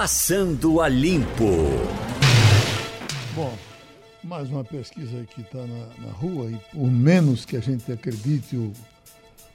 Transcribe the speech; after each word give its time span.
Passando 0.00 0.80
a 0.80 0.88
Limpo. 0.88 1.44
Bom, 3.34 3.52
mais 4.22 4.48
uma 4.48 4.62
pesquisa 4.62 5.24
que 5.24 5.40
está 5.40 5.58
na, 5.58 6.06
na, 6.06 6.12
rua 6.12 6.52
e 6.52 6.56
por 6.70 6.88
menos 6.88 7.44
que 7.44 7.56
a 7.56 7.60
gente 7.60 7.90
acredite 7.90 8.56
ou, 8.56 8.72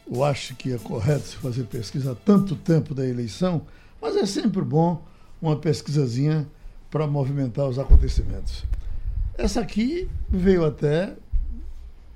ou 0.05 0.25
ache 0.25 0.53
que 0.53 0.73
é 0.73 0.77
correto 0.77 1.27
se 1.27 1.37
fazer 1.37 1.63
pesquisa 1.67 2.11
há 2.11 2.15
tanto 2.15 2.57
tempo 2.57 2.93
da 2.93 3.07
eleição, 3.07 3.65
mas 4.01 4.17
é 4.17 4.25
sempre 4.25 4.61
bom 4.61 5.01
uma 5.41 5.55
pesquisazinha 5.55 6.45
para 6.91 7.07
movimentar 7.07 7.65
os 7.65 7.79
acontecimentos. 7.79 8.65
Essa 9.37 9.61
aqui 9.61 10.09
veio 10.29 10.65
até 10.65 11.15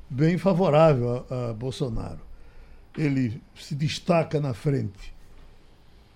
bem 0.10 0.38
favorável 0.38 1.26
a, 1.30 1.52
a 1.52 1.54
Bolsonaro. 1.54 2.20
Ele 2.98 3.42
se 3.56 3.74
destaca 3.74 4.38
na 4.42 4.54
frente 4.54 5.16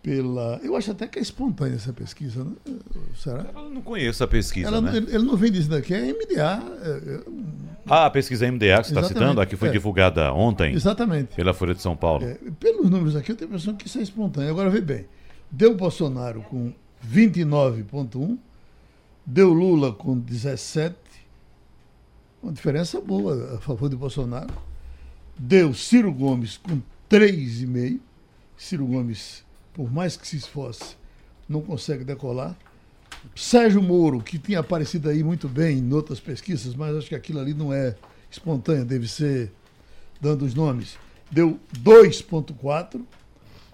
pela. 0.01 0.59
Eu 0.63 0.75
acho 0.75 0.91
até 0.91 1.07
que 1.07 1.19
é 1.19 1.21
espontânea 1.21 1.75
essa 1.75 1.93
pesquisa, 1.93 2.43
né? 2.43 2.51
será? 3.15 3.45
Eu 3.53 3.69
não 3.69 3.81
conheço 3.81 4.23
a 4.23 4.27
pesquisa. 4.27 4.67
Ela, 4.67 4.81
né? 4.81 4.97
ele, 4.97 5.15
ele, 5.15 5.23
não 5.23 5.37
vem 5.37 5.51
dizendo 5.51 5.75
aqui, 5.75 5.93
é 5.93 6.11
MDA. 6.11 6.63
É, 6.83 6.89
é... 6.89 7.21
Ah, 7.85 8.05
a 8.05 8.09
pesquisa 8.09 8.49
MDA 8.51 8.81
que 8.81 8.87
você 8.87 8.93
está 8.93 9.03
citando, 9.03 9.41
a 9.41 9.45
que 9.45 9.55
foi 9.55 9.69
é. 9.69 9.71
divulgada 9.71 10.33
ontem. 10.33 10.73
Exatamente. 10.73 11.35
Pela 11.35 11.53
Folha 11.53 11.73
de 11.73 11.81
São 11.81 11.95
Paulo. 11.95 12.25
É, 12.25 12.37
pelos 12.59 12.89
números 12.89 13.15
aqui, 13.15 13.31
eu 13.31 13.35
tenho 13.35 13.49
a 13.49 13.53
impressão 13.53 13.75
que 13.75 13.87
isso 13.87 13.99
é 13.99 14.01
espontâneo. 14.01 14.49
Agora 14.49 14.69
vê 14.69 14.81
bem. 14.81 15.05
Deu 15.49 15.75
Bolsonaro 15.75 16.41
com 16.43 16.73
29,1, 17.07 18.37
deu 19.25 19.51
Lula 19.53 19.91
com 19.91 20.17
17, 20.17 20.95
uma 22.41 22.53
diferença 22.53 22.99
boa 22.99 23.55
a 23.55 23.57
favor 23.59 23.89
de 23.89 23.95
Bolsonaro. 23.95 24.53
Deu 25.37 25.73
Ciro 25.73 26.11
Gomes 26.11 26.57
com 26.57 26.81
3,5. 27.09 27.99
Ciro 28.57 28.85
Gomes 28.85 29.43
por 29.81 29.91
mais 29.91 30.15
que 30.15 30.27
se 30.27 30.37
esforce, 30.37 30.95
não 31.49 31.59
consegue 31.59 32.03
decolar. 32.03 32.55
Sérgio 33.35 33.81
Moro, 33.81 34.21
que 34.21 34.37
tinha 34.37 34.59
aparecido 34.59 35.09
aí 35.09 35.23
muito 35.23 35.49
bem 35.49 35.79
em 35.79 35.91
outras 35.91 36.19
pesquisas, 36.19 36.75
mas 36.75 36.95
acho 36.95 37.09
que 37.09 37.15
aquilo 37.15 37.39
ali 37.39 37.55
não 37.55 37.73
é 37.73 37.95
espontâneo, 38.29 38.85
deve 38.85 39.07
ser 39.07 39.51
dando 40.21 40.45
os 40.45 40.53
nomes, 40.53 40.99
deu 41.31 41.59
2,4, 41.79 43.01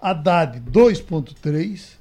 Haddad 0.00 0.60
2,3, 0.60 1.98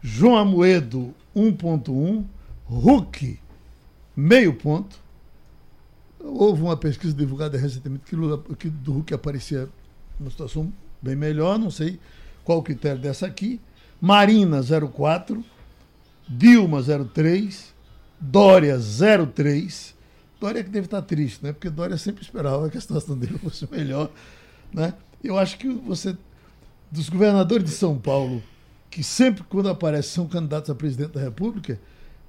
João 0.00 0.38
Amoedo 0.38 1.14
1,1, 1.36 2.24
Huck 2.70 3.38
meio 4.16 4.54
ponto. 4.54 4.98
Houve 6.20 6.62
uma 6.62 6.76
pesquisa 6.78 7.12
divulgada 7.12 7.58
recentemente 7.58 8.04
que, 8.06 8.16
Lula, 8.16 8.42
que 8.58 8.70
do 8.70 8.96
Huck 8.96 9.12
aparecia 9.12 9.68
numa 10.18 10.30
situação 10.30 10.72
bem 11.02 11.14
melhor, 11.14 11.58
não 11.58 11.70
sei 11.70 12.00
qual 12.46 12.58
o 12.58 12.62
critério 12.62 13.00
dessa 13.00 13.26
aqui? 13.26 13.60
Marina 14.00 14.60
04, 14.62 15.44
Dilma 16.28 16.80
03, 17.12 17.74
Dória 18.20 18.78
03. 19.34 19.96
Dória 20.40 20.62
que 20.62 20.70
deve 20.70 20.86
estar 20.86 21.02
triste, 21.02 21.42
né? 21.42 21.52
Porque 21.52 21.68
Dória 21.68 21.98
sempre 21.98 22.22
esperava 22.22 22.70
que 22.70 22.78
a 22.78 22.80
situação 22.80 23.18
dele 23.18 23.36
fosse 23.42 23.68
melhor, 23.68 24.12
né? 24.72 24.94
Eu 25.24 25.36
acho 25.36 25.58
que 25.58 25.68
você 25.68 26.16
dos 26.88 27.08
governadores 27.08 27.64
de 27.64 27.72
São 27.72 27.98
Paulo, 27.98 28.40
que 28.88 29.02
sempre 29.02 29.42
quando 29.48 29.68
aparecem 29.68 30.12
são 30.12 30.28
candidatos 30.28 30.70
a 30.70 30.74
presidente 30.74 31.14
da 31.14 31.20
República, 31.20 31.80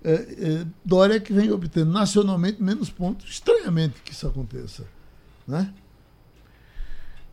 é, 0.04 0.14
é, 0.14 0.66
Dória 0.84 1.18
é 1.18 1.20
que 1.20 1.32
vem 1.32 1.52
obtendo 1.52 1.92
nacionalmente 1.92 2.62
menos 2.64 2.90
pontos. 2.90 3.30
Estranhamente 3.30 4.02
que 4.04 4.14
isso 4.14 4.26
aconteça, 4.26 4.84
né? 5.48 5.72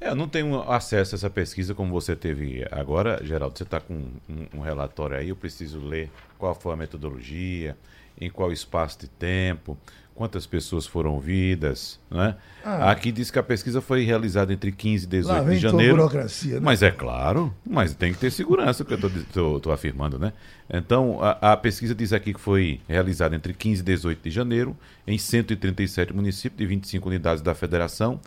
É, 0.01 0.11
eu 0.11 0.15
não 0.15 0.29
tenho 0.29 0.61
acesso 0.71 1.15
a 1.15 1.17
essa 1.17 1.31
pesquisa 1.31 1.75
como 1.75 1.93
você 1.93 2.15
teve 2.15 2.67
agora, 2.71 3.21
Geraldo. 3.25 3.57
Você 3.57 3.65
está 3.65 3.81
com 3.81 3.95
um, 3.95 4.47
um, 4.55 4.61
relatório 4.61 5.17
aí, 5.17 5.29
eu 5.29 5.37
preciso 5.37 5.81
ler 5.81 6.11
qual 6.39 6.55
foi 6.55 6.73
a 6.73 6.77
metodologia, 6.77 7.77
em 8.21 8.31
qual 8.31 8.53
espaço 8.53 9.01
de 9.01 9.09
tempo, 9.09 9.79
quantas 10.15 10.47
pessoas 10.47 10.87
foram 10.87 11.15
ouvidas. 11.15 11.99
Né? 12.11 12.37
Ah, 12.65 12.91
Aqui 12.91 13.11
diz 13.11 13.31
que 13.31 13.39
a 13.39 13.43
pesquisa 13.43 13.81
foi 13.81 14.05
realizada 14.05 14.53
entre 14.53 14.71
15 14.71 15.05
e 15.05 15.09
18 15.09 15.51
de 15.51 15.59
janeiro. 15.59 15.97
Burocracia, 15.97 16.55
né? 16.55 16.61
Mas 16.63 16.83
é 16.83 16.91
claro, 16.91 17.53
mas 17.67 17.95
tem 17.95 18.13
que 18.13 18.19
ter 18.19 18.31
segurança, 18.31 18.85
que 18.85 18.95
eu 19.39 19.57
estou 19.57 19.73
afirmando, 19.73 20.19
né? 20.19 20.33
Então, 20.71 21.19
a, 21.21 21.53
a, 21.53 21.57
pesquisa 21.57 21.95
diz 21.95 22.13
aqui 22.13 22.33
que 22.33 22.41
foi 22.41 22.81
realizada 22.89 23.35
entre 23.35 23.53
15 23.53 23.81
e 23.81 23.85
18 23.85 24.23
de 24.23 24.31
janeiro, 24.31 24.77
em 25.07 25.19
137 25.19 26.15
municípios 26.15 26.59
de 26.59 26.67
25 26.67 27.09
unidades 27.09 27.43
da 27.43 27.55
federação 27.55 28.21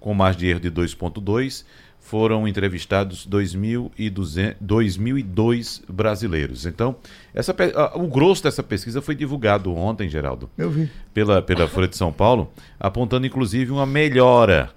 com 0.00 0.14
margem 0.14 0.40
de 0.40 0.46
erro 0.48 0.60
de 0.60 0.70
2,2, 0.70 1.64
foram 2.00 2.48
entrevistados 2.48 3.28
2.002 3.28 5.82
brasileiros. 5.88 6.66
Então, 6.66 6.96
essa, 7.32 7.54
o 7.94 8.08
grosso 8.08 8.42
dessa 8.42 8.62
pesquisa 8.62 9.00
foi 9.02 9.14
divulgado 9.14 9.74
ontem, 9.74 10.08
Geraldo. 10.08 10.48
Eu 10.56 10.70
vi. 10.70 10.90
Pela, 11.12 11.42
pela 11.42 11.68
Folha 11.68 11.86
de 11.86 11.96
São 11.96 12.12
Paulo, 12.12 12.50
apontando 12.80 13.24
inclusive 13.26 13.70
uma 13.70 13.86
melhora 13.86 14.72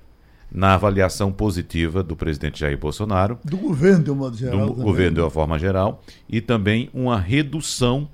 na 0.52 0.76
avaliação 0.76 1.32
positiva 1.32 2.04
do 2.04 2.16
presidente 2.16 2.60
Jair 2.60 2.78
Bolsonaro. 2.78 3.40
Do 3.44 3.58
governo, 3.58 4.04
de 4.04 4.12
uma 4.12 4.32
geral. 4.32 4.60
Do 4.60 4.68
também. 4.68 4.86
governo, 4.86 5.16
de 5.16 5.22
uma 5.22 5.32
forma 5.32 5.58
geral. 5.58 6.04
E 6.30 6.40
também 6.40 6.92
uma 6.94 7.20
redução 7.20 8.08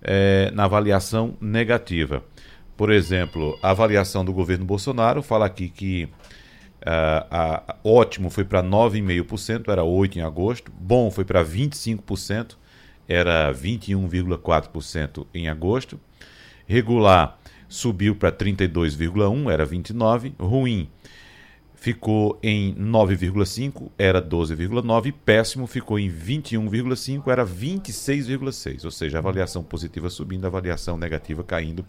é, 0.00 0.52
na 0.54 0.62
avaliação 0.64 1.34
negativa. 1.40 2.22
Por 2.76 2.92
exemplo, 2.92 3.58
a 3.62 3.70
avaliação 3.70 4.24
do 4.24 4.32
governo 4.32 4.64
Bolsonaro 4.64 5.20
fala 5.22 5.46
aqui 5.46 5.68
que 5.68 6.08
Uh, 6.80 7.74
ótimo 7.84 8.30
foi 8.30 8.44
para 8.44 8.62
9,5%, 8.62 9.68
era 9.68 9.82
8% 9.82 10.16
em 10.16 10.22
agosto. 10.22 10.72
Bom 10.78 11.10
foi 11.10 11.24
para 11.24 11.44
25%, 11.44 12.56
era 13.06 13.52
21,4% 13.52 15.26
em 15.34 15.48
agosto. 15.48 16.00
Regular 16.66 17.38
subiu 17.68 18.16
para 18.16 18.32
32,1%, 18.32 19.50
era 19.50 19.66
29%. 19.66 20.34
Ruim 20.38 20.88
ficou 21.74 22.38
em 22.42 22.74
9,5%, 22.74 23.90
era 23.98 24.20
12,9%. 24.22 25.14
Péssimo 25.24 25.66
ficou 25.66 25.98
em 25.98 26.10
21,5%, 26.10 27.26
era 27.28 27.44
26,6%. 27.44 28.84
Ou 28.84 28.90
seja, 28.90 29.18
avaliação 29.18 29.62
positiva 29.62 30.10
subindo, 30.10 30.46
avaliação 30.46 30.96
negativa 30.96 31.42
caindo. 31.42 31.84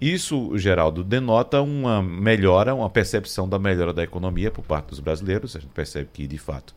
Isso, 0.00 0.56
Geraldo, 0.56 1.04
denota 1.04 1.60
uma 1.60 2.02
melhora, 2.02 2.74
uma 2.74 2.88
percepção 2.88 3.48
da 3.48 3.58
melhora 3.58 3.92
da 3.92 4.02
economia 4.02 4.50
por 4.50 4.64
parte 4.64 4.88
dos 4.88 5.00
brasileiros. 5.00 5.56
A 5.56 5.60
gente 5.60 5.70
percebe 5.70 6.08
que, 6.12 6.26
de 6.26 6.38
fato, 6.38 6.74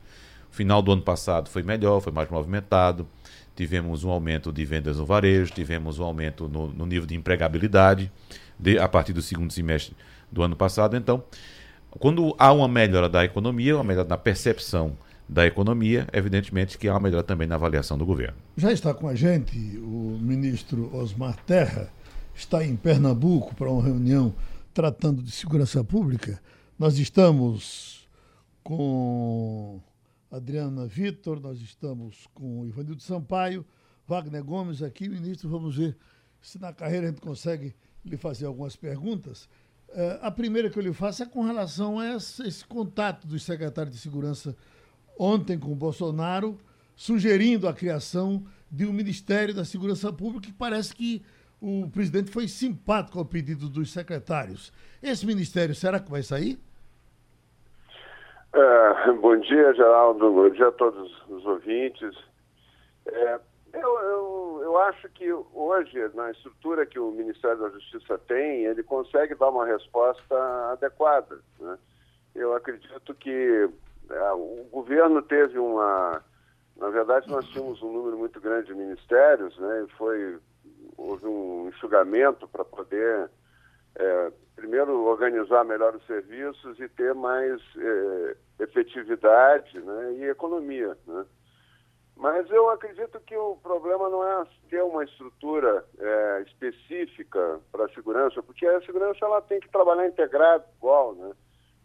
o 0.52 0.56
final 0.56 0.82
do 0.82 0.92
ano 0.92 1.02
passado 1.02 1.50
foi 1.50 1.64
melhor, 1.64 2.02
foi 2.02 2.12
mais 2.12 2.30
movimentado. 2.30 3.08
Tivemos 3.56 4.04
um 4.04 4.10
aumento 4.10 4.52
de 4.52 4.66
vendas 4.66 4.98
no 4.98 5.06
varejo, 5.06 5.54
tivemos 5.54 6.00
um 6.00 6.04
aumento 6.04 6.50
no, 6.50 6.68
no 6.68 6.86
nível 6.86 7.06
de 7.06 7.16
empregabilidade 7.16 8.12
de, 8.60 8.78
a 8.80 8.88
partir 8.88 9.14
do 9.14 9.22
segundo 9.22 9.52
semestre 9.54 9.96
do 10.32 10.42
ano 10.42 10.56
passado. 10.56 10.98
Então, 10.98 11.24
quando 12.00 12.36
há 12.40 12.52
uma 12.52 12.68
melhora 12.68 13.08
da 13.08 13.24
economia, 13.24 13.76
uma 13.76 13.84
melhora 13.84 14.08
na 14.08 14.18
percepção 14.18 14.98
da 15.30 15.46
economia, 15.46 16.08
evidentemente 16.12 16.78
que 16.78 16.88
há 16.88 16.94
uma 16.94 17.00
melhora 17.00 17.24
também 17.24 17.48
na 17.48 17.56
avaliação 17.56 17.98
do 17.98 18.06
governo. 18.06 18.36
Já 18.58 18.72
está 18.72 18.94
com 18.94 19.08
a 19.08 19.16
gente 19.16 19.58
o 19.78 20.18
ministro 20.20 20.94
Osmar 20.96 21.36
Terra 21.46 21.90
está 22.36 22.64
em 22.66 22.76
Pernambuco 22.76 23.56
para 23.56 23.70
uma 23.70 23.84
reunião 23.84 24.34
tratando 24.74 25.22
de 25.22 25.32
segurança 25.32 25.84
pública. 25.84 26.42
Nós 26.78 26.98
estamos 26.98 28.08
com 28.64 29.80
Adriana 30.32 30.88
Vitor, 30.88 31.40
nós 31.40 31.62
estamos 31.62 32.28
com 32.34 32.66
Ivanildo 32.66 33.02
Sampaio, 33.02 33.66
Wagner 34.08 34.44
Gomes 34.44 34.82
aqui, 34.82 35.08
ministro. 35.08 35.50
Vamos 35.50 35.78
ver 35.78 35.96
se 36.42 36.60
na 36.60 36.74
carreira 36.74 37.08
a 37.08 37.10
gente 37.10 37.22
consegue 37.22 37.76
lhe 38.04 38.18
fazer 38.18 38.46
algumas 38.46 38.76
perguntas. 38.76 39.48
Uh, 39.90 40.18
a 40.22 40.32
primeira 40.32 40.70
que 40.70 40.78
eu 40.78 40.84
lhe 40.84 40.92
faço 40.92 41.22
é 41.22 41.26
com 41.26 41.44
relação 41.44 42.00
a 42.00 42.16
esse, 42.16 42.42
esse 42.48 42.66
contato 42.66 43.28
dos 43.28 43.44
secretários 43.44 43.96
de 43.96 44.02
segurança 44.02 44.56
ontem 45.18 45.60
com 45.60 45.72
o 45.72 45.76
Bolsonaro, 45.76 46.60
sugerindo 46.96 47.68
a 47.68 47.74
criação 47.74 48.44
de 48.72 48.88
um 48.88 48.92
Ministério 48.92 49.54
da 49.54 49.64
Segurança 49.64 50.12
Pública 50.12 50.48
que 50.48 50.54
parece 50.54 50.96
que 50.96 51.22
o 51.64 51.90
presidente 51.90 52.30
foi 52.30 52.46
simpático 52.46 53.18
ao 53.18 53.24
pedido 53.24 53.70
dos 53.70 53.94
secretários. 53.94 54.74
Esse 55.02 55.26
ministério, 55.26 55.74
será 55.74 55.98
que 55.98 56.12
vai 56.12 56.22
sair? 56.22 56.60
É, 58.54 59.12
bom 59.14 59.38
dia, 59.38 59.74
Geraldo. 59.74 60.30
Bom 60.30 60.50
dia 60.50 60.68
a 60.68 60.72
todos 60.74 61.10
os 61.30 61.46
ouvintes. 61.46 62.14
É, 63.06 63.40
eu, 63.76 64.00
eu, 64.02 64.60
eu 64.62 64.78
acho 64.80 65.08
que 65.10 65.32
hoje, 65.32 66.12
na 66.14 66.32
estrutura 66.32 66.86
que 66.86 67.00
o 67.00 67.12
Ministério 67.12 67.58
da 67.58 67.70
Justiça 67.70 68.18
tem, 68.28 68.66
ele 68.66 68.84
consegue 68.84 69.34
dar 69.34 69.50
uma 69.50 69.66
resposta 69.66 70.36
adequada. 70.74 71.40
Né? 71.62 71.78
Eu 72.36 72.54
acredito 72.54 73.16
que 73.16 73.70
é, 74.10 74.32
o 74.34 74.68
governo 74.70 75.22
teve 75.22 75.58
uma. 75.58 76.22
Na 76.76 76.90
verdade, 76.90 77.30
nós 77.30 77.48
tínhamos 77.48 77.82
um 77.82 77.94
número 77.94 78.18
muito 78.18 78.42
grande 78.42 78.68
de 78.68 78.76
ministérios, 78.76 79.58
né? 79.58 79.86
E 79.88 79.92
foi 79.96 80.40
houve 81.04 81.26
um 81.28 81.68
enxugamento 81.68 82.48
para 82.48 82.64
poder, 82.64 83.30
é, 83.96 84.32
primeiro, 84.56 85.04
organizar 85.04 85.64
melhor 85.66 85.96
os 85.96 86.06
serviços 86.06 86.80
e 86.80 86.88
ter 86.90 87.14
mais 87.14 87.62
é, 87.78 88.38
efetividade 88.64 89.80
né, 89.80 90.14
e 90.14 90.24
economia. 90.30 90.98
Né? 91.06 91.26
Mas 92.16 92.50
eu 92.50 92.70
acredito 92.70 93.20
que 93.22 93.36
o 93.36 93.58
problema 93.58 94.08
não 94.10 94.24
é 94.26 94.46
ter 94.70 94.82
uma 94.84 95.04
estrutura 95.04 95.84
é, 95.98 96.44
específica 96.48 97.60
para 97.72 97.86
a 97.86 97.90
segurança, 97.90 98.42
porque 98.42 98.66
a 98.66 98.82
segurança 98.82 99.26
ela 99.26 99.42
tem 99.42 99.60
que 99.60 99.70
trabalhar 99.70 100.08
integrado 100.08 100.64
igual, 100.78 101.16
né? 101.16 101.32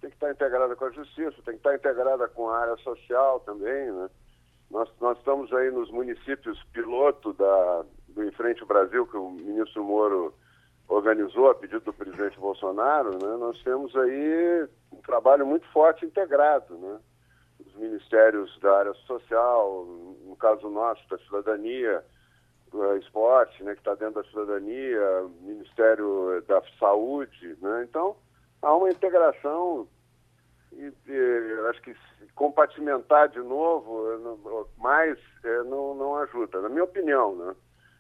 Tem 0.00 0.11
que 0.11 0.17
estar 0.17 0.31
integrada 0.31 0.76
com 0.76 0.85
a 0.85 0.91
justiça, 0.91 1.43
tem 1.44 1.55
que 1.55 1.61
estar 1.61 1.75
integrada 1.75 2.29
com 2.29 2.49
a 2.49 2.59
área 2.59 2.76
social 2.76 3.41
também, 3.41 3.91
né? 3.91 4.09
Nós, 4.70 4.88
nós 5.00 5.19
estamos 5.19 5.53
aí 5.53 5.70
nos 5.70 5.91
municípios 5.91 6.62
piloto 6.73 7.32
da, 7.32 7.85
do 8.08 8.25
Em 8.25 8.31
Frente 8.32 8.64
Brasil, 8.64 9.06
que 9.06 9.16
o 9.16 9.31
ministro 9.31 9.84
Moro 9.84 10.34
organizou 10.88 11.50
a 11.50 11.55
pedido 11.55 11.81
do 11.81 11.93
presidente 11.93 12.38
Bolsonaro, 12.38 13.12
né? 13.12 13.37
Nós 13.38 13.62
temos 13.62 13.94
aí 13.94 14.66
um 14.93 15.00
trabalho 15.02 15.46
muito 15.46 15.66
forte 15.69 16.05
integrado, 16.06 16.76
né? 16.78 16.99
Os 17.60 17.75
ministérios 17.75 18.58
da 18.60 18.78
área 18.78 18.94
social, 19.06 19.84
no 20.25 20.37
caso 20.37 20.70
nosso, 20.70 21.06
da 21.08 21.19
cidadania, 21.19 22.02
do 22.70 22.96
esporte, 22.96 23.62
né, 23.62 23.72
que 23.72 23.81
está 23.81 23.94
dentro 23.94 24.22
da 24.22 24.28
cidadania, 24.28 25.00
Ministério 25.40 26.43
da 26.46 26.62
Saúde, 26.78 27.56
né? 27.60 27.87
Então, 27.88 28.16
há 28.62 28.75
uma 28.75 28.90
integração 28.90 29.88
e, 30.72 30.93
e 31.06 31.60
acho 31.70 31.82
que 31.82 31.94
compartimentar 32.34 33.28
de 33.28 33.40
novo 33.40 34.69
mais 34.76 35.19
é, 35.44 35.62
não, 35.64 35.94
não 35.94 36.16
ajuda, 36.16 36.60
na 36.60 36.69
minha 36.69 36.84
opinião, 36.84 37.34
né? 37.37 37.55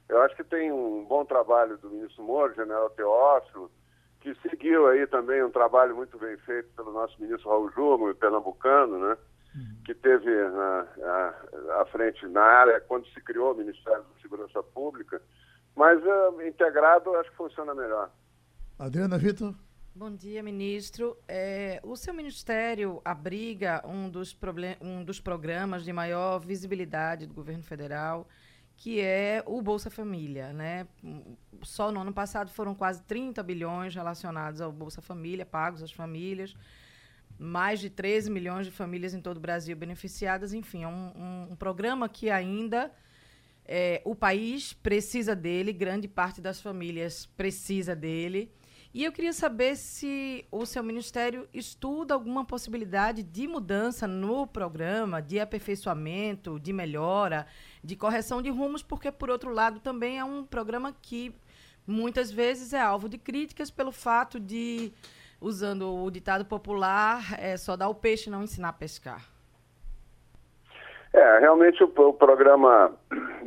Eu 0.08 0.22
acho 0.22 0.34
que 0.36 0.44
tem 0.44 0.72
um 0.72 1.04
bom 1.04 1.24
trabalho 1.24 1.76
do 1.78 1.90
ministro 1.90 2.24
Moro, 2.24 2.54
general 2.54 2.88
Teófilo, 2.90 3.70
que 4.20 4.34
seguiu 4.48 4.88
aí 4.88 5.06
também 5.06 5.42
um 5.44 5.50
trabalho 5.50 5.94
muito 5.94 6.18
bem 6.18 6.36
feito 6.38 6.68
pelo 6.74 6.92
nosso 6.92 7.20
ministro 7.20 7.48
Raul 7.48 7.70
Júnior, 7.70 8.14
pernambucano, 8.14 8.98
né? 8.98 9.16
Uhum. 9.54 9.82
que 9.84 9.94
teve 9.94 10.30
à 11.80 11.86
frente 11.86 12.26
na 12.26 12.42
área 12.42 12.80
quando 12.82 13.06
se 13.08 13.20
criou 13.22 13.54
o 13.54 13.56
Ministério 13.56 14.02
da 14.02 14.20
Segurança 14.20 14.62
Pública, 14.62 15.22
mas 15.74 15.98
uh, 16.04 16.42
integrado 16.42 17.14
acho 17.16 17.30
que 17.30 17.36
funciona 17.36 17.74
melhor. 17.74 18.10
Adriana 18.78 19.16
Vitor. 19.16 19.54
Bom 19.94 20.14
dia, 20.14 20.42
ministro. 20.42 21.16
É, 21.26 21.80
o 21.82 21.96
seu 21.96 22.14
ministério 22.14 23.00
abriga 23.04 23.82
um 23.84 24.08
dos, 24.08 24.36
um 24.80 25.02
dos 25.02 25.20
programas 25.20 25.82
de 25.82 25.92
maior 25.92 26.38
visibilidade 26.38 27.26
do 27.26 27.34
governo 27.34 27.64
federal, 27.64 28.28
que 28.78 29.00
é 29.00 29.42
o 29.44 29.60
Bolsa 29.60 29.90
Família. 29.90 30.52
Né? 30.52 30.86
Só 31.62 31.90
no 31.90 32.00
ano 32.00 32.12
passado 32.12 32.48
foram 32.50 32.74
quase 32.74 33.02
30 33.02 33.42
bilhões 33.42 33.94
relacionados 33.94 34.60
ao 34.60 34.70
Bolsa 34.70 35.02
Família, 35.02 35.44
pagos 35.44 35.82
às 35.82 35.90
famílias. 35.90 36.54
Mais 37.36 37.80
de 37.80 37.90
13 37.90 38.30
milhões 38.30 38.66
de 38.66 38.72
famílias 38.72 39.14
em 39.14 39.20
todo 39.20 39.38
o 39.38 39.40
Brasil 39.40 39.76
beneficiadas. 39.76 40.52
Enfim, 40.52 40.84
é 40.84 40.88
um, 40.88 41.12
um, 41.16 41.48
um 41.52 41.56
programa 41.56 42.08
que 42.08 42.30
ainda 42.30 42.92
é, 43.64 44.00
o 44.04 44.14
país 44.14 44.72
precisa 44.72 45.34
dele, 45.34 45.72
grande 45.72 46.06
parte 46.06 46.40
das 46.40 46.60
famílias 46.60 47.26
precisa 47.26 47.96
dele. 47.96 48.50
E 48.92 49.04
eu 49.04 49.12
queria 49.12 49.34
saber 49.34 49.76
se 49.76 50.46
o 50.50 50.64
seu 50.64 50.82
ministério 50.82 51.46
estuda 51.52 52.14
alguma 52.14 52.44
possibilidade 52.44 53.22
de 53.22 53.46
mudança 53.46 54.06
no 54.06 54.46
programa, 54.46 55.20
de 55.20 55.38
aperfeiçoamento, 55.38 56.58
de 56.58 56.72
melhora, 56.72 57.46
de 57.84 57.94
correção 57.94 58.40
de 58.40 58.48
rumos, 58.48 58.82
porque, 58.82 59.12
por 59.12 59.28
outro 59.28 59.52
lado, 59.52 59.78
também 59.78 60.18
é 60.18 60.24
um 60.24 60.42
programa 60.42 60.94
que 61.02 61.34
muitas 61.86 62.30
vezes 62.30 62.72
é 62.72 62.80
alvo 62.80 63.10
de 63.10 63.18
críticas 63.18 63.70
pelo 63.70 63.92
fato 63.92 64.40
de, 64.40 64.90
usando 65.38 65.94
o 65.94 66.10
ditado 66.10 66.46
popular, 66.46 67.38
é 67.38 67.58
só 67.58 67.76
dar 67.76 67.88
o 67.90 67.94
peixe 67.94 68.30
não 68.30 68.42
ensinar 68.42 68.70
a 68.70 68.72
pescar. 68.72 69.22
É, 71.12 71.38
realmente 71.40 71.82
o, 71.82 71.86
o 71.86 72.12
programa 72.14 72.92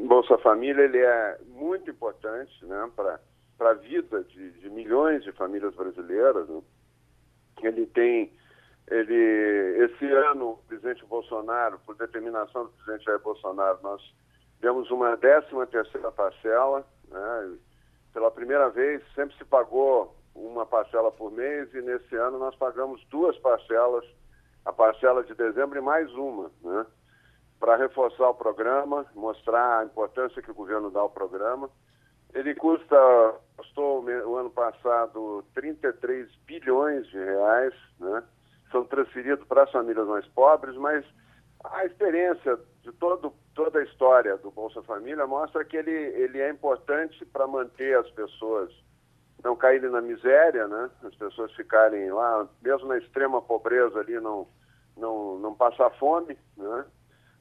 Bolsa 0.08 0.38
Família 0.38 0.84
ele 0.84 1.00
é 1.00 1.38
muito 1.48 1.90
importante 1.90 2.54
né, 2.66 2.90
para 2.96 3.20
para 3.62 3.70
a 3.70 3.74
vida 3.76 4.24
de, 4.24 4.54
de, 4.54 4.70
milhões 4.72 5.24
de 5.24 5.32
famílias 5.34 5.76
brasileiras. 5.76 6.50
Né? 6.50 6.64
Ele 7.62 7.86
tem, 7.86 8.34
ele, 8.90 9.86
esse 9.86 10.12
ano, 10.12 10.54
o 10.54 10.58
presidente 10.68 11.06
Bolsonaro, 11.06 11.78
por 11.86 11.96
determinação 11.96 12.64
do 12.64 12.72
presidente 12.72 13.06
Jair 13.06 13.20
Bolsonaro, 13.20 13.78
nós 13.84 14.02
demos 14.60 14.90
uma 14.90 15.16
décima 15.16 15.68
terceira 15.68 16.12
parcela. 16.12 16.84
Né? 17.08 17.58
Pela 18.12 18.32
primeira 18.32 18.68
vez, 18.72 19.04
sempre 19.14 19.38
se 19.38 19.46
pagou 19.46 20.16
uma 20.34 20.66
parcela 20.66 21.12
por 21.12 21.32
mês 21.32 21.72
e 21.76 21.84
nesse 21.84 22.16
ano 22.16 22.40
nós 22.40 22.56
pagamos 22.56 23.06
duas 23.12 23.38
parcelas, 23.38 24.04
a 24.66 24.74
parcela 24.74 25.24
de 25.24 25.36
dezembro 25.36 25.78
e 25.78 25.82
mais 25.84 26.12
uma, 26.16 26.50
né? 26.64 26.84
para 27.60 27.76
reforçar 27.76 28.28
o 28.28 28.34
programa, 28.34 29.06
mostrar 29.14 29.82
a 29.82 29.86
importância 29.86 30.42
que 30.42 30.50
o 30.50 30.56
governo 30.56 30.90
dá 30.90 31.02
ao 31.02 31.12
programa. 31.12 31.70
Ele 32.34 32.56
custa, 32.56 32.96
custou 33.58 34.04
o 34.04 34.38
ano 34.38 34.50
passado 34.50 35.44
33 35.54 36.30
bilhões 36.46 37.06
de 37.08 37.18
reais, 37.18 37.74
né? 38.00 38.24
São 38.72 38.86
transferidos 38.86 39.46
para 39.48 39.64
as 39.64 39.72
famílias 39.72 40.08
mais 40.08 40.26
pobres, 40.28 40.76
mas 40.78 41.06
a 41.64 41.86
experiência 41.86 42.58
de 42.84 42.92
todo, 42.94 43.34
toda 43.54 43.80
a 43.80 43.84
história 43.84 44.38
do 44.38 44.50
Bolsa 44.50 44.82
Família 44.84 45.28
mostra 45.28 45.66
que 45.66 45.76
ele, 45.76 45.92
ele 45.92 46.40
é 46.40 46.50
importante 46.50 47.26
para 47.26 47.46
manter 47.46 47.98
as 47.98 48.10
pessoas 48.12 48.72
não 49.44 49.56
caírem 49.56 49.90
na 49.90 50.02
miséria, 50.02 50.68
né? 50.68 50.90
As 51.04 51.16
pessoas 51.16 51.52
ficarem 51.54 52.12
lá, 52.12 52.48
mesmo 52.62 52.88
na 52.88 52.98
extrema 52.98 53.42
pobreza 53.42 54.00
ali, 54.00 54.20
não, 54.20 54.48
não, 54.96 55.38
não 55.40 55.54
passar 55.54 55.90
fome, 55.92 56.38
né? 56.56 56.86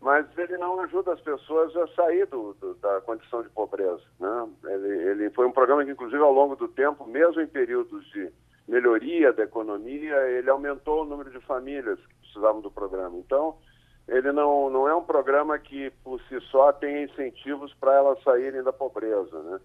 Mas 0.01 0.27
ele 0.39 0.57
não 0.57 0.81
ajuda 0.81 1.13
as 1.13 1.21
pessoas 1.21 1.77
a 1.77 1.87
sair 1.89 2.27
do, 2.27 2.55
do, 2.55 2.75
da 2.77 3.01
condição 3.03 3.43
de 3.43 3.51
pobreza. 3.51 4.03
Né? 4.19 4.49
Ele, 4.65 5.09
ele, 5.11 5.31
foi 5.31 5.47
um 5.47 5.53
programa 5.53 5.85
que, 5.85 5.91
inclusive, 5.91 6.23
ao 6.23 6.33
longo 6.33 6.57
do 6.57 6.69
tempo, 6.69 7.07
mesmo 7.07 7.41
em 7.43 7.47
períodos 7.47 8.05
de 8.11 8.31
melhoria 8.67 9.33
da 9.33 9.43
economia, 9.43 10.17
ele 10.29 10.49
aumentou 10.49 11.03
o 11.03 11.05
número 11.05 11.31
de 11.31 11.41
famílias 11.41 11.99
que 11.99 12.15
precisavam 12.23 12.63
do 12.63 12.71
programa. 12.71 13.19
Então, 13.19 13.59
ele 14.09 14.33
não, 14.33 14.71
não 14.71 14.89
é 14.89 14.95
um 14.95 15.05
programa 15.05 15.59
que, 15.59 15.91
por 16.03 16.21
si 16.23 16.41
só, 16.51 16.73
tem 16.73 17.05
incentivos 17.05 17.75
para 17.75 17.95
elas 17.95 18.23
saírem 18.23 18.63
da 18.63 18.73
pobreza. 18.73 19.39
Né? 19.43 19.61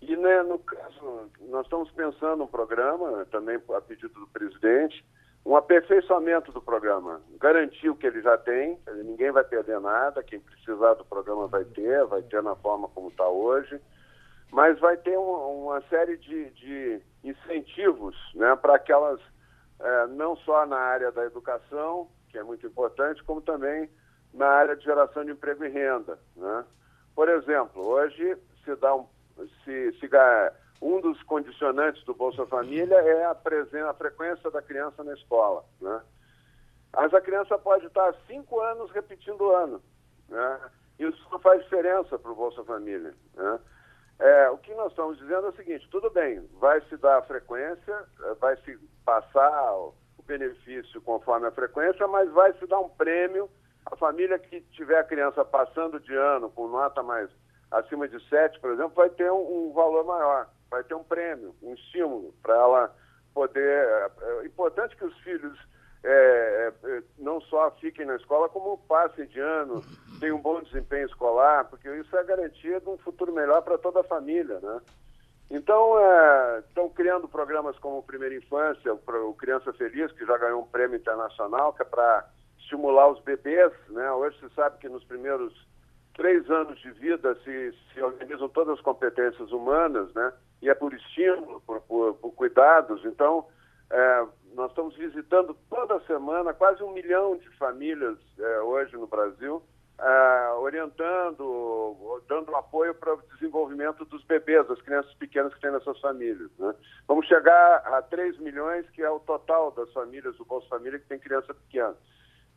E, 0.00 0.16
né, 0.16 0.42
no 0.44 0.60
caso, 0.60 1.28
nós 1.48 1.64
estamos 1.64 1.90
pensando 1.90 2.44
um 2.44 2.46
programa, 2.46 3.26
também 3.32 3.60
a 3.74 3.80
pedido 3.80 4.14
do 4.14 4.26
presidente, 4.28 5.04
um 5.44 5.56
aperfeiçoamento 5.56 6.52
do 6.52 6.62
programa. 6.62 7.20
Garantir 7.40 7.88
o 7.90 7.96
que 7.96 8.06
ele 8.06 8.22
já 8.22 8.38
tem, 8.38 8.78
ninguém 9.04 9.30
vai 9.30 9.44
perder 9.44 9.80
nada, 9.80 10.22
quem 10.22 10.40
precisar 10.40 10.94
do 10.94 11.04
programa 11.04 11.46
vai 11.48 11.64
ter, 11.64 12.04
vai 12.06 12.22
ter 12.22 12.42
na 12.42 12.54
forma 12.56 12.88
como 12.88 13.08
está 13.08 13.26
hoje, 13.28 13.80
mas 14.50 14.78
vai 14.78 14.96
ter 14.96 15.18
um, 15.18 15.64
uma 15.64 15.80
série 15.82 16.16
de, 16.18 16.50
de 16.50 17.02
incentivos 17.24 18.16
né, 18.34 18.54
para 18.56 18.76
aquelas, 18.76 19.20
é, 19.80 20.06
não 20.08 20.36
só 20.36 20.64
na 20.66 20.78
área 20.78 21.10
da 21.10 21.24
educação, 21.24 22.08
que 22.28 22.38
é 22.38 22.42
muito 22.42 22.66
importante, 22.66 23.22
como 23.24 23.40
também 23.40 23.90
na 24.32 24.46
área 24.46 24.76
de 24.76 24.84
geração 24.84 25.24
de 25.24 25.32
emprego 25.32 25.64
e 25.64 25.68
renda. 25.68 26.18
Né? 26.36 26.64
Por 27.14 27.28
exemplo, 27.28 27.84
hoje 27.84 28.36
se 28.64 28.74
dá 28.76 28.94
um. 28.94 29.06
Se, 29.64 29.92
se, 29.98 30.08
um 30.82 31.00
dos 31.00 31.22
condicionantes 31.22 32.02
do 32.04 32.12
Bolsa 32.12 32.44
Família 32.46 32.96
é 32.96 33.24
a, 33.24 33.34
presença, 33.34 33.88
a 33.88 33.94
frequência 33.94 34.50
da 34.50 34.60
criança 34.60 35.04
na 35.04 35.14
escola. 35.14 35.64
Né? 35.80 36.02
Mas 36.92 37.14
a 37.14 37.20
criança 37.20 37.56
pode 37.56 37.86
estar 37.86 38.12
cinco 38.26 38.60
anos 38.60 38.90
repetindo 38.90 39.42
o 39.42 39.54
ano. 39.54 39.80
Né? 40.28 40.60
Isso 40.98 41.24
não 41.30 41.38
faz 41.38 41.62
diferença 41.62 42.18
para 42.18 42.32
o 42.32 42.34
Bolsa 42.34 42.64
Família. 42.64 43.14
Né? 43.34 43.60
É, 44.18 44.50
o 44.50 44.58
que 44.58 44.74
nós 44.74 44.90
estamos 44.90 45.18
dizendo 45.18 45.46
é 45.46 45.50
o 45.50 45.56
seguinte: 45.56 45.88
tudo 45.88 46.10
bem, 46.10 46.44
vai 46.58 46.80
se 46.82 46.96
dar 46.96 47.18
a 47.18 47.22
frequência, 47.22 48.04
vai 48.40 48.56
se 48.62 48.76
passar 49.04 49.74
o 49.76 49.94
benefício 50.26 51.00
conforme 51.02 51.46
a 51.46 51.52
frequência, 51.52 52.06
mas 52.08 52.30
vai 52.32 52.52
se 52.54 52.66
dar 52.66 52.80
um 52.80 52.88
prêmio. 52.88 53.48
A 53.86 53.96
família 53.96 54.38
que 54.38 54.60
tiver 54.72 54.98
a 54.98 55.04
criança 55.04 55.44
passando 55.44 55.98
de 56.00 56.14
ano 56.14 56.50
com 56.50 56.68
nota 56.68 57.02
mais 57.02 57.30
acima 57.70 58.06
de 58.06 58.20
7, 58.28 58.60
por 58.60 58.70
exemplo, 58.70 58.92
vai 58.94 59.10
ter 59.10 59.30
um, 59.30 59.68
um 59.68 59.72
valor 59.72 60.04
maior 60.04 60.48
vai 60.72 60.82
ter 60.82 60.94
um 60.94 61.04
prêmio, 61.04 61.54
um 61.62 61.74
estímulo 61.74 62.34
para 62.42 62.54
ela 62.54 62.96
poder. 63.34 63.62
É, 63.62 64.10
é 64.40 64.46
importante 64.46 64.96
que 64.96 65.04
os 65.04 65.16
filhos 65.18 65.56
é, 66.02 66.72
é, 66.82 67.02
não 67.18 67.40
só 67.42 67.70
fiquem 67.72 68.06
na 68.06 68.16
escola, 68.16 68.48
como 68.48 68.78
passem 68.88 69.26
de 69.26 69.38
ano, 69.38 69.82
tenham 70.18 70.38
um 70.38 70.40
bom 70.40 70.60
desempenho 70.62 71.06
escolar, 71.06 71.66
porque 71.66 71.88
isso 71.96 72.16
é 72.16 72.24
garantia 72.24 72.80
de 72.80 72.88
um 72.88 72.96
futuro 72.98 73.32
melhor 73.32 73.62
para 73.62 73.78
toda 73.78 74.00
a 74.00 74.04
família, 74.04 74.58
né? 74.60 74.80
Então, 75.50 75.98
é, 76.00 76.60
estão 76.66 76.88
criando 76.88 77.28
programas 77.28 77.78
como 77.78 78.02
Primeira 78.02 78.34
Infância, 78.34 78.94
o 78.94 79.34
Criança 79.34 79.70
Feliz, 79.74 80.10
que 80.12 80.24
já 80.24 80.38
ganhou 80.38 80.62
um 80.62 80.66
prêmio 80.66 80.96
internacional, 80.96 81.74
que 81.74 81.82
é 81.82 81.84
para 81.84 82.26
estimular 82.58 83.08
os 83.08 83.20
bebês, 83.20 83.70
né? 83.90 84.10
Hoje 84.12 84.38
se 84.40 84.48
sabe 84.54 84.78
que 84.78 84.88
nos 84.88 85.04
primeiros 85.04 85.52
três 86.14 86.48
anos 86.50 86.78
de 86.80 86.90
vida 86.92 87.34
se, 87.44 87.74
se 87.92 88.02
organizam 88.02 88.48
todas 88.48 88.74
as 88.74 88.80
competências 88.80 89.50
humanas, 89.52 90.12
né? 90.14 90.32
E 90.60 90.68
é 90.68 90.74
por 90.74 90.92
estímulo, 90.94 91.60
por, 91.62 91.80
por, 91.82 92.14
por 92.14 92.32
cuidados. 92.32 93.04
Então, 93.04 93.46
é, 93.90 94.26
nós 94.54 94.70
estamos 94.70 94.96
visitando 94.96 95.56
toda 95.68 96.00
semana 96.06 96.54
quase 96.54 96.82
um 96.82 96.92
milhão 96.92 97.36
de 97.36 97.48
famílias 97.56 98.18
é, 98.38 98.60
hoje 98.60 98.96
no 98.96 99.06
Brasil 99.06 99.62
uh, 100.02 100.60
orientando, 100.60 102.22
dando 102.28 102.54
apoio 102.56 102.94
para 102.94 103.14
o 103.14 103.22
desenvolvimento 103.34 104.04
dos 104.04 104.22
bebês, 104.24 104.66
das 104.66 104.80
crianças 104.82 105.12
pequenas 105.14 105.54
que 105.54 105.60
têm 105.60 105.70
nas 105.70 105.82
suas 105.84 106.00
famílias. 106.00 106.50
Né? 106.58 106.74
Vamos 107.06 107.26
chegar 107.26 107.76
a 107.86 108.02
3 108.02 108.38
milhões, 108.38 108.88
que 108.90 109.02
é 109.02 109.10
o 109.10 109.20
total 109.20 109.70
das 109.72 109.90
famílias 109.92 110.36
do 110.36 110.44
Bolsa 110.44 110.68
Família 110.68 110.98
que 110.98 111.06
tem 111.06 111.18
criança 111.18 111.54
pequena. 111.54 111.94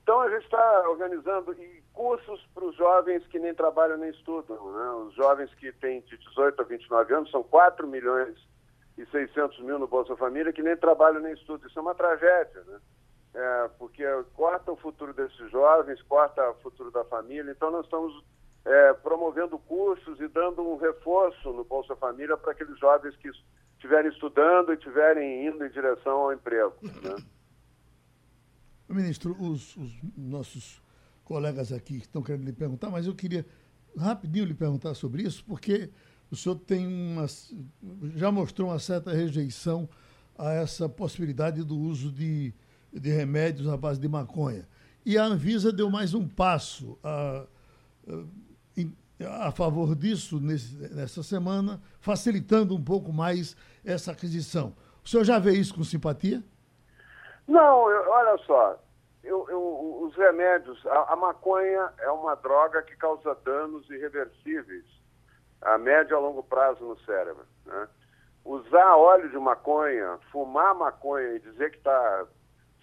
Então, 0.06 0.22
a 0.22 0.30
gente 0.30 0.44
está 0.44 0.88
organizando 0.88 1.56
cursos 1.92 2.40
para 2.54 2.64
os 2.64 2.76
jovens 2.76 3.26
que 3.26 3.40
nem 3.40 3.56
trabalham 3.56 3.98
nem 3.98 4.12
estudam. 4.12 4.56
Né? 4.72 4.92
Os 5.08 5.16
jovens 5.16 5.52
que 5.56 5.72
têm 5.72 6.02
de 6.02 6.16
18 6.16 6.62
a 6.62 6.64
29 6.64 7.12
anos 7.16 7.32
são 7.32 7.42
4 7.42 7.88
milhões 7.88 8.38
e 9.00 9.06
600 9.08 9.60
mil 9.62 9.80
no 9.80 9.88
Bolsa 9.88 10.16
Família 10.16 10.54
que 10.54 10.62
nem 10.62 10.78
trabalham 10.78 11.22
nem 11.22 11.34
estudam. 11.34 11.68
Isso 11.68 11.80
é 11.80 11.82
uma 11.82 11.96
tragédia, 11.96 12.62
né? 12.68 12.80
É, 13.34 13.70
porque 13.80 14.04
corta 14.36 14.72
o 14.72 14.76
futuro 14.76 15.12
desses 15.12 15.50
jovens, 15.50 16.00
corta 16.04 16.52
o 16.52 16.56
futuro 16.62 16.92
da 16.92 17.04
família. 17.06 17.52
Então, 17.52 17.72
nós 17.72 17.86
estamos 17.86 18.24
é, 18.64 18.94
promovendo 18.94 19.58
cursos 19.58 20.22
e 20.22 20.28
dando 20.28 20.62
um 20.62 20.78
reforço 20.78 21.52
no 21.52 21.64
Bolsa 21.64 21.96
Família 21.96 22.38
para 22.38 22.52
aqueles 22.52 22.78
jovens 22.78 23.16
que 23.16 23.32
estiverem 23.74 24.12
estudando 24.12 24.72
e 24.72 24.76
estiverem 24.76 25.48
indo 25.48 25.66
em 25.66 25.70
direção 25.72 26.18
ao 26.20 26.34
emprego. 26.34 26.76
Né? 26.84 27.16
Ministro, 28.94 29.36
os, 29.40 29.76
os, 29.76 29.92
nossos 30.16 30.82
colegas 31.24 31.72
aqui 31.72 31.98
estão 31.98 32.22
querendo 32.22 32.46
lhe 32.46 32.54
perguntar, 32.54 32.90
mas 32.90 33.08
eu 33.08 33.16
queria 33.16 33.46
rapidinho 33.98 34.46
lhe 34.46 34.54
perguntar 34.54 34.94
sobre 34.94 35.24
isso, 35.24 35.44
porque 35.46 35.90
o 36.30 36.36
senhor 36.36 36.56
tem 36.56 36.86
uma, 36.86 37.26
já 38.16 38.32
mostrou 38.32 38.70
uma 38.70 38.80
certa 38.80 39.12
rejeição 39.12 39.90
a 40.38 40.52
essa 40.52 40.88
possibilidade 40.88 41.64
do 41.64 41.78
uso 41.78 42.12
de, 42.12 42.54
de 42.94 43.10
remédios 43.10 43.68
à 43.68 43.78
base 43.78 44.00
de 44.00 44.08
maconha. 44.08 44.68
E 45.06 45.18
a 45.18 45.26
Anvisa 45.26 45.72
deu 45.72 45.90
mais 45.90 46.14
um 46.14 46.28
passo 46.28 46.98
a, 47.04 47.46
a, 49.48 49.52
favor 49.52 49.96
disso 49.96 50.40
nesse, 50.40 50.76
nessa 50.76 51.24
semana, 51.24 51.82
facilitando 52.00 52.76
um 52.76 52.84
pouco 52.84 53.14
mais 53.14 53.56
essa 53.84 54.12
aquisição. 54.12 54.76
O 55.04 55.10
senhor 55.10 55.24
já 55.24 55.40
vê 55.40 55.54
isso 55.54 55.74
com 55.74 55.84
simpatia? 55.84 56.44
Não, 57.48 57.90
eu, 57.90 58.10
olha 58.10 58.38
só, 58.40 58.80
eu, 59.24 59.48
eu, 59.50 60.04
os 60.04 60.16
remédios, 60.16 60.84
a, 60.86 61.14
a, 61.14 61.16
maconha 61.16 61.92
é 62.00 62.10
uma 62.10 62.36
droga 62.36 62.82
que 62.82 62.96
causa 62.96 63.36
danos 63.44 63.90
irreversíveis 63.90 64.86
a 65.62 65.78
médio 65.78 66.14
e 66.14 66.16
a 66.16 66.20
longo 66.20 66.44
prazo 66.44 66.84
no 66.84 67.00
cérebro. 67.02 67.46
Né? 67.66 67.88
Usar 68.44 68.96
óleo 68.96 69.30
de 69.30 69.38
maconha, 69.38 70.20
fumar 70.32 70.76
maconha 70.76 71.34
e 71.34 71.40
dizer 71.40 71.72
que 71.72 71.78
está 71.78 72.28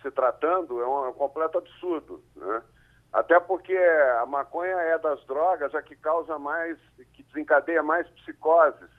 se 0.00 0.11
tratando 0.11 0.81
é 0.81 0.87
um, 0.87 1.04
é 1.07 1.09
um 1.11 1.14
completo 1.14 1.59
absurdo. 1.59 2.23
Né? 2.35 2.62
Até 3.12 3.38
porque 3.38 3.76
a 4.21 4.26
maconha 4.26 4.75
é 4.75 4.99
das 4.99 5.25
drogas 5.26 5.75
a 5.75 5.83
que 5.83 5.95
causa 5.95 6.38
mais, 6.38 6.78
que 7.12 7.23
desencadeia 7.23 7.83
mais 7.83 8.09
psicoses, 8.11 8.90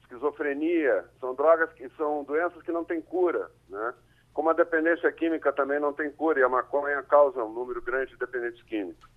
esquizofrenia, 0.00 1.04
são 1.20 1.34
drogas 1.34 1.72
que 1.74 1.88
são 1.90 2.24
doenças 2.24 2.62
que 2.62 2.72
não 2.72 2.84
têm 2.84 3.00
cura, 3.00 3.48
né? 3.68 3.94
Como 4.32 4.50
a 4.50 4.54
dependência 4.54 5.10
química 5.12 5.52
também 5.52 5.80
não 5.80 5.92
tem 5.92 6.10
cura 6.10 6.38
e 6.38 6.42
a 6.42 6.48
maconha 6.48 7.02
causa 7.02 7.42
um 7.42 7.52
número 7.52 7.82
grande 7.82 8.12
de 8.12 8.18
dependentes 8.18 8.62
químicos. 8.62 9.08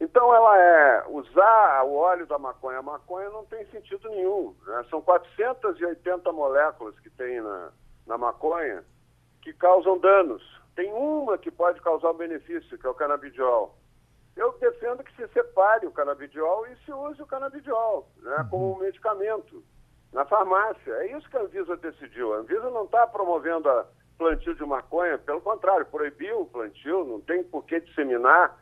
Então, 0.00 0.34
ela 0.34 0.58
é 0.58 1.04
usar 1.08 1.84
o 1.84 1.94
óleo 1.94 2.26
da 2.26 2.38
maconha. 2.38 2.78
A 2.78 2.82
maconha 2.82 3.30
não 3.30 3.44
tem 3.46 3.64
sentido 3.66 4.08
nenhum. 4.10 4.54
Né? 4.66 4.84
São 4.90 5.00
480 5.00 6.30
moléculas 6.32 6.98
que 7.00 7.08
tem 7.08 7.40
na, 7.40 7.70
na 8.06 8.18
maconha 8.18 8.84
que 9.40 9.52
causam 9.54 9.98
danos. 9.98 10.42
Tem 10.74 10.92
uma 10.92 11.38
que 11.38 11.50
pode 11.50 11.80
causar 11.80 12.10
um 12.10 12.16
benefício, 12.16 12.76
que 12.76 12.86
é 12.86 12.90
o 12.90 12.94
canabidiol. 12.94 13.74
Eu 14.36 14.52
defendo 14.58 15.02
que 15.02 15.16
se 15.16 15.26
separe 15.28 15.86
o 15.86 15.92
canabidiol 15.92 16.66
e 16.66 16.76
se 16.84 16.92
use 16.92 17.22
o 17.22 17.26
canabidiol 17.26 18.06
né, 18.18 18.36
uhum. 18.36 18.48
como 18.50 18.72
um 18.74 18.78
medicamento 18.78 19.64
na 20.12 20.26
farmácia. 20.26 20.92
É 20.92 21.16
isso 21.16 21.28
que 21.30 21.38
a 21.38 21.40
Anvisa 21.40 21.74
decidiu. 21.78 22.34
A 22.34 22.38
Anvisa 22.38 22.68
não 22.68 22.84
está 22.84 23.06
promovendo 23.06 23.70
a 23.70 23.86
plantio 24.18 24.54
de 24.54 24.64
maconha, 24.64 25.18
pelo 25.18 25.40
contrário, 25.40 25.86
proibiu 25.86 26.40
o 26.40 26.46
plantio, 26.46 27.04
não 27.04 27.20
tem 27.20 27.42
por 27.44 27.64
que 27.64 27.80
disseminar 27.80 28.56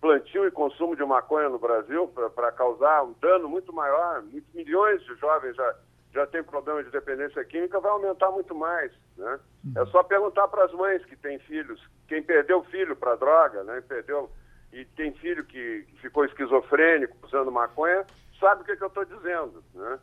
plantio 0.00 0.46
e 0.46 0.50
consumo 0.50 0.96
de 0.96 1.04
maconha 1.04 1.48
no 1.48 1.58
Brasil 1.58 2.08
para 2.34 2.50
causar 2.52 3.04
um 3.04 3.14
dano 3.20 3.48
muito 3.48 3.72
maior. 3.72 4.22
Muitos 4.22 4.52
milhões 4.54 5.02
de 5.02 5.14
jovens 5.16 5.54
já, 5.54 5.74
já 6.14 6.26
têm 6.26 6.42
problema 6.42 6.82
de 6.82 6.90
dependência 6.90 7.44
química, 7.44 7.80
vai 7.80 7.90
aumentar 7.90 8.30
muito 8.30 8.54
mais. 8.54 8.90
Né? 9.16 9.38
Uhum. 9.64 9.82
É 9.82 9.86
só 9.86 10.02
perguntar 10.02 10.48
para 10.48 10.64
as 10.64 10.72
mães 10.72 11.04
que 11.04 11.16
têm 11.16 11.38
filhos, 11.40 11.80
quem 12.08 12.22
perdeu 12.22 12.64
filho 12.64 12.96
para 12.96 13.16
droga, 13.16 13.62
né? 13.64 13.82
perdeu 13.86 14.30
e 14.72 14.84
tem 14.84 15.12
filho 15.14 15.44
que 15.44 15.86
ficou 16.00 16.24
esquizofrênico 16.24 17.16
usando 17.26 17.50
maconha, 17.50 18.06
sabe 18.38 18.62
o 18.62 18.64
que, 18.64 18.76
que 18.76 18.84
eu 18.84 18.88
estou 18.88 19.04
dizendo. 19.04 19.62
Né? 19.74 19.98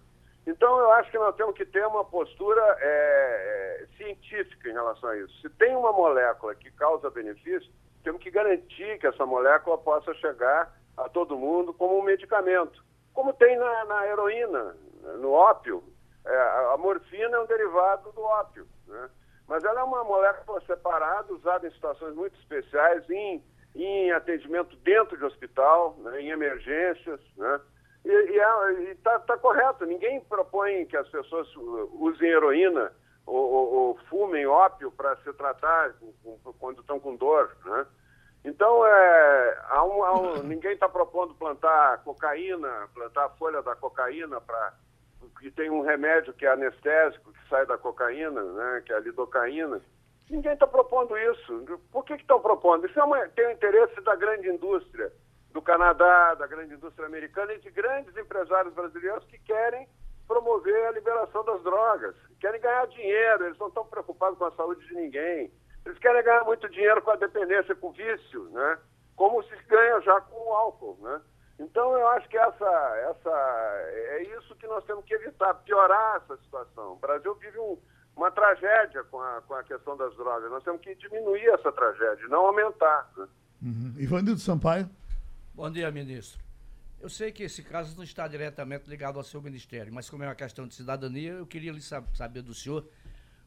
Então, 0.47 0.79
eu 0.79 0.91
acho 0.93 1.11
que 1.11 1.17
nós 1.17 1.35
temos 1.35 1.53
que 1.55 1.65
ter 1.65 1.85
uma 1.85 2.05
postura 2.05 2.61
é, 2.79 3.81
é, 3.83 3.87
científica 3.97 4.69
em 4.69 4.73
relação 4.73 5.09
a 5.09 5.17
isso. 5.17 5.41
Se 5.41 5.49
tem 5.49 5.75
uma 5.75 5.91
molécula 5.91 6.55
que 6.55 6.71
causa 6.71 7.09
benefício, 7.09 7.69
temos 8.01 8.23
que 8.23 8.31
garantir 8.31 8.97
que 8.97 9.07
essa 9.07 9.25
molécula 9.25 9.77
possa 9.77 10.13
chegar 10.13 10.73
a 10.95 11.09
todo 11.09 11.37
mundo 11.37 11.73
como 11.73 11.99
um 11.99 12.01
medicamento, 12.01 12.81
como 13.13 13.33
tem 13.33 13.57
na, 13.57 13.85
na 13.85 14.07
heroína, 14.07 14.77
no 15.19 15.33
ópio. 15.33 15.83
É, 16.25 16.37
a 16.73 16.77
morfina 16.77 17.35
é 17.35 17.39
um 17.41 17.45
derivado 17.45 18.09
do 18.13 18.21
ópio, 18.21 18.65
né? 18.87 19.09
mas 19.49 19.65
ela 19.65 19.81
é 19.81 19.83
uma 19.83 20.05
molécula 20.05 20.61
separada, 20.61 21.33
usada 21.33 21.67
em 21.67 21.71
situações 21.71 22.15
muito 22.15 22.39
especiais, 22.39 23.03
em, 23.09 23.43
em 23.75 24.11
atendimento 24.13 24.77
dentro 24.77 25.17
de 25.17 25.25
hospital, 25.25 25.97
né? 25.97 26.21
em 26.21 26.29
emergências, 26.29 27.19
né? 27.35 27.59
E 28.09 28.91
está 28.91 29.13
é, 29.15 29.19
tá 29.19 29.37
correto, 29.37 29.85
ninguém 29.85 30.21
propõe 30.21 30.85
que 30.85 30.95
as 30.95 31.07
pessoas 31.09 31.45
usem 31.55 32.29
heroína 32.29 32.93
ou, 33.25 33.51
ou, 33.51 33.73
ou 33.73 33.97
fumem 34.09 34.47
ópio 34.47 34.89
para 34.91 35.17
se 35.17 35.33
tratar 35.33 35.93
quando 36.57 36.79
estão 36.79 36.99
com 37.01 37.17
dor, 37.17 37.53
né? 37.65 37.85
Então, 38.45 38.85
é, 38.85 39.61
há 39.67 39.83
um, 39.83 40.03
há 40.05 40.21
um, 40.21 40.43
ninguém 40.43 40.71
está 40.71 40.87
propondo 40.87 41.35
plantar 41.35 42.01
cocaína, 42.03 42.87
plantar 42.93 43.25
a 43.25 43.29
folha 43.31 43.61
da 43.61 43.75
cocaína 43.75 44.39
para 44.39 44.73
que 45.41 45.51
tem 45.51 45.69
um 45.69 45.81
remédio 45.81 46.33
que 46.33 46.45
é 46.45 46.51
anestésico, 46.51 47.33
que 47.33 47.49
sai 47.49 47.65
da 47.65 47.77
cocaína, 47.77 48.41
né, 48.41 48.83
que 48.85 48.93
é 48.93 48.95
a 48.95 48.99
lidocaína. 48.99 49.81
Ninguém 50.29 50.53
está 50.53 50.65
propondo 50.65 51.17
isso. 51.17 51.65
Por 51.91 52.05
que 52.05 52.13
estão 52.13 52.39
propondo? 52.39 52.87
Isso 52.87 52.97
é 52.97 53.03
uma, 53.03 53.27
tem 53.29 53.47
o 53.47 53.51
interesse 53.51 53.99
da 54.01 54.15
grande 54.15 54.47
indústria 54.47 55.11
do 55.57 55.61
Canadá, 55.63 56.35
da 56.35 56.45
grande 56.45 56.75
indústria 56.75 57.07
americana 57.07 57.51
e 57.53 57.59
de 57.59 57.71
grandes 57.71 58.15
empresários 58.15 58.75
brasileiros 58.75 59.25
que 59.25 59.39
querem 59.39 59.89
promover 60.27 60.85
a 60.85 60.91
liberação 60.91 61.43
das 61.43 61.63
drogas, 61.63 62.15
querem 62.39 62.61
ganhar 62.61 62.85
dinheiro, 62.85 63.45
eles 63.45 63.57
não 63.57 63.69
estão 63.69 63.83
preocupados 63.83 64.37
com 64.37 64.45
a 64.45 64.51
saúde 64.51 64.85
de 64.85 64.93
ninguém. 64.93 65.51
Eles 65.83 65.97
querem 65.97 66.23
ganhar 66.23 66.43
muito 66.43 66.69
dinheiro 66.69 67.01
com 67.01 67.09
a 67.09 67.15
dependência, 67.15 67.75
com 67.75 67.87
o 67.87 67.91
vício, 67.91 68.43
né? 68.51 68.77
Como 69.15 69.41
se 69.45 69.55
ganha 69.67 69.99
já 70.01 70.21
com 70.21 70.35
o 70.35 70.53
álcool, 70.53 70.99
né? 71.01 71.21
Então 71.57 71.97
eu 71.97 72.07
acho 72.09 72.29
que 72.29 72.37
essa, 72.37 73.09
essa 73.09 73.31
é 73.31 74.37
isso 74.37 74.55
que 74.57 74.67
nós 74.67 74.83
temos 74.83 75.03
que 75.05 75.15
evitar, 75.15 75.55
piorar 75.55 76.17
essa 76.17 76.37
situação. 76.43 76.93
O 76.93 76.97
Brasil 76.97 77.33
vive 77.33 77.57
um, 77.57 77.79
uma 78.15 78.29
tragédia 78.29 79.03
com 79.05 79.19
a, 79.19 79.41
com 79.41 79.55
a 79.55 79.63
questão 79.63 79.97
das 79.97 80.15
drogas. 80.17 80.51
Nós 80.51 80.63
temos 80.63 80.81
que 80.81 80.93
diminuir 80.93 81.47
essa 81.47 81.71
tragédia, 81.71 82.27
não 82.27 82.45
aumentar. 82.45 83.09
Né? 83.17 83.27
Uhum. 83.63 83.93
Ivanildo 83.97 84.39
Sampaio. 84.39 84.87
Bom 85.57 85.71
dia, 85.71 85.89
ministro. 85.89 86.39
Eu 86.99 87.09
sei 87.09 87.31
que 87.31 87.41
esse 87.41 87.63
caso 87.63 87.97
não 87.97 88.03
está 88.03 88.27
diretamente 88.27 88.87
ligado 88.87 89.17
ao 89.17 89.23
seu 89.23 89.41
ministério, 89.41 89.91
mas 89.91 90.07
como 90.07 90.21
é 90.21 90.27
uma 90.27 90.35
questão 90.35 90.67
de 90.67 90.75
cidadania, 90.75 91.31
eu 91.31 91.47
queria 91.47 91.73
saber 92.13 92.43
do 92.43 92.53
senhor 92.53 92.87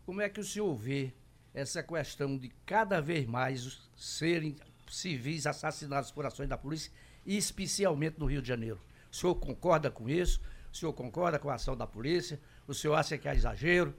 como 0.05 0.21
é 0.21 0.29
que 0.29 0.41
o 0.41 0.45
senhor 0.45 0.75
vê 0.75 1.15
essa 1.55 1.85
questão 1.85 2.37
de 2.37 2.49
cada 2.67 3.01
vez 3.01 3.25
mais 3.27 3.89
serem 3.95 4.57
civis 4.89 5.47
assassinados 5.47 6.11
por 6.11 6.27
ações 6.27 6.49
da 6.49 6.59
polícia, 6.59 6.93
especialmente 7.25 8.19
no 8.19 8.27
Rio 8.27 8.43
de 8.43 8.49
Janeiro. 8.49 8.81
O 9.09 9.15
senhor 9.15 9.37
concorda 9.37 9.89
com 9.89 10.09
isso? 10.09 10.41
O 10.73 10.77
senhor 10.77 10.93
concorda 10.93 11.39
com 11.39 11.49
a 11.49 11.55
ação 11.55 11.77
da 11.77 11.87
polícia? 11.87 12.41
O 12.67 12.75
senhor 12.75 12.97
acha 12.97 13.17
que 13.19 13.29
é 13.29 13.35
exagero? 13.37 13.95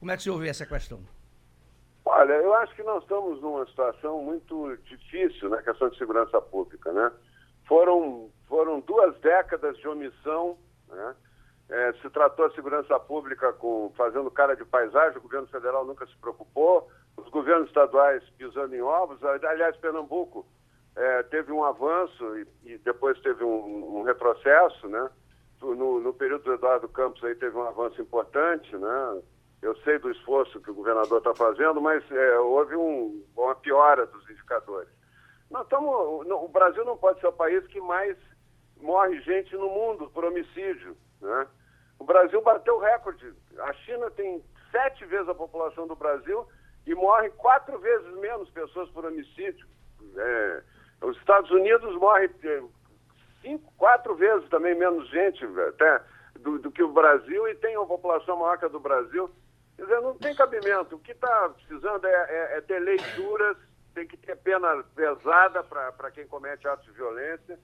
Como 0.00 0.10
é 0.10 0.16
que 0.16 0.22
o 0.22 0.24
senhor 0.24 0.38
vê 0.38 0.48
essa 0.48 0.66
questão? 0.66 1.06
Olha, 2.04 2.32
eu 2.32 2.52
acho 2.54 2.74
que 2.74 2.82
nós 2.82 3.00
estamos 3.04 3.40
numa 3.40 3.64
situação 3.66 4.20
muito 4.24 4.76
difícil 4.78 5.48
na 5.50 5.62
questão 5.62 5.88
de 5.88 5.96
segurança 5.96 6.40
pública, 6.40 6.92
né? 6.92 7.12
Foram, 7.66 8.30
foram 8.48 8.80
duas 8.80 9.18
décadas 9.20 9.76
de 9.78 9.88
omissão, 9.88 10.58
né? 10.88 11.14
É, 11.68 11.92
se 11.94 12.10
tratou 12.10 12.44
a 12.44 12.50
segurança 12.50 12.98
pública 13.00 13.52
com, 13.54 13.90
fazendo 13.96 14.30
cara 14.30 14.54
de 14.54 14.64
paisagem, 14.66 15.16
o 15.16 15.22
governo 15.22 15.46
federal 15.46 15.84
nunca 15.86 16.06
se 16.06 16.14
preocupou, 16.18 16.90
os 17.16 17.28
governos 17.30 17.68
estaduais 17.68 18.22
pisando 18.36 18.74
em 18.74 18.82
ovos. 18.82 19.22
Aliás, 19.24 19.74
Pernambuco 19.78 20.46
é, 20.94 21.22
teve 21.24 21.52
um 21.52 21.64
avanço 21.64 22.38
e, 22.38 22.46
e 22.64 22.78
depois 22.78 23.18
teve 23.20 23.42
um, 23.42 23.98
um 23.98 24.02
retrocesso, 24.02 24.88
né? 24.88 25.10
No, 25.60 25.98
no, 25.98 26.12
período 26.12 26.44
do 26.44 26.52
Eduardo 26.52 26.86
Campos 26.88 27.24
aí 27.24 27.34
teve 27.34 27.56
um 27.56 27.66
avanço 27.66 28.00
importante, 28.00 28.76
né? 28.76 29.22
Eu 29.62 29.74
sei 29.76 29.98
do 29.98 30.10
esforço 30.10 30.60
que 30.60 30.70
o 30.70 30.74
governador 30.74 31.18
está 31.18 31.34
fazendo, 31.34 31.80
mas 31.80 32.04
é, 32.10 32.38
houve 32.38 32.76
um, 32.76 33.24
uma 33.34 33.54
piora 33.54 34.04
dos 34.04 34.28
indicadores. 34.28 34.90
Nós 35.54 35.62
estamos, 35.62 36.26
o 36.26 36.48
Brasil 36.48 36.84
não 36.84 36.98
pode 36.98 37.20
ser 37.20 37.28
o 37.28 37.32
país 37.32 37.64
que 37.68 37.80
mais 37.80 38.16
morre 38.80 39.20
gente 39.20 39.54
no 39.54 39.68
mundo 39.68 40.10
por 40.10 40.24
homicídio. 40.24 40.96
Né? 41.20 41.46
O 41.96 42.04
Brasil 42.04 42.42
bateu 42.42 42.76
recorde. 42.80 43.32
A 43.60 43.72
China 43.72 44.10
tem 44.10 44.42
sete 44.72 45.04
vezes 45.04 45.28
a 45.28 45.34
população 45.34 45.86
do 45.86 45.94
Brasil 45.94 46.44
e 46.84 46.92
morre 46.96 47.30
quatro 47.30 47.78
vezes 47.78 48.12
menos 48.16 48.50
pessoas 48.50 48.90
por 48.90 49.04
homicídio. 49.04 49.64
É, 50.16 50.62
os 51.02 51.16
Estados 51.18 51.52
Unidos 51.52 51.94
morre 52.00 52.28
é, 52.42 52.62
cinco, 53.40 53.72
quatro 53.78 54.16
vezes 54.16 54.48
também 54.48 54.74
menos 54.74 55.08
gente 55.08 55.44
até 55.68 56.02
do, 56.40 56.58
do, 56.58 56.72
que 56.72 56.82
o 56.82 56.92
Brasil 56.92 57.46
e 57.46 57.54
tem 57.54 57.76
uma 57.76 57.86
população 57.86 58.40
maior 58.40 58.58
que 58.58 58.64
a 58.64 58.68
do 58.68 58.80
Brasil. 58.80 59.30
Quer 59.76 59.82
dizer, 59.82 60.00
não 60.00 60.18
tem 60.18 60.34
cabimento. 60.34 60.96
O 60.96 60.98
que 60.98 61.12
está 61.12 61.48
precisando 61.50 62.04
é, 62.04 62.10
é, 62.10 62.58
é, 62.58 62.60
ter 62.60 62.80
leituras, 62.80 63.56
tem 63.94 64.06
que 64.06 64.16
ter 64.16 64.36
pena 64.36 64.84
pesada 64.94 65.62
para 65.62 66.10
quem 66.10 66.26
comete 66.26 66.66
atos 66.66 66.84
de 66.84 66.92
violência, 66.92 67.58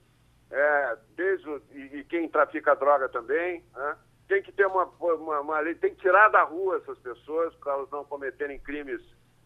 é, 0.49 0.97
desde 1.15 1.49
o, 1.49 1.61
e, 1.71 1.99
e, 1.99 2.03
quem 2.05 2.27
trafica 2.29 2.75
droga 2.75 3.09
também. 3.09 3.63
Né? 3.73 3.97
Tem 4.27 4.41
que 4.41 4.51
ter 4.51 4.65
uma, 4.65 4.85
uma, 4.85 5.41
uma 5.41 5.59
lei, 5.59 5.75
tem 5.75 5.93
que 5.93 6.01
tirar 6.01 6.29
da 6.29 6.43
rua 6.43 6.77
essas 6.77 6.97
pessoas 6.99 7.53
para 7.55 7.73
elas 7.73 7.89
não 7.91 8.05
cometerem 8.05 8.59
crimes 8.59 9.01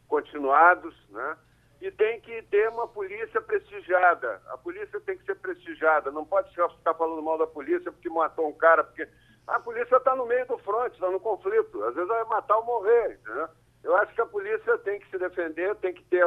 continuados, 0.07 0.95
né? 1.09 1.37
E 1.81 1.91
tem 1.91 2.21
que 2.21 2.41
ter 2.43 2.69
uma 2.69 2.87
polícia 2.87 3.41
prestigiada. 3.41 4.41
A 4.47 4.57
polícia 4.57 4.99
tem 5.01 5.17
que 5.17 5.25
ser 5.25 5.35
prestigiada. 5.35 6.09
Não 6.09 6.23
pode 6.23 6.49
ficar 6.49 6.93
falando 6.93 7.21
mal 7.21 7.37
da 7.37 7.45
polícia 7.45 7.91
porque 7.91 8.09
matou 8.09 8.47
um 8.47 8.53
cara, 8.53 8.83
porque 8.83 9.07
a 9.47 9.59
polícia 9.59 9.97
está 9.97 10.15
no 10.15 10.25
meio 10.25 10.45
do 10.47 10.57
fronte, 10.59 10.93
está 10.93 11.11
no 11.11 11.19
conflito. 11.19 11.83
Às 11.83 11.95
vezes 11.95 12.07
vai 12.07 12.23
matar 12.25 12.57
ou 12.57 12.65
morrer. 12.65 13.19
Né? 13.25 13.49
Eu 13.83 13.95
acho 13.97 14.13
que 14.15 14.21
a 14.21 14.25
polícia 14.25 14.77
tem 14.79 14.99
que 14.99 15.09
se 15.09 15.17
defender, 15.17 15.75
tem 15.75 15.93
que 15.93 16.03
ter 16.05 16.25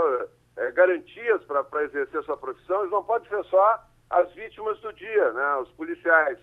é, 0.58 0.72
garantias 0.72 1.42
para 1.44 1.84
exercer 1.84 2.22
sua 2.24 2.36
profissão. 2.36 2.80
Eles 2.80 2.90
não 2.90 3.04
podem 3.04 3.28
ser 3.28 3.44
só 3.44 3.82
as 4.10 4.30
vítimas 4.32 4.78
do 4.80 4.92
dia, 4.92 5.32
né? 5.32 5.56
os 5.56 5.70
policiais. 5.70 6.38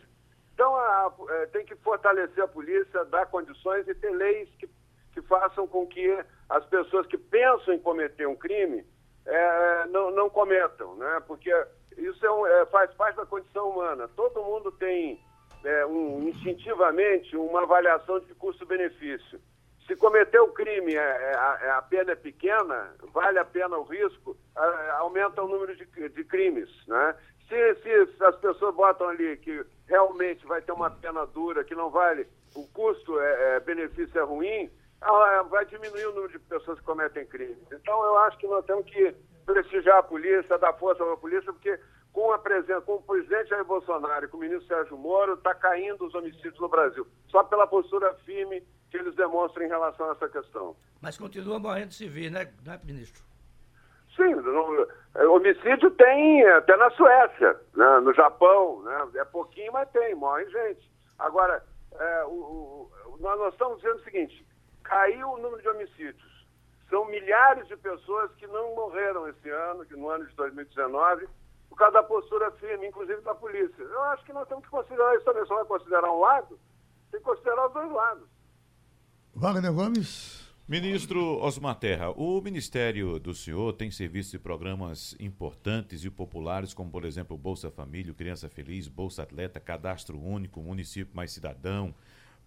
Então, 0.54 0.74
a, 0.76 0.80
a, 0.80 1.14
é, 1.30 1.46
tem 1.48 1.66
que 1.66 1.76
fortalecer 1.76 2.44
a 2.44 2.48
polícia, 2.48 3.06
dar 3.06 3.26
condições 3.28 3.88
e 3.88 3.96
ter 3.96 4.12
leis 4.12 4.50
que, 4.58 4.70
que 5.14 5.22
façam 5.24 5.68
com 5.68 5.86
que 5.86 6.18
as 6.50 6.66
pessoas 6.66 7.06
que 7.08 7.18
pensam 7.18 7.74
em 7.74 7.80
cometer 7.80 8.26
um 8.26 8.36
crime 8.36 8.86
é, 9.26 9.86
não, 9.88 10.12
não 10.12 10.30
cometam, 10.30 10.96
né? 10.96 11.22
porque 11.28 11.52
isso 11.98 12.26
é 12.26 12.32
um, 12.32 12.48
é, 12.48 12.66
faz 12.68 12.94
parte 12.94 13.18
da 13.18 13.26
condição 13.26 13.70
humana. 13.70 14.08
Todo 14.16 14.44
mundo 14.44 14.72
tem 14.72 15.20
é, 15.64 15.86
um, 15.86 16.30
instintivamente 16.30 17.36
uma 17.36 17.64
avaliação 17.64 18.20
de 18.20 18.34
custo-benefício. 18.36 19.42
Se 19.88 19.96
cometer 19.96 20.40
o 20.40 20.52
crime, 20.52 20.96
é, 20.96 20.98
é, 20.98 21.36
a, 21.36 21.60
é, 21.62 21.70
a, 21.72 21.82
pena 21.82 22.14
é 22.14 22.16
pequena, 22.16 22.96
vale 23.14 23.38
a 23.38 23.46
pena 23.46 23.78
o 23.78 23.84
risco, 23.84 24.36
aumenta 24.98 25.44
o 25.44 25.48
número 25.48 25.76
de, 25.76 25.86
de 26.10 26.24
crimes. 26.24 26.70
Né? 26.88 27.16
Se, 27.48 27.76
se, 27.76 28.24
as 28.24 28.36
pessoas 28.38 28.74
botam 28.74 29.10
ali 29.10 29.38
que 29.38 29.64
realmente 29.88 30.46
vai 30.48 30.62
ter 30.62 30.72
uma 30.72 30.90
pena 30.90 31.26
dura, 31.28 31.64
que 31.64 31.76
não 31.76 31.92
vale, 31.92 32.28
o 32.56 32.68
custo-benefício 32.70 34.18
é, 34.18 34.22
é, 34.22 34.26
ruim, 34.26 34.72
vai 35.50 35.66
diminuir 35.66 36.08
o 36.08 36.14
número 36.14 36.32
de 36.32 36.40
pessoas 36.40 36.80
que 36.80 36.86
cometem 36.86 37.28
crimes. 37.28 37.58
Então, 37.72 38.04
eu 38.06 38.18
acho 38.20 38.40
que 38.40 38.48
nós 38.48 38.66
temos 38.66 38.86
que 38.86 39.14
prestigiar 39.46 40.00
a 40.00 40.04
polícia, 40.04 40.58
dar 40.58 40.74
força 40.74 41.04
à 41.04 41.18
polícia, 41.18 41.54
porque 41.54 41.80
com 42.12 42.32
a 42.32 42.40
presença, 42.40 42.82
com 42.82 42.96
o 42.96 43.04
presidente 43.04 43.50
Jair 43.50 43.66
Bolsonaro 43.66 44.26
e 44.26 44.28
com 44.30 44.38
o 44.38 44.40
ministro 44.40 44.68
Sérgio 44.68 44.98
Moro, 44.98 45.34
está 45.34 45.54
caindo 45.54 46.06
os 46.06 46.16
homicídios 46.16 46.60
no 46.60 46.70
Brasil. 46.70 47.06
Só 47.28 47.44
pela 47.44 47.68
postura 47.68 48.14
firme 48.26 48.64
que 48.96 49.02
eles 49.02 49.16
demonstram 49.16 49.66
em 49.66 49.70
relação 49.70 50.10
a 50.10 50.12
essa 50.14 50.30
questão. 50.30 50.76
Mas 51.02 51.18
continua 51.18 51.60
morrendo 51.60 51.94
civil, 51.94 52.32
né, 52.32 52.52
né 52.64 52.80
ministro? 52.84 53.24
Sim, 54.16 54.34
no, 54.36 54.88
é, 55.16 55.28
homicídio 55.28 55.92
tem 55.92 56.48
até 56.52 56.78
na 56.78 56.90
Suécia, 56.92 57.60
né, 57.76 58.00
no 58.00 58.14
Japão, 58.14 58.82
né, 58.84 59.08
é 59.16 59.26
pouquinho, 59.26 59.74
mas 59.74 59.90
tem, 59.90 60.16
morre 60.16 60.50
gente. 60.50 60.90
Agora, 61.20 61.62
é, 61.92 62.24
o, 62.26 62.30
o, 62.30 63.18
nós, 63.20 63.38
nós 63.38 63.54
estamos 63.54 63.78
dizendo 63.78 63.98
o 63.98 64.04
seguinte, 64.04 64.46
caiu 64.84 65.32
o 65.32 65.38
número 65.38 65.62
de 65.62 65.70
homicídios. 65.70 66.46
São 66.90 67.06
milhares 67.06 67.68
de 67.68 67.76
pessoas 67.76 68.32
que 68.36 68.48
não 68.48 68.76
morreram 68.76 69.28
esse 69.28 69.50
ano, 69.50 69.86
que 69.86 69.96
no 69.96 70.10
ano 70.10 70.26
de 70.26 70.36
2019, 70.36 71.28
por 71.68 71.78
causa 71.78 71.96
da 71.96 72.04
postura 72.04 72.52
firme, 72.52 72.88
inclusive 72.88 73.20
da 73.22 73.36
polícia. 73.36 73.84
Eu 73.84 74.02
acho 74.04 74.24
que 74.24 74.32
nós 74.32 74.48
temos 74.48 74.64
que 74.64 74.70
considerar 74.70 75.16
isso 75.16 75.26
também. 75.26 75.46
Só 75.46 75.56
vai 75.56 75.66
considerar 75.66 76.10
um 76.10 76.20
lado, 76.20 76.58
tem 77.12 77.20
que 77.20 77.26
considerar 77.26 77.68
os 77.68 77.74
dois 77.74 77.92
lados. 77.92 78.35
Wagner 79.38 79.74
Gomes. 79.74 80.40
Ministro 80.66 81.44
Osmar 81.44 81.76
Terra, 81.76 82.10
o 82.10 82.40
Ministério 82.40 83.20
do 83.20 83.36
Senhor 83.36 83.74
tem 83.74 83.92
serviços 83.92 84.34
e 84.34 84.40
programas 84.40 85.14
importantes 85.20 86.06
e 86.06 86.10
populares, 86.10 86.74
como, 86.74 86.90
por 86.90 87.04
exemplo, 87.04 87.38
Bolsa 87.38 87.70
Família, 87.70 88.14
Criança 88.14 88.48
Feliz, 88.48 88.88
Bolsa 88.88 89.24
Atleta, 89.24 89.60
Cadastro 89.60 90.18
Único, 90.18 90.62
Município 90.62 91.14
Mais 91.14 91.34
Cidadão, 91.34 91.94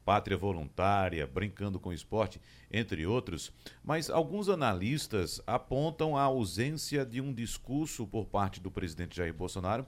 Pátria 0.03 0.39
Voluntária, 0.39 1.27
Brincando 1.27 1.79
com 1.79 1.93
Esporte, 1.93 2.41
entre 2.73 3.07
outros, 3.07 3.53
mas 3.85 4.09
alguns 4.09 4.49
analistas 4.49 5.43
apontam 5.47 6.17
a 6.17 6.23
ausência 6.23 7.05
de 7.05 7.21
um 7.21 7.35
discurso 7.35 8.07
por 8.07 8.25
parte 8.25 8.61
do 8.61 8.71
presidente 8.71 9.15
Jair 9.15 9.35
Bolsonaro 9.35 9.87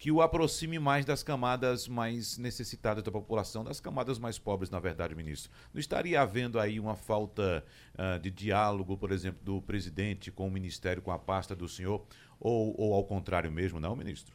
que 0.00 0.10
o 0.10 0.22
aproxime 0.22 0.78
mais 0.78 1.04
das 1.04 1.22
camadas 1.22 1.86
mais 1.86 2.38
necessitadas 2.38 3.04
da 3.04 3.12
população, 3.12 3.62
das 3.62 3.82
camadas 3.82 4.18
mais 4.18 4.38
pobres, 4.38 4.70
na 4.70 4.80
verdade, 4.80 5.14
ministro. 5.14 5.52
Não 5.74 5.78
estaria 5.78 6.22
havendo 6.22 6.58
aí 6.58 6.80
uma 6.80 6.96
falta 6.96 7.62
uh, 7.92 8.18
de 8.18 8.30
diálogo, 8.30 8.96
por 8.96 9.12
exemplo, 9.12 9.40
do 9.44 9.60
presidente 9.60 10.32
com 10.32 10.48
o 10.48 10.50
ministério, 10.50 11.02
com 11.02 11.12
a 11.12 11.18
pasta 11.18 11.54
do 11.54 11.68
senhor, 11.68 12.02
ou, 12.40 12.74
ou 12.80 12.94
ao 12.94 13.04
contrário 13.04 13.52
mesmo, 13.52 13.78
não, 13.78 13.94
ministro? 13.94 14.34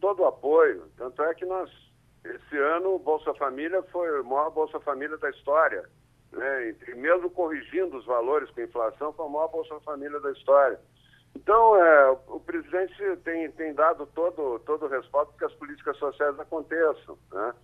Todo 0.00 0.22
o 0.22 0.26
apoio. 0.26 0.88
Tanto 0.96 1.20
é 1.22 1.34
que 1.34 1.44
nós 1.44 1.68
esse 2.24 2.56
ano, 2.56 2.94
o 2.94 2.98
Bolsa 3.00 3.34
Família 3.34 3.82
foi 3.90 4.20
o 4.20 4.24
maior 4.24 4.50
Bolsa 4.50 4.78
Família 4.78 5.18
da 5.18 5.28
história. 5.30 5.88
Né? 6.30 6.76
E 6.86 6.94
mesmo 6.94 7.30
corrigindo 7.30 7.96
os 7.96 8.06
valores 8.06 8.48
com 8.50 8.60
a 8.60 8.64
inflação, 8.64 9.12
foi 9.12 9.26
o 9.26 9.28
maior 9.28 9.48
Bolsa 9.48 9.80
Família 9.80 10.20
da 10.20 10.30
história. 10.30 10.78
Então, 11.34 11.76
é, 11.76 12.10
o 12.28 12.40
presidente 12.40 12.94
tem, 13.24 13.50
tem 13.52 13.74
dado 13.74 14.06
todo, 14.14 14.58
todo 14.60 14.86
o 14.86 14.88
respaldo 14.88 15.32
para 15.32 15.38
que 15.38 15.52
as 15.52 15.58
políticas 15.58 15.96
sociais 15.96 16.38
aconteçam. 16.38 17.18
Né? 17.32 17.54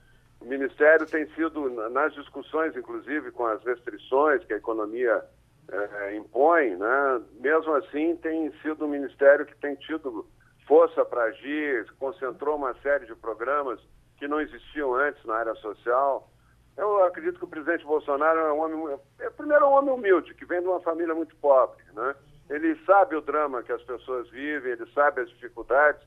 O 0.40 0.44
Ministério 0.46 1.06
tem 1.06 1.26
sido, 1.34 1.68
nas 1.90 2.12
discussões, 2.14 2.76
inclusive, 2.76 3.30
com 3.30 3.46
as 3.46 3.62
restrições 3.64 4.44
que 4.44 4.54
a 4.54 4.56
economia 4.56 5.24
é, 5.70 6.16
impõe, 6.16 6.76
né? 6.76 7.22
mesmo 7.40 7.74
assim, 7.74 8.16
tem 8.16 8.52
sido 8.62 8.84
um 8.84 8.88
ministério 8.88 9.46
que 9.46 9.56
tem 9.56 9.74
tido 9.76 10.26
força 10.66 11.04
para 11.04 11.24
agir, 11.24 11.86
concentrou 11.98 12.56
uma 12.56 12.74
série 12.80 13.06
de 13.06 13.14
programas 13.14 13.80
que 14.18 14.28
não 14.28 14.40
existiam 14.40 14.94
antes 14.94 15.22
na 15.24 15.36
área 15.36 15.54
social. 15.56 16.30
Eu 16.76 17.04
acredito 17.04 17.38
que 17.38 17.44
o 17.44 17.48
presidente 17.48 17.84
Bolsonaro 17.84 18.38
é 18.38 18.52
um 18.52 18.60
homem, 18.60 18.98
é, 19.20 19.30
primeiro, 19.30 19.64
é 19.64 19.68
um 19.68 19.72
homem 19.72 19.94
humilde, 19.94 20.34
que 20.34 20.44
vem 20.44 20.60
de 20.60 20.66
uma 20.66 20.80
família 20.80 21.14
muito 21.14 21.36
pobre, 21.36 21.82
né? 21.92 22.14
Ele 22.50 22.76
sabe 22.84 23.16
o 23.16 23.20
drama 23.20 23.62
que 23.62 23.72
as 23.72 23.82
pessoas 23.82 24.28
vivem, 24.30 24.72
ele 24.72 24.86
sabe 24.92 25.22
as 25.22 25.30
dificuldades. 25.30 26.06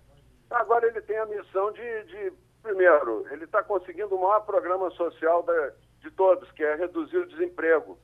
Agora 0.50 0.88
ele 0.88 1.02
tem 1.02 1.18
a 1.18 1.26
missão 1.26 1.72
de, 1.72 2.04
de 2.04 2.34
primeiro, 2.62 3.26
ele 3.32 3.46
está 3.46 3.64
conseguindo 3.64 4.16
o 4.16 4.22
maior 4.22 4.42
programa 4.42 4.90
social 4.92 5.44
da, 5.44 5.72
de 6.02 6.12
todos, 6.12 6.50
que 6.52 6.64
é 6.64 6.76
reduzir 6.76 7.18
o 7.18 7.28
desemprego. 7.28 7.98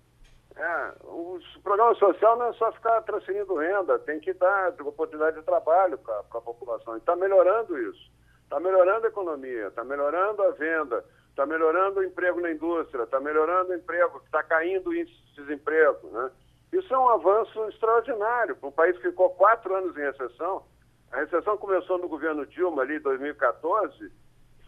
É, 0.55 0.93
o 1.03 1.39
programa 1.63 1.95
social 1.95 2.37
não 2.37 2.47
é 2.47 2.53
só 2.53 2.71
ficar 2.73 3.01
transferindo 3.01 3.55
renda, 3.55 3.97
tem 3.99 4.19
que 4.19 4.33
dar 4.33 4.73
oportunidade 4.81 5.37
de 5.37 5.43
trabalho 5.43 5.97
para 5.97 6.19
a 6.19 6.41
população. 6.41 6.95
E 6.95 6.99
está 6.99 7.15
melhorando 7.15 7.77
isso. 7.77 8.11
Está 8.43 8.59
melhorando 8.59 9.07
a 9.07 9.09
economia, 9.09 9.67
está 9.67 9.83
melhorando 9.83 10.43
a 10.43 10.51
venda, 10.51 11.03
está 11.29 11.43
melhorando 11.43 11.99
o 11.99 12.03
emprego 12.03 12.39
na 12.39 12.51
indústria, 12.51 13.03
está 13.03 13.19
melhorando 13.19 13.71
o 13.71 13.75
emprego, 13.75 14.21
está 14.23 14.43
caindo 14.43 14.91
o 14.91 14.95
índice 14.95 15.17
de 15.25 15.41
desemprego. 15.41 16.07
Né? 16.09 16.31
Isso 16.73 16.93
é 16.93 16.97
um 16.97 17.09
avanço 17.09 17.63
extraordinário. 17.69 18.55
Para 18.55 18.69
um 18.69 18.71
país 18.71 18.95
que 18.97 19.09
ficou 19.09 19.29
quatro 19.31 19.75
anos 19.75 19.95
em 19.95 20.01
recessão, 20.01 20.63
a 21.11 21.17
recessão 21.17 21.57
começou 21.57 21.97
no 21.97 22.07
governo 22.07 22.45
Dilma 22.45 22.81
ali 22.81 22.97
em 22.97 23.01
2014, 23.01 24.11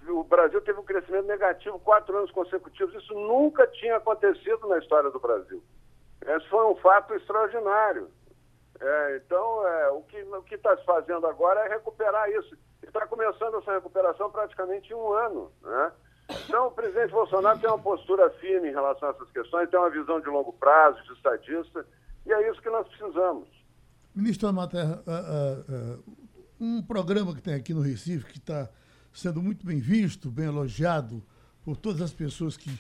o 0.08 0.24
Brasil 0.24 0.62
teve 0.62 0.80
um 0.80 0.86
crescimento 0.86 1.26
negativo 1.26 1.80
quatro 1.80 2.15
anos 2.15 2.30
consecutivos. 2.32 2.94
Isso 2.94 3.13
nunca 3.13 3.65
tinha 3.68 3.98
acontecido 3.98 4.68
na 4.68 4.78
história 4.78 5.10
do 5.10 5.20
Brasil. 5.20 5.63
Esse 6.22 6.48
foi 6.48 6.63
um 6.65 6.76
fato 6.76 7.13
extraordinário. 7.15 8.10
É, 8.80 9.15
então, 9.18 9.68
é, 9.68 9.89
o 9.89 10.02
que 10.04 10.56
está 10.56 10.78
se 10.78 10.86
fazendo 10.86 11.26
agora 11.26 11.62
é 11.62 11.70
recuperar 11.70 12.30
isso 12.30 12.56
está 12.96 13.06
começando 13.08 13.58
essa 13.58 13.74
recuperação 13.74 14.32
praticamente 14.32 14.91
em 14.91 14.96
um 14.96 15.12
ano. 15.12 15.52
Né? 15.62 15.91
Então, 16.30 16.68
o 16.68 16.72
presidente 16.72 17.12
Bolsonaro 17.12 17.60
tem 17.60 17.70
uma 17.70 17.80
postura 17.80 18.30
firme 18.40 18.70
em 18.70 18.72
relação 18.72 19.10
a 19.10 19.12
essas 19.12 19.30
questões, 19.32 19.70
tem 19.70 19.80
uma 19.80 19.90
visão 19.90 20.20
de 20.20 20.28
longo 20.28 20.54
prazo, 20.54 21.02
de 21.04 21.14
estadista, 21.14 21.86
e 22.26 22.34
é 22.34 22.52
isso 22.52 22.62
que 22.62 22.70
nós 22.70 22.88
precisamos. 22.88 23.48
Ministro 24.14 24.48
Amaterra, 24.48 25.04
uh, 25.06 25.72
uh, 25.72 26.00
uh, 26.00 26.04
um 26.60 26.82
programa 26.82 27.36
que 27.36 27.42
tem 27.42 27.54
aqui 27.54 27.74
no 27.74 27.82
Recife, 27.82 28.26
que 28.26 28.38
está 28.38 28.70
sendo 29.14 29.42
muito 29.42 29.66
bem 29.66 29.80
visto, 29.80 30.32
bem 30.32 30.46
elogiado 30.46 31.22
por 31.64 31.78
todas 31.78 32.02
as 32.02 32.12
pessoas 32.12 32.58
que 32.58 32.72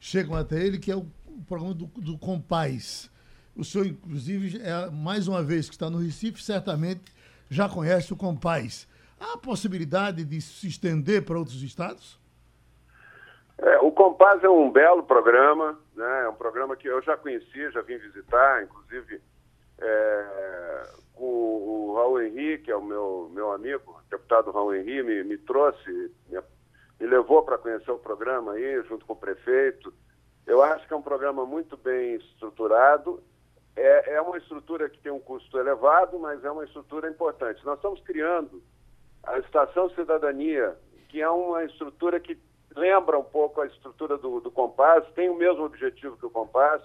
chegam 0.00 0.34
até 0.34 0.64
ele, 0.64 0.78
que 0.78 0.90
é 0.90 0.96
o 0.96 1.06
programa 1.46 1.74
do, 1.74 1.86
do 1.86 2.16
Compaz. 2.16 3.10
O 3.54 3.64
senhor, 3.64 3.86
inclusive, 3.86 4.60
é, 4.60 4.90
mais 4.90 5.28
uma 5.28 5.42
vez 5.42 5.68
que 5.68 5.74
está 5.74 5.90
no 5.90 5.98
Recife, 5.98 6.42
certamente 6.42 7.02
já 7.50 7.68
conhece 7.68 8.12
o 8.12 8.16
Compaz. 8.16 8.88
Há 9.18 9.36
possibilidade 9.36 10.24
de 10.24 10.40
se 10.40 10.66
estender 10.66 11.24
para 11.24 11.38
outros 11.38 11.62
estados? 11.62 12.18
É, 13.58 13.78
o 13.78 13.92
Compaz 13.92 14.42
é 14.42 14.48
um 14.48 14.70
belo 14.70 15.02
programa, 15.04 15.78
né? 15.94 16.24
é 16.24 16.28
um 16.28 16.34
programa 16.34 16.76
que 16.76 16.88
eu 16.88 17.00
já 17.02 17.16
conheci, 17.16 17.70
já 17.70 17.82
vim 17.82 17.98
visitar, 17.98 18.62
inclusive 18.64 19.20
é, 19.78 20.82
com 21.14 21.24
o 21.24 21.94
Raul 21.96 22.22
Henrique, 22.22 22.64
que 22.64 22.70
é 22.70 22.76
o 22.76 22.82
meu, 22.82 23.30
meu 23.32 23.52
amigo, 23.52 23.92
o 23.92 24.10
deputado 24.10 24.50
Raul 24.50 24.74
Henrique, 24.74 25.02
me, 25.02 25.24
me 25.24 25.38
trouxe, 25.38 26.12
me, 26.28 26.40
me 27.00 27.06
levou 27.06 27.42
para 27.42 27.58
conhecer 27.58 27.90
o 27.90 27.98
programa 27.98 28.52
aí, 28.52 28.82
junto 28.88 29.06
com 29.06 29.12
o 29.12 29.16
prefeito. 29.16 29.94
Eu 30.46 30.62
acho 30.62 30.86
que 30.86 30.92
é 30.92 30.96
um 30.96 31.02
programa 31.02 31.46
muito 31.46 31.76
bem 31.76 32.16
estruturado 32.16 33.22
é, 33.76 34.14
é 34.14 34.20
uma 34.20 34.38
estrutura 34.38 34.88
que 34.88 34.98
tem 34.98 35.10
um 35.10 35.20
custo 35.20 35.58
elevado, 35.58 36.18
mas 36.18 36.44
é 36.44 36.50
uma 36.50 36.64
estrutura 36.64 37.08
importante. 37.08 37.64
Nós 37.64 37.76
estamos 37.76 38.00
criando 38.00 38.62
a 39.24 39.38
Estação 39.38 39.90
Cidadania, 39.90 40.76
que 41.08 41.20
é 41.20 41.28
uma 41.28 41.64
estrutura 41.64 42.20
que 42.20 42.38
lembra 42.74 43.18
um 43.18 43.24
pouco 43.24 43.60
a 43.60 43.66
estrutura 43.66 44.18
do, 44.18 44.40
do 44.40 44.50
Compass, 44.50 45.04
tem 45.14 45.28
o 45.28 45.34
mesmo 45.34 45.64
objetivo 45.64 46.16
que 46.16 46.26
o 46.26 46.30
Compass, 46.30 46.82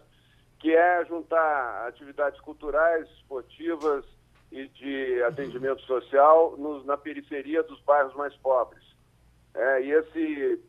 que 0.60 0.76
é 0.76 1.06
juntar 1.06 1.88
atividades 1.88 2.40
culturais, 2.42 3.08
esportivas 3.12 4.06
e 4.52 4.68
de 4.68 5.24
atendimento 5.24 5.82
social 5.82 6.56
nos, 6.58 6.86
na 6.86 6.98
periferia 6.98 7.64
dos 7.64 7.80
bairros 7.82 8.14
mais 8.16 8.36
pobres. 8.38 8.84
É, 9.54 9.82
e 9.82 9.92
esse, 9.92 10.62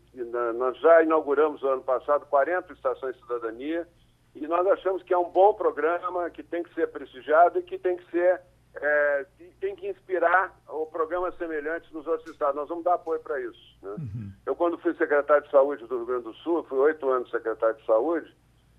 nós 0.56 0.78
já 0.78 1.02
inauguramos 1.02 1.60
no 1.62 1.68
ano 1.68 1.82
passado 1.82 2.26
40 2.26 2.72
estações 2.72 3.14
de 3.14 3.22
cidadania, 3.22 3.86
e 4.34 4.46
nós 4.46 4.66
achamos 4.68 5.02
que 5.02 5.12
é 5.12 5.18
um 5.18 5.28
bom 5.28 5.54
programa, 5.54 6.30
que 6.30 6.42
tem 6.42 6.62
que 6.62 6.72
ser 6.74 6.88
prestigiado 6.88 7.58
e 7.58 7.62
que 7.62 7.78
tem 7.78 7.96
que 7.96 8.10
ser 8.10 8.40
é, 8.76 9.26
tem 9.60 9.74
que 9.74 9.88
inspirar 9.88 10.54
o 10.68 10.86
programas 10.86 11.36
semelhantes 11.36 11.90
nos 11.92 12.06
outros 12.06 12.30
estados. 12.30 12.56
Nós 12.56 12.68
vamos 12.68 12.84
dar 12.84 12.94
apoio 12.94 13.20
para 13.20 13.40
isso. 13.40 13.78
Né? 13.82 13.90
Uhum. 13.90 14.32
Eu, 14.46 14.54
quando 14.54 14.78
fui 14.78 14.94
secretário 14.94 15.44
de 15.44 15.50
saúde 15.50 15.86
do 15.86 15.96
Rio 15.96 16.06
Grande 16.06 16.24
do 16.24 16.34
Sul, 16.34 16.64
fui 16.64 16.78
oito 16.78 17.08
anos 17.08 17.30
secretário 17.30 17.76
de 17.76 17.84
saúde, 17.84 18.34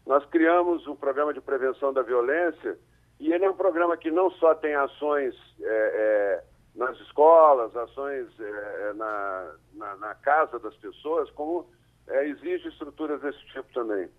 nós 0.06 0.26
criamos 0.26 0.88
um 0.88 0.96
programa 0.96 1.34
de 1.34 1.42
prevenção 1.42 1.94
da 1.94 2.02
violência 2.02 2.78
e 3.20 3.32
ele 3.32 3.46
é 3.46 3.50
um 3.50 3.56
programa 3.56 3.96
que 3.98 4.10
não 4.10 4.32
só 4.32 4.56
tem 4.56 4.74
ações 4.74 5.36
é, 5.60 5.64
é, 5.64 6.44
nas 6.76 6.98
escolas, 7.02 7.76
ações 7.76 8.28
é, 8.40 8.90
é, 8.90 8.94
na, 8.94 9.52
na, 9.74 9.96
na, 9.98 10.16
casa 10.16 10.58
das 10.58 10.76
pessoas, 10.78 11.30
como 11.32 11.68
é, 12.08 12.28
exige 12.28 12.68
estruturas 12.70 13.22
desse 13.22 13.40
tipo 13.48 13.72
também. 13.74 14.10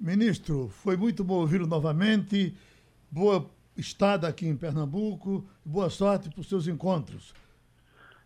Ministro, 0.00 0.68
foi 0.68 0.96
muito 0.96 1.22
bom 1.22 1.40
ouvi-lo 1.40 1.66
novamente. 1.66 2.56
Boa 3.10 3.44
estada 3.76 4.28
aqui 4.28 4.46
em 4.46 4.56
Pernambuco. 4.56 5.44
Boa 5.64 5.90
sorte 5.90 6.30
para 6.30 6.40
os 6.40 6.48
seus 6.48 6.66
encontros. 6.66 7.34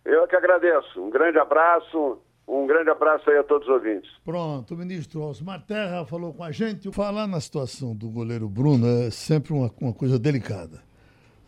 Eu 0.04 0.26
que 0.26 0.36
agradeço. 0.36 1.00
Um 1.00 1.10
grande 1.10 1.38
abraço. 1.38 2.18
Um 2.46 2.66
grande 2.66 2.90
abraço 2.90 3.30
aí 3.30 3.38
a 3.38 3.44
todos 3.44 3.68
os 3.68 3.74
ouvintes. 3.74 4.10
Pronto, 4.24 4.74
o 4.74 4.76
ministro 4.76 5.22
Osmar 5.22 5.64
Terra 5.64 6.04
falou 6.04 6.34
com 6.34 6.42
a 6.42 6.50
gente. 6.50 6.90
Falar 6.92 7.26
na 7.26 7.40
situação 7.40 7.94
do 7.94 8.08
goleiro 8.08 8.48
Bruno 8.48 8.86
é 8.86 9.10
sempre 9.10 9.52
uma, 9.52 9.70
uma 9.80 9.92
coisa 9.92 10.18
delicada. 10.18 10.82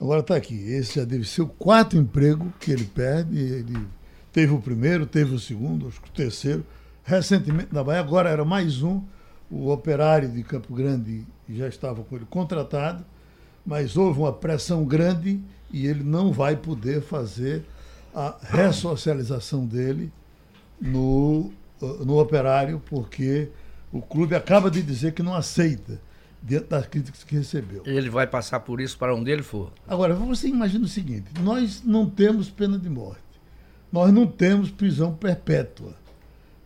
Agora 0.00 0.20
está 0.20 0.36
aqui. 0.36 0.54
Esse 0.54 1.00
já 1.00 1.04
deve 1.04 1.24
ser 1.24 1.42
o 1.42 1.48
quarto 1.48 1.96
emprego 1.96 2.52
que 2.60 2.70
ele 2.70 2.84
perde. 2.84 3.36
Ele 3.36 3.86
teve 4.32 4.52
o 4.52 4.60
primeiro, 4.60 5.06
teve 5.06 5.34
o 5.34 5.38
segundo, 5.38 5.88
acho 5.88 6.00
que 6.00 6.08
o 6.08 6.12
terceiro. 6.12 6.64
Recentemente 7.02 7.74
na 7.74 7.82
Bahia, 7.82 8.00
agora 8.00 8.30
era 8.30 8.44
mais 8.44 8.82
um 8.82 9.02
o 9.52 9.70
operário 9.70 10.30
de 10.30 10.42
Campo 10.42 10.72
Grande 10.74 11.26
já 11.46 11.68
estava 11.68 12.02
com 12.02 12.16
ele 12.16 12.24
contratado, 12.24 13.04
mas 13.64 13.96
houve 13.96 14.20
uma 14.20 14.32
pressão 14.32 14.84
grande 14.84 15.40
e 15.72 15.86
ele 15.86 16.02
não 16.02 16.32
vai 16.32 16.56
poder 16.56 17.02
fazer 17.02 17.64
a 18.14 18.36
ressocialização 18.42 19.64
dele 19.64 20.12
no, 20.80 21.50
no 22.04 22.18
operário, 22.18 22.82
porque 22.86 23.48
o 23.92 24.02
clube 24.02 24.34
acaba 24.34 24.70
de 24.70 24.82
dizer 24.82 25.12
que 25.12 25.22
não 25.22 25.34
aceita 25.34 26.00
dentro 26.42 26.68
das 26.68 26.86
críticas 26.86 27.22
que 27.22 27.36
recebeu. 27.36 27.82
Ele 27.86 28.10
vai 28.10 28.26
passar 28.26 28.60
por 28.60 28.80
isso 28.80 28.98
para 28.98 29.14
onde 29.14 29.30
ele 29.30 29.42
for. 29.42 29.72
Agora, 29.86 30.14
você 30.14 30.48
imagina 30.48 30.84
o 30.84 30.88
seguinte: 30.88 31.26
nós 31.40 31.82
não 31.84 32.08
temos 32.08 32.50
pena 32.50 32.78
de 32.78 32.90
morte, 32.90 33.22
nós 33.90 34.12
não 34.12 34.26
temos 34.26 34.70
prisão 34.70 35.14
perpétua. 35.14 35.94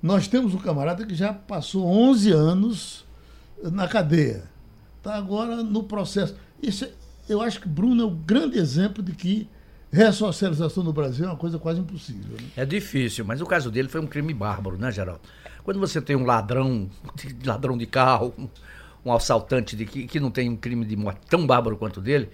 Nós 0.02 0.28
temos 0.28 0.54
um 0.54 0.58
camarada 0.58 1.04
que 1.04 1.14
já 1.14 1.32
passou 1.32 1.84
11 1.86 2.30
anos 2.30 3.04
na 3.62 3.88
cadeia. 3.88 4.44
Está 4.98 5.16
agora 5.16 5.62
no 5.62 5.82
processo. 5.82 6.36
Isso, 6.62 6.84
é, 6.84 6.90
eu 7.28 7.40
acho 7.40 7.60
que 7.60 7.68
Bruno 7.68 8.02
é 8.02 8.06
o 8.06 8.10
grande 8.10 8.58
exemplo 8.58 9.02
de 9.02 9.12
que 9.12 9.48
ressocialização 9.90 10.82
no 10.84 10.92
Brasil 10.92 11.24
é 11.24 11.28
uma 11.28 11.36
coisa 11.36 11.58
quase 11.58 11.80
impossível. 11.80 12.36
Né? 12.40 12.48
É 12.56 12.64
difícil, 12.64 13.24
mas 13.24 13.40
o 13.40 13.46
caso 13.46 13.70
dele 13.70 13.88
foi 13.88 14.00
um 14.00 14.06
crime 14.06 14.34
bárbaro, 14.34 14.76
né, 14.76 14.90
Geraldo? 14.90 15.20
Quando 15.64 15.80
você 15.80 16.00
tem 16.00 16.14
um 16.14 16.24
ladrão, 16.24 16.88
ladrão 17.44 17.76
de 17.76 17.86
carro, 17.86 18.34
um 19.04 19.12
assaltante 19.12 19.76
de, 19.76 19.86
que, 19.86 20.06
que 20.06 20.20
não 20.20 20.30
tem 20.30 20.48
um 20.48 20.56
crime 20.56 20.84
de 20.84 20.96
morte 20.96 21.20
tão 21.28 21.46
bárbaro 21.46 21.76
quanto 21.76 22.00
dele, 22.00 22.28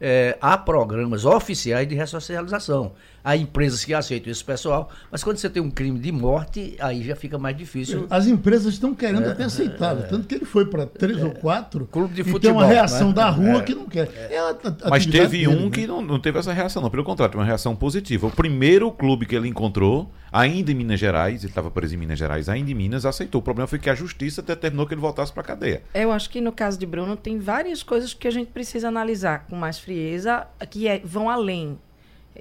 é, 0.00 0.38
há 0.40 0.56
programas 0.56 1.24
oficiais 1.24 1.88
de 1.88 1.94
ressocialização. 1.94 2.92
Há 3.22 3.36
empresas 3.36 3.84
que 3.84 3.92
aceitam 3.92 4.30
esse 4.30 4.44
pessoal, 4.44 4.90
mas 5.10 5.22
quando 5.22 5.36
você 5.38 5.50
tem 5.50 5.62
um 5.62 5.70
crime 5.70 5.98
de 5.98 6.12
morte, 6.12 6.76
aí 6.78 7.02
já 7.02 7.16
fica 7.16 7.38
mais 7.38 7.56
difícil. 7.56 8.06
As 8.08 8.26
empresas 8.26 8.74
estão 8.74 8.94
querendo 8.94 9.24
é, 9.24 9.32
até 9.32 9.44
aceitá-lo, 9.44 10.00
é, 10.00 10.02
tanto 10.04 10.26
que 10.26 10.36
ele 10.36 10.44
foi 10.44 10.66
para 10.66 10.86
três 10.86 11.22
ou 11.22 11.30
quatro 11.32 11.86
clube 11.86 12.14
de 12.14 12.20
e 12.22 12.24
futebol, 12.24 12.40
tem 12.40 12.52
uma 12.52 12.66
reação 12.66 13.08
né? 13.08 13.14
da 13.14 13.30
rua 13.30 13.58
é. 13.58 13.62
que 13.62 13.74
não 13.74 13.86
quer. 13.86 14.08
É 14.30 14.38
a, 14.38 14.50
a 14.84 14.90
mas 14.90 15.04
teve 15.06 15.38
dele, 15.38 15.48
um 15.48 15.64
né? 15.64 15.70
que 15.70 15.86
não, 15.86 16.00
não 16.00 16.18
teve 16.18 16.38
essa 16.38 16.52
reação, 16.52 16.82
não. 16.82 16.90
Pelo 16.90 17.04
contrário, 17.04 17.38
uma 17.38 17.44
reação 17.44 17.74
positiva. 17.74 18.26
O 18.26 18.30
primeiro 18.30 18.90
clube 18.92 19.26
que 19.26 19.34
ele 19.34 19.48
encontrou, 19.48 20.10
ainda 20.32 20.70
em 20.70 20.74
Minas 20.74 21.00
Gerais, 21.00 21.42
ele 21.42 21.50
estava 21.50 21.70
preso 21.70 21.94
em 21.94 21.98
Minas 21.98 22.18
Gerais, 22.18 22.48
ainda 22.48 22.70
em 22.70 22.74
Minas, 22.74 23.04
aceitou. 23.04 23.40
O 23.40 23.44
problema 23.44 23.66
foi 23.66 23.78
que 23.78 23.90
a 23.90 23.94
justiça 23.94 24.42
determinou 24.42 24.86
que 24.86 24.94
ele 24.94 25.00
voltasse 25.00 25.32
para 25.32 25.42
a 25.42 25.46
cadeia. 25.46 25.82
Eu 25.94 26.12
acho 26.12 26.30
que 26.30 26.40
no 26.40 26.52
caso 26.52 26.78
de 26.78 26.86
Bruno 26.86 27.16
tem 27.16 27.38
várias 27.38 27.82
coisas 27.82 28.14
que 28.14 28.28
a 28.28 28.30
gente 28.30 28.50
precisa 28.50 28.88
analisar 28.88 29.46
com 29.48 29.56
mais 29.56 29.78
frieza, 29.78 30.46
que 30.70 30.86
é, 30.86 31.00
vão 31.04 31.28
além 31.28 31.78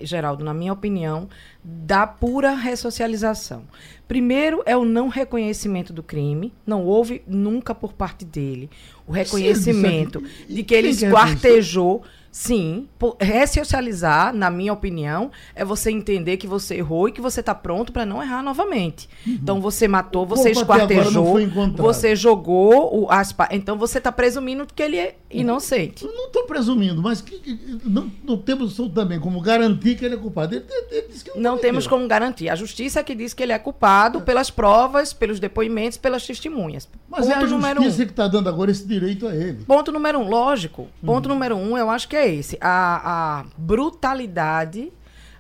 Geraldo, 0.02 0.44
na 0.44 0.54
minha 0.54 0.74
opinião, 0.74 1.28
da 1.64 2.06
pura 2.06 2.54
ressocialização. 2.54 3.64
Primeiro 4.08 4.64
é 4.66 4.76
o 4.78 4.86
não 4.86 5.08
reconhecimento 5.10 5.92
do 5.92 6.02
crime, 6.02 6.54
não 6.66 6.84
houve 6.86 7.22
nunca 7.28 7.76
por 7.76 7.94
parte 7.94 8.24
dele 8.24 8.70
o 9.06 9.12
reconhecimento 9.12 10.20
Sim, 10.20 10.56
de 10.56 10.64
que 10.64 10.74
ele 10.74 10.90
esquartejou 10.90 12.04
Sim, 12.38 12.88
ressocializar, 13.20 14.32
na 14.32 14.52
minha 14.52 14.72
opinião, 14.72 15.32
é 15.56 15.66
você 15.66 15.90
entender 15.90 16.38
que 16.38 16.46
você 16.46 16.76
errou 16.76 17.10
e 17.10 17.12
que 17.12 17.20
você 17.20 17.40
está 17.40 17.56
pronto 17.56 17.92
para 17.92 18.06
não 18.06 18.22
errar 18.22 18.44
novamente. 18.44 19.10
Uhum. 19.26 19.34
Então 19.42 19.60
você 19.60 19.88
matou, 19.88 20.24
você 20.24 20.52
esquartejou, 20.52 21.40
você 21.76 22.16
jogou 22.16 22.96
o 22.96 23.12
as 23.12 23.36
então 23.50 23.76
você 23.76 23.98
está 23.98 24.12
presumindo 24.12 24.68
que 24.68 24.84
ele 24.84 24.98
é 24.98 25.16
inocente. 25.30 26.06
Eu 26.06 26.14
não 26.14 26.28
estou 26.28 26.46
presumindo, 26.46 27.02
mas 27.02 27.22
que, 27.22 27.38
que, 27.40 27.80
não, 27.84 28.12
não, 28.24 28.38
temos 28.38 28.78
também 28.94 29.20
como 29.20 29.42
garantir 29.42 29.98
que 29.98 30.06
ele 30.06 30.16
é 30.16 30.18
culpado. 30.18 30.56
Ele, 30.56 30.66
ele 30.92 31.08
não, 31.36 31.54
não 31.54 31.58
temos 31.58 31.86
como 31.86 32.08
garantir. 32.08 32.50
A 32.50 32.56
justiça 32.56 33.00
é 33.00 33.04
que 33.04 33.14
diz 33.14 33.34
que 33.34 33.44
ele 33.44 33.52
é 33.52 33.60
culpado 33.60 34.20
é. 34.20 34.22
pelas 34.22 34.50
provas, 34.50 35.14
pelos 35.14 35.40
depoimentos, 35.40 35.98
pelas 35.98 36.26
testemunhas. 36.26 36.88
Mas 37.10 37.26
Ponto 37.26 37.32
é 37.32 37.36
a 37.36 37.46
justiça 37.46 38.04
um. 38.04 38.06
que 38.06 38.12
está 38.12 38.28
dando 38.28 38.48
agora 38.48 38.72
esse 38.72 38.86
direito 38.86 39.28
a 39.28 39.36
ele. 39.36 39.66
Ponto 39.66 39.92
número 39.92 40.20
um, 40.20 40.30
lógico. 40.30 40.88
Ponto 41.06 41.28
uhum. 41.28 41.34
número 41.36 41.56
um, 41.56 41.78
eu 41.78 41.90
acho 41.90 42.08
que 42.08 42.16
é 42.16 42.34
esse: 42.34 42.58
a, 42.62 43.40
a 43.40 43.46
brutalidade, 43.58 44.92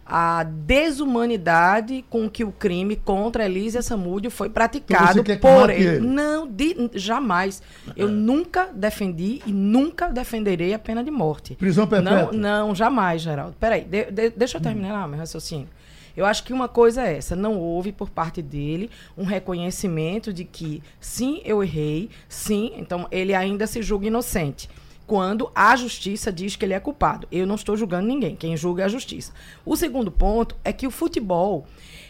a 0.09 0.43
desumanidade 0.43 2.05
com 2.09 2.29
que 2.29 2.43
o 2.43 2.51
crime 2.51 2.95
contra 2.95 3.45
Elísia 3.45 3.81
Samúdio 3.81 4.31
foi 4.31 4.49
praticado 4.49 5.19
então 5.19 5.37
por 5.37 5.69
ele. 5.69 5.85
ele. 5.85 6.07
Não, 6.07 6.47
de, 6.47 6.89
jamais. 6.93 7.61
Eu 7.95 8.07
é. 8.07 8.11
nunca 8.11 8.69
defendi 8.73 9.41
e 9.45 9.51
nunca 9.51 10.09
defenderei 10.09 10.73
a 10.73 10.79
pena 10.79 11.03
de 11.03 11.11
morte. 11.11 11.55
Prisão 11.55 11.85
perpétua? 11.85 12.31
Não, 12.31 12.67
não 12.67 12.75
jamais, 12.75 13.21
Geraldo. 13.21 13.55
Peraí, 13.59 13.83
de, 13.83 14.05
de, 14.11 14.29
deixa 14.29 14.57
eu 14.57 14.61
terminar 14.61 15.05
hum. 15.05 15.09
meu 15.09 15.19
raciocínio. 15.19 15.67
Eu 16.15 16.25
acho 16.25 16.43
que 16.43 16.51
uma 16.51 16.67
coisa 16.67 17.03
é 17.03 17.17
essa: 17.17 17.35
não 17.35 17.59
houve 17.59 17.91
por 17.91 18.09
parte 18.09 18.41
dele 18.41 18.89
um 19.17 19.23
reconhecimento 19.23 20.33
de 20.33 20.45
que 20.45 20.81
sim, 20.99 21.41
eu 21.45 21.61
errei, 21.61 22.09
sim, 22.27 22.71
então 22.77 23.07
ele 23.11 23.35
ainda 23.35 23.67
se 23.67 23.81
julga 23.81 24.07
inocente 24.07 24.67
quando 25.07 25.49
a 25.55 25.73
justiça 25.77 26.31
diz 26.31 26.57
que 26.57 26.65
ele 26.65 26.73
é 26.73 26.79
culpado. 26.79 27.27
Eu 27.31 27.47
não 27.47 27.55
estou 27.55 27.77
julgando 27.77 28.05
ninguém, 28.05 28.35
quem 28.35 28.57
julga 28.57 28.83
é 28.83 28.85
a 28.85 28.89
justiça. 28.89 29.31
O 29.65 29.77
segundo 29.77 30.11
ponto 30.11 30.55
é 30.63 30.73
que 30.73 30.85
o 30.85 30.91
futebol 30.91 31.65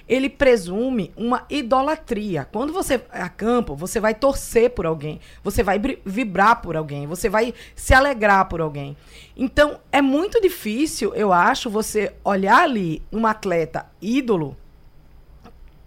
ele 0.08 0.30
presume 0.30 1.12
uma 1.16 1.46
idolatria. 1.50 2.48
Quando 2.52 2.72
você 2.74 3.02
acampa, 3.12 3.76
você 3.76 4.00
vai 4.00 4.16
torcer 4.16 4.72
por 4.72 4.86
alguém, 4.86 5.20
você 5.44 5.62
vai 5.62 5.80
vibrar 6.06 6.62
por 6.62 6.76
alguém, 6.78 7.06
você 7.06 7.30
vai 7.30 7.54
se 7.76 7.94
alegrar 7.94 8.48
por 8.48 8.62
alguém. 8.62 8.96
Então, 9.36 9.80
é 9.92 10.02
muito 10.02 10.42
difícil, 10.42 11.14
eu 11.14 11.34
acho, 11.34 11.70
você 11.70 12.14
olhar 12.24 12.64
ali 12.64 13.04
um 13.12 13.28
atleta 13.28 13.86
ídolo 14.02 14.58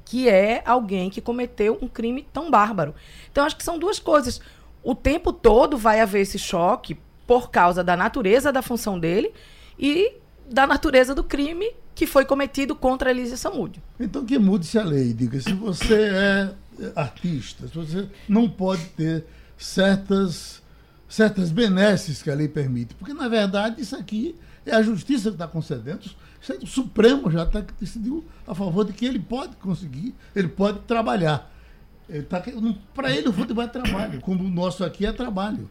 que 0.04 0.28
é 0.28 0.60
alguém 0.66 1.08
que 1.08 1.20
cometeu 1.20 1.78
um 1.80 1.86
crime 1.86 2.26
tão 2.32 2.50
bárbaro. 2.50 2.94
Então, 3.30 3.44
acho 3.44 3.56
que 3.56 3.62
são 3.62 3.78
duas 3.78 4.00
coisas 4.00 4.40
o 4.82 4.94
tempo 4.94 5.32
todo 5.32 5.76
vai 5.76 6.00
haver 6.00 6.22
esse 6.22 6.38
choque 6.38 6.98
por 7.26 7.50
causa 7.50 7.84
da 7.84 7.96
natureza 7.96 8.52
da 8.52 8.62
função 8.62 8.98
dele 8.98 9.32
e 9.78 10.14
da 10.50 10.66
natureza 10.66 11.14
do 11.14 11.22
crime 11.22 11.70
que 11.94 12.06
foi 12.06 12.24
cometido 12.24 12.74
contra 12.74 13.10
Elise 13.10 13.36
Samúdio. 13.36 13.82
Então 13.98 14.24
que 14.24 14.38
mude-se 14.38 14.78
a 14.78 14.82
lei, 14.82 15.12
diga, 15.12 15.40
se 15.40 15.52
você 15.52 15.94
é 15.94 16.54
artista, 16.96 17.68
se 17.68 17.74
você 17.74 18.08
não 18.28 18.48
pode 18.48 18.84
ter 18.96 19.24
certas, 19.56 20.62
certas 21.08 21.50
benesses 21.50 22.22
que 22.22 22.30
a 22.30 22.34
lei 22.34 22.48
permite, 22.48 22.94
porque 22.94 23.12
na 23.12 23.28
verdade 23.28 23.82
isso 23.82 23.94
aqui 23.94 24.34
é 24.64 24.74
a 24.74 24.82
justiça 24.82 25.28
que 25.28 25.34
está 25.34 25.46
concedendo, 25.46 26.00
o 26.62 26.66
Supremo 26.66 27.30
já 27.30 27.42
está 27.42 27.62
decidiu 27.78 28.24
a 28.46 28.54
favor 28.54 28.84
de 28.84 28.92
que 28.92 29.04
ele 29.04 29.18
pode 29.18 29.56
conseguir, 29.56 30.14
ele 30.34 30.48
pode 30.48 30.80
trabalhar. 30.80 31.52
Tá, 32.28 32.42
Para 32.94 33.10
ele 33.10 33.28
o 33.28 33.32
futebol 33.32 33.64
é 33.64 33.68
trabalho, 33.68 34.20
como 34.20 34.44
o 34.44 34.48
nosso 34.48 34.84
aqui 34.84 35.06
é 35.06 35.12
trabalho. 35.12 35.68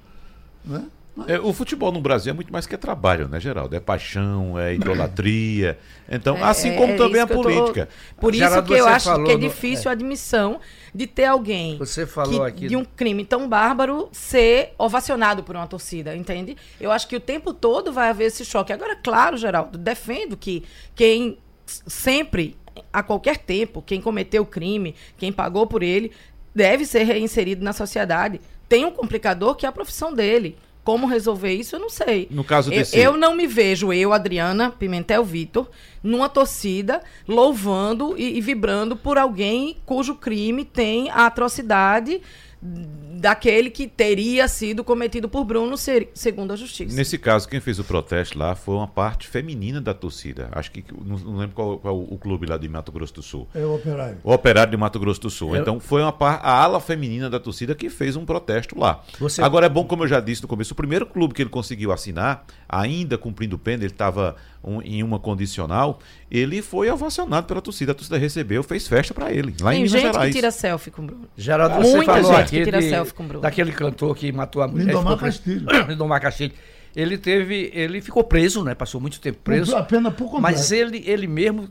Né? 0.63 0.85
É, 1.27 1.39
o 1.39 1.51
futebol 1.51 1.91
no 1.91 1.99
Brasil 1.99 2.31
é 2.31 2.33
muito 2.33 2.51
mais 2.51 2.65
que 2.65 2.77
trabalho, 2.77 3.27
né, 3.27 3.39
Geraldo? 3.39 3.75
É 3.75 3.79
paixão, 3.79 4.57
é 4.57 4.75
idolatria. 4.75 5.77
Então, 6.09 6.37
é, 6.37 6.43
assim 6.43 6.75
como 6.75 6.93
é 6.93 6.97
também 6.97 7.21
a 7.21 7.27
política. 7.27 7.87
Tô... 7.87 8.21
Por 8.21 8.33
isso 8.33 8.43
Geraldo, 8.43 8.67
que 8.67 8.79
eu 8.79 8.87
acho 8.87 9.23
que 9.23 9.31
é 9.31 9.37
difícil 9.37 9.85
no... 9.85 9.89
a 9.89 9.93
admissão 9.93 10.59
de 10.93 11.07
ter 11.07 11.25
alguém 11.25 11.77
você 11.77 12.05
falou 12.05 12.41
que, 12.41 12.47
aqui 12.47 12.67
de 12.67 12.75
um 12.75 12.83
crime 12.83 13.23
tão 13.25 13.47
bárbaro 13.47 14.09
ser 14.11 14.73
ovacionado 14.77 15.43
por 15.43 15.55
uma 15.55 15.67
torcida, 15.67 16.15
entende? 16.15 16.55
Eu 16.79 16.91
acho 16.91 17.07
que 17.07 17.15
o 17.15 17.19
tempo 17.19 17.53
todo 17.53 17.91
vai 17.91 18.09
haver 18.09 18.25
esse 18.25 18.45
choque. 18.45 18.71
Agora, 18.71 18.95
claro, 18.95 19.37
Geraldo, 19.37 19.77
defendo 19.77 20.37
que 20.37 20.63
quem 20.95 21.37
sempre, 21.65 22.55
a 22.91 23.03
qualquer 23.03 23.37
tempo, 23.37 23.81
quem 23.81 24.01
cometeu 24.01 24.43
o 24.43 24.45
crime, 24.45 24.95
quem 25.17 25.31
pagou 25.31 25.67
por 25.67 25.83
ele, 25.83 26.11
deve 26.53 26.85
ser 26.85 27.03
reinserido 27.03 27.63
na 27.63 27.73
sociedade. 27.73 28.39
Tem 28.67 28.85
um 28.85 28.91
complicador 28.91 29.55
que 29.55 29.65
é 29.65 29.69
a 29.69 29.71
profissão 29.71 30.13
dele. 30.13 30.57
Como 30.83 31.05
resolver 31.05 31.53
isso, 31.53 31.75
eu 31.75 31.79
não 31.79 31.89
sei. 31.89 32.27
No 32.31 32.43
caso 32.43 32.69
desse... 32.69 32.97
eu, 32.97 33.11
eu 33.11 33.17
não 33.17 33.35
me 33.35 33.45
vejo, 33.45 33.93
eu, 33.93 34.11
Adriana 34.11 34.71
Pimentel 34.71 35.23
Vitor, 35.23 35.69
numa 36.01 36.29
torcida 36.29 37.01
louvando 37.27 38.15
e, 38.17 38.37
e 38.37 38.41
vibrando 38.41 38.95
por 38.95 39.17
alguém 39.17 39.77
cujo 39.85 40.15
crime 40.15 40.65
tem 40.65 41.09
a 41.09 41.25
atrocidade 41.25 42.21
daquele 42.61 43.69
que 43.69 43.87
teria 43.87 44.47
sido 44.47 44.83
cometido 44.83 45.29
por 45.29 45.45
Bruno, 45.45 45.75
segundo 46.13 46.51
a 46.51 46.55
justiça. 46.55 46.95
Nesse 46.95 47.17
caso, 47.17 47.47
quem 47.47 47.59
fez 47.61 47.79
o 47.79 47.83
protesto 47.83 48.37
lá 48.37 48.53
foi 48.53 48.75
uma 48.75 48.87
parte 48.87 49.27
feminina 49.27 49.79
da 49.79 49.93
torcida. 49.93 50.49
Acho 50.51 50.71
que 50.71 50.83
não, 50.93 51.17
não 51.17 51.37
lembro 51.37 51.55
qual, 51.55 51.77
qual, 51.79 51.97
o 51.97 52.17
clube 52.17 52.45
lá 52.45 52.57
de 52.57 52.67
Mato 52.67 52.91
Grosso 52.91 53.13
do 53.13 53.21
Sul. 53.21 53.47
É 53.53 53.63
o 53.63 53.75
Operário. 53.75 54.17
O 54.23 54.33
Operário 54.33 54.71
de 54.71 54.77
Mato 54.77 54.99
Grosso 54.99 55.21
do 55.21 55.29
Sul. 55.29 55.55
Então 55.55 55.79
foi 55.79 56.01
uma 56.01 56.11
par, 56.11 56.39
a 56.43 56.51
ala 56.51 56.81
feminina 56.81 57.29
da 57.29 57.39
torcida 57.39 57.73
que 57.73 57.89
fez 57.89 58.15
um 58.15 58.25
protesto 58.25 58.77
lá. 58.77 59.03
Você... 59.19 59.41
Agora 59.41 59.65
é 59.65 59.69
bom, 59.69 59.85
como 59.85 60.03
eu 60.03 60.07
já 60.07 60.19
disse 60.19 60.41
no 60.41 60.47
começo, 60.47 60.73
o 60.73 60.75
primeiro 60.75 61.05
clube 61.05 61.33
que 61.33 61.41
ele 61.41 61.49
conseguiu 61.49 61.93
assinar, 61.93 62.45
ainda 62.67 63.17
cumprindo 63.17 63.57
pena, 63.57 63.83
ele 63.83 63.91
estava 63.91 64.35
um, 64.63 64.81
em 64.81 65.03
uma 65.03 65.19
condicional, 65.19 65.99
ele 66.29 66.61
foi 66.61 66.89
ovacionado 66.89 67.47
pela 67.47 67.61
torcida. 67.61 67.91
A 67.91 67.95
torcida 67.95 68.17
recebeu, 68.17 68.63
fez 68.63 68.87
festa 68.87 69.13
para 69.13 69.31
ele, 69.31 69.55
lá 69.61 69.71
Tem 69.71 69.79
em 69.79 69.83
Minas 69.83 69.91
gente 69.91 70.11
Gerais. 70.11 70.29
que 70.29 70.35
tira 70.39 70.51
selfie 70.51 70.91
com 70.91 71.01
o 71.01 71.05
Bruno. 71.05 71.29
Geraldo, 71.37 71.75
você 71.75 71.95
Muita 71.95 72.13
falou 72.13 72.35
gente 72.35 72.49
que 72.49 72.63
tira 72.63 72.79
de, 72.79 72.89
selfie 72.89 73.13
com 73.13 73.23
o 73.23 73.27
Bruno. 73.27 73.41
daquele 73.41 73.71
cantor 73.71 74.15
que 74.15 74.31
matou 74.31 74.61
a 74.61 74.67
mulher. 74.67 74.87
Lindomar 74.87 75.17
Castilho. 75.17 75.67
Lindomar 75.87 76.21
Castilho. 76.21 76.53
Ele 76.95 77.17
teve, 77.17 77.71
ele 77.73 78.01
ficou 78.01 78.23
preso, 78.23 78.63
né? 78.63 78.73
Passou 78.73 78.99
muito 78.99 79.19
tempo 79.19 79.39
preso. 79.43 79.75
A 79.75 79.83
pena 79.83 80.09
por 80.11 80.25
completo. 80.25 80.41
Mas 80.41 80.71
ele, 80.71 81.03
ele 81.05 81.27
mesmo 81.27 81.69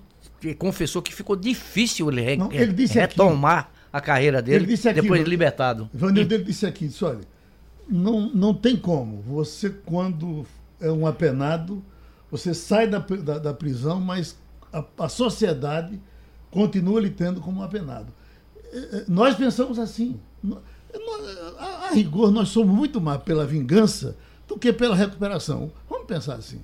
confessou 0.58 1.02
que 1.02 1.12
ficou 1.12 1.34
difícil 1.34 2.08
ele, 2.10 2.20
re, 2.20 2.36
Não, 2.36 2.52
ele 2.52 2.86
retomar 2.86 3.58
aqui, 3.58 3.70
a 3.92 4.00
carreira 4.00 4.40
dele 4.40 4.72
aqui, 4.72 4.92
depois 4.92 5.24
de 5.24 5.28
libertado. 5.28 5.90
Vanildo, 5.92 6.34
ele 6.34 6.44
disse 6.44 6.64
aqui, 6.64 6.86
disse, 6.86 7.04
olha, 7.04 7.20
não, 7.88 8.30
não 8.32 8.54
tem 8.54 8.76
como. 8.76 9.22
Você, 9.22 9.70
quando 9.70 10.46
é 10.80 10.90
um 10.90 11.06
apenado, 11.06 11.82
você 12.30 12.52
sai 12.54 12.86
da, 12.86 12.98
da, 12.98 13.38
da 13.38 13.54
prisão, 13.54 14.00
mas 14.00 14.36
a, 14.72 14.84
a, 14.98 15.08
sociedade 15.08 16.00
continua 16.50 17.00
lhe 17.00 17.10
tendo 17.10 17.40
como 17.40 17.60
um 17.60 17.62
apenado. 17.62 18.12
É, 18.72 18.78
é, 18.78 19.04
nós 19.08 19.34
pensamos 19.34 19.78
assim. 19.78 20.20
A, 21.58 21.64
a 21.86 21.90
rigor, 21.90 22.30
nós 22.30 22.48
somos 22.48 22.74
muito 22.74 23.00
mais 23.00 23.22
pela 23.22 23.46
vingança 23.46 24.16
do 24.46 24.58
que 24.58 24.72
pela 24.72 24.94
recuperação. 24.94 25.72
Vamos 25.88 26.06
pensar 26.06 26.34
assim 26.34 26.60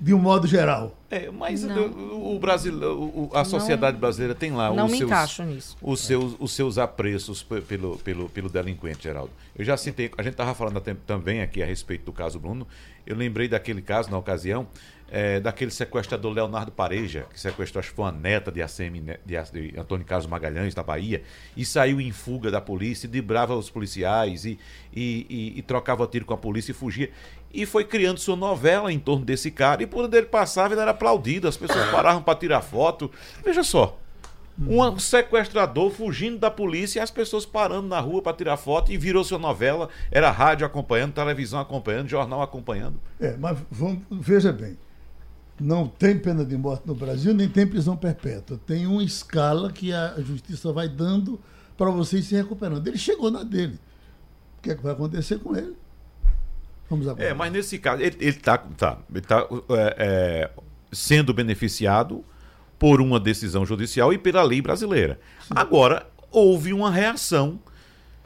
de 0.00 0.14
um 0.14 0.18
modo 0.18 0.46
geral. 0.46 0.96
É, 1.10 1.30
mas 1.30 1.64
o, 1.64 2.34
o 2.34 2.38
Brasil, 2.38 2.74
o, 2.74 3.30
a 3.32 3.44
sociedade 3.44 3.94
não, 3.94 4.00
brasileira 4.00 4.34
tem 4.34 4.52
lá 4.52 4.72
os, 4.72 4.98
seus, 4.98 5.76
os 5.80 6.00
seus 6.00 6.36
os 6.38 6.52
seus 6.52 6.78
apreços 6.78 7.42
pelo, 7.42 7.96
pelo, 7.98 8.28
pelo 8.28 8.48
delinquente, 8.48 9.04
Geraldo. 9.04 9.30
Eu 9.56 9.64
já 9.64 9.76
citei, 9.76 10.10
a 10.18 10.22
gente 10.22 10.32
estava 10.32 10.54
falando 10.54 10.80
também 11.06 11.42
aqui 11.42 11.62
a 11.62 11.66
respeito 11.66 12.04
do 12.04 12.12
caso 12.12 12.38
Bruno. 12.38 12.66
Eu 13.06 13.16
lembrei 13.16 13.48
daquele 13.48 13.80
caso 13.80 14.10
na 14.10 14.18
ocasião 14.18 14.66
é, 15.10 15.38
daquele 15.38 15.70
sequestrador 15.70 16.32
Leonardo 16.32 16.72
Pareja, 16.72 17.26
que 17.32 17.38
sequestrou, 17.38 17.80
acho 17.80 17.90
que 17.90 17.96
foi 17.96 18.04
uma 18.06 18.12
neta 18.12 18.50
de 18.50 18.60
ACM, 18.60 19.00
né, 19.00 19.18
de, 19.24 19.70
de 19.70 19.78
Antônio 19.78 20.04
Carlos 20.04 20.26
Magalhães, 20.26 20.74
da 20.74 20.82
Bahia, 20.82 21.22
e 21.56 21.64
saiu 21.64 22.00
em 22.00 22.10
fuga 22.10 22.50
da 22.50 22.60
polícia, 22.60 23.06
e 23.06 23.10
driblava 23.10 23.54
os 23.54 23.70
policiais, 23.70 24.44
e, 24.44 24.58
e, 24.92 25.26
e, 25.28 25.58
e, 25.58 25.62
trocava 25.62 26.06
tiro 26.06 26.24
com 26.24 26.34
a 26.34 26.36
polícia 26.36 26.72
e 26.72 26.74
fugia. 26.74 27.10
E 27.52 27.64
foi 27.64 27.84
criando 27.84 28.18
sua 28.18 28.36
novela 28.36 28.92
em 28.92 28.98
torno 28.98 29.24
desse 29.24 29.50
cara, 29.50 29.82
e 29.82 29.86
por 29.86 30.04
onde 30.04 30.16
ele 30.16 30.26
passava, 30.26 30.74
ele 30.74 30.80
era 30.80 30.90
aplaudido, 30.90 31.48
as 31.48 31.56
pessoas 31.56 31.90
paravam 31.90 32.22
para 32.22 32.38
tirar 32.38 32.60
foto. 32.60 33.10
Veja 33.44 33.62
só. 33.62 33.98
Um 34.58 34.98
sequestrador 34.98 35.90
fugindo 35.90 36.38
da 36.38 36.50
polícia 36.50 36.98
e 36.98 37.02
as 37.02 37.10
pessoas 37.10 37.44
parando 37.44 37.88
na 37.88 38.00
rua 38.00 38.22
para 38.22 38.34
tirar 38.34 38.56
foto 38.56 38.90
e 38.90 38.96
virou 38.96 39.22
sua 39.22 39.38
novela. 39.38 39.90
Era 40.10 40.30
rádio 40.30 40.66
acompanhando, 40.66 41.12
televisão 41.12 41.60
acompanhando, 41.60 42.08
jornal 42.08 42.40
acompanhando. 42.40 42.98
É, 43.20 43.36
mas 43.36 43.58
vamos, 43.70 44.02
veja 44.10 44.52
bem 44.52 44.78
não 45.58 45.86
tem 45.86 46.18
pena 46.18 46.44
de 46.44 46.56
morte 46.56 46.86
no 46.86 46.94
Brasil, 46.94 47.32
nem 47.32 47.48
tem 47.48 47.66
prisão 47.66 47.96
perpétua. 47.96 48.60
Tem 48.66 48.86
uma 48.86 49.02
escala 49.02 49.72
que 49.72 49.92
a 49.92 50.14
justiça 50.20 50.72
vai 50.72 50.88
dando 50.88 51.40
para 51.76 51.90
você 51.90 52.18
ir 52.18 52.22
se 52.22 52.34
recuperando. 52.34 52.86
Ele 52.86 52.98
chegou 52.98 53.30
na 53.30 53.42
dele. 53.42 53.78
O 54.58 54.62
que, 54.62 54.70
é 54.70 54.74
que 54.74 54.82
vai 54.82 54.92
acontecer 54.92 55.38
com 55.38 55.56
ele? 55.56 55.74
Vamos. 56.88 57.06
É, 57.18 57.34
mas 57.34 57.52
nesse 57.52 57.78
caso, 57.78 58.02
ele 58.02 58.16
está 58.20 58.58
tá, 58.58 58.98
ele 59.10 59.20
tá, 59.20 59.46
é, 59.70 59.96
é, 59.98 60.50
sendo 60.92 61.34
beneficiado 61.34 62.24
por 62.78 63.00
uma 63.00 63.18
decisão 63.18 63.66
judicial 63.66 64.12
e 64.12 64.18
pela 64.18 64.42
lei 64.42 64.62
brasileira. 64.62 65.18
Sim. 65.40 65.54
Agora, 65.56 66.06
houve 66.30 66.72
uma 66.72 66.90
reação 66.90 67.58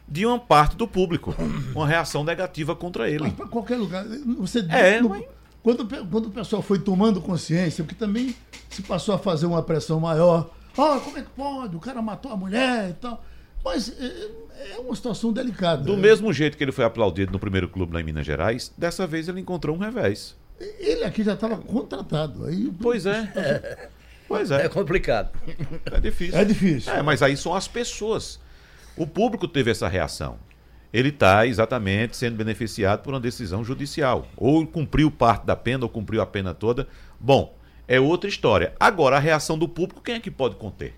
de 0.07 0.27
uma 0.27 0.39
parte 0.39 0.77
do 0.77 0.89
público, 0.89 1.35
uma 1.75 1.87
reação 1.87 2.25
negativa 2.25 2.75
contra 2.75 3.09
ele. 3.09 3.21
Mas 3.21 3.33
para 3.33 3.47
qualquer 3.47 3.77
lugar. 3.77 4.05
Você 4.39 4.67
é, 4.69 5.01
no, 5.01 5.09
mas 5.09 5.25
quando, 5.63 5.87
quando 6.09 6.27
o 6.27 6.31
pessoal 6.31 6.63
foi 6.63 6.79
tomando 6.79 7.21
consciência, 7.21 7.85
porque 7.85 7.95
também 7.95 8.35
se 8.69 8.83
passou 8.83 9.15
a 9.15 9.19
fazer 9.19 9.47
uma 9.47 9.63
pressão 9.63 10.01
maior, 10.01 10.51
ah, 10.77 11.01
como 11.03 11.19
é 11.19 11.23
que 11.23 11.31
pode? 11.31 11.77
O 11.77 11.81
cara 11.81 12.01
matou 12.01 12.33
a 12.33 12.37
mulher 12.37 12.91
e 12.91 12.95
tal. 12.95 13.25
Mas 13.65 13.93
é, 14.01 14.75
é 14.75 14.79
uma 14.79 14.95
situação 14.95 15.33
delicada. 15.33 15.83
Do 15.83 15.97
mesmo 15.97 16.33
jeito 16.33 16.57
que 16.57 16.65
ele 16.65 16.73
foi 16.73 16.85
aplaudido 16.85 17.33
no 17.33 17.39
primeiro 17.39 17.69
clube 17.69 17.95
lá 17.95 18.01
em 18.01 18.05
Minas 18.05 18.27
Gerais, 18.27 18.73
dessa 18.77 19.07
vez 19.07 19.29
ele 19.29 19.41
encontrou 19.41 19.77
um 19.77 19.79
revés. 19.79 20.37
Ele 20.59 21.05
aqui 21.05 21.23
já 21.23 21.35
estava 21.35 21.57
contratado. 21.57 22.45
Aí, 22.45 22.71
pois 22.81 23.07
é. 23.07 23.33
é. 23.37 23.89
Pois 24.31 24.49
é. 24.53 24.67
É 24.67 24.69
complicado. 24.69 25.37
É 25.91 25.99
difícil. 25.99 26.39
É 26.39 26.45
difícil. 26.45 26.93
É, 26.93 27.03
mas 27.03 27.21
aí 27.21 27.37
são 27.37 27.53
as 27.53 27.67
pessoas. 27.67 28.39
O 28.97 29.05
público 29.05 29.49
teve 29.49 29.73
essa 29.73 29.89
reação 29.89 30.39
ele 30.93 31.11
está 31.11 31.47
exatamente 31.47 32.17
sendo 32.17 32.37
beneficiado 32.37 33.03
por 33.03 33.15
uma 33.15 33.21
decisão 33.21 33.65
judicial. 33.65 34.27
Ou 34.37 34.67
cumpriu 34.67 35.11
parte 35.11 35.47
da 35.47 35.55
pena, 35.55 35.85
ou 35.85 35.89
cumpriu 35.89 36.21
a 36.21 36.27
pena 36.27 36.53
toda. 36.53 36.89
Bom, 37.19 37.57
é 37.87 38.01
outra 38.01 38.29
história. 38.29 38.75
Agora, 38.79 39.17
a 39.17 39.21
reação 39.21 39.59
do 39.59 39.69
público, 39.69 40.03
quem 40.03 40.17
é 40.17 40.21
que 40.21 40.31
pode 40.31 40.57
conter? 40.57 40.95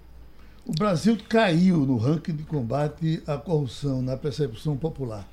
O 0.65 0.73
Brasil 0.73 1.19
caiu 1.29 1.79
no 1.79 1.97
ranking 1.97 2.37
de 2.37 2.45
combate 2.45 3.21
à 3.27 3.37
corrupção 3.37 4.01
na 4.01 4.17
percepção 4.17 4.77
popular. 4.77 5.27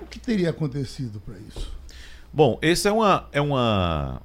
O 0.00 0.06
que 0.06 0.18
teria 0.18 0.50
acontecido 0.50 1.20
para 1.20 1.38
isso? 1.38 1.72
Bom, 2.32 2.58
essa 2.60 2.88
é 2.88 2.92
uma, 2.92 3.28
é 3.30 3.40
uma, 3.40 4.20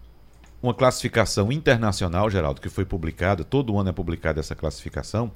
uma 0.63 0.73
classificação 0.73 1.51
internacional, 1.51 2.27
Geraldo, 2.27 2.60
que 2.60 2.69
foi 2.69 2.86
publicada, 2.86 3.43
todo 3.43 3.77
ano 3.77 3.89
é 3.89 3.93
publicada 3.93 4.39
essa 4.39 4.56
classificação, 4.56 5.32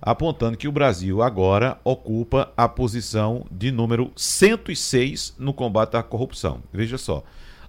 apontando 0.00 0.58
que 0.58 0.68
o 0.68 0.72
Brasil 0.72 1.22
agora 1.22 1.78
ocupa 1.82 2.52
a 2.54 2.68
posição 2.68 3.46
de 3.50 3.72
número 3.72 4.12
106 4.14 5.36
no 5.38 5.54
combate 5.54 5.96
à 5.96 6.02
corrupção. 6.02 6.62
Veja 6.70 6.98
só. 6.98 7.24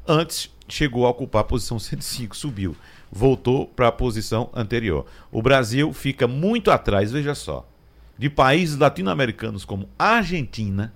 Antes 0.06 0.50
chegou 0.68 1.06
a 1.06 1.10
ocupar 1.10 1.42
a 1.42 1.46
posição 1.46 1.80
105, 1.80 2.36
subiu, 2.36 2.76
voltou 3.14 3.68
para 3.68 3.90
a 3.90 3.92
posição 3.92 4.50
anterior. 4.56 5.06
O 5.32 5.40
Brasil 5.40 5.94
fica 5.94 6.28
muito 6.28 6.72
atrás, 6.72 7.12
veja 7.12 7.36
só, 7.36 7.68
de 8.18 8.28
países 8.28 8.76
latino-americanos 8.76 9.64
como 9.64 9.88
a 10.00 10.16
Argentina, 10.16 10.92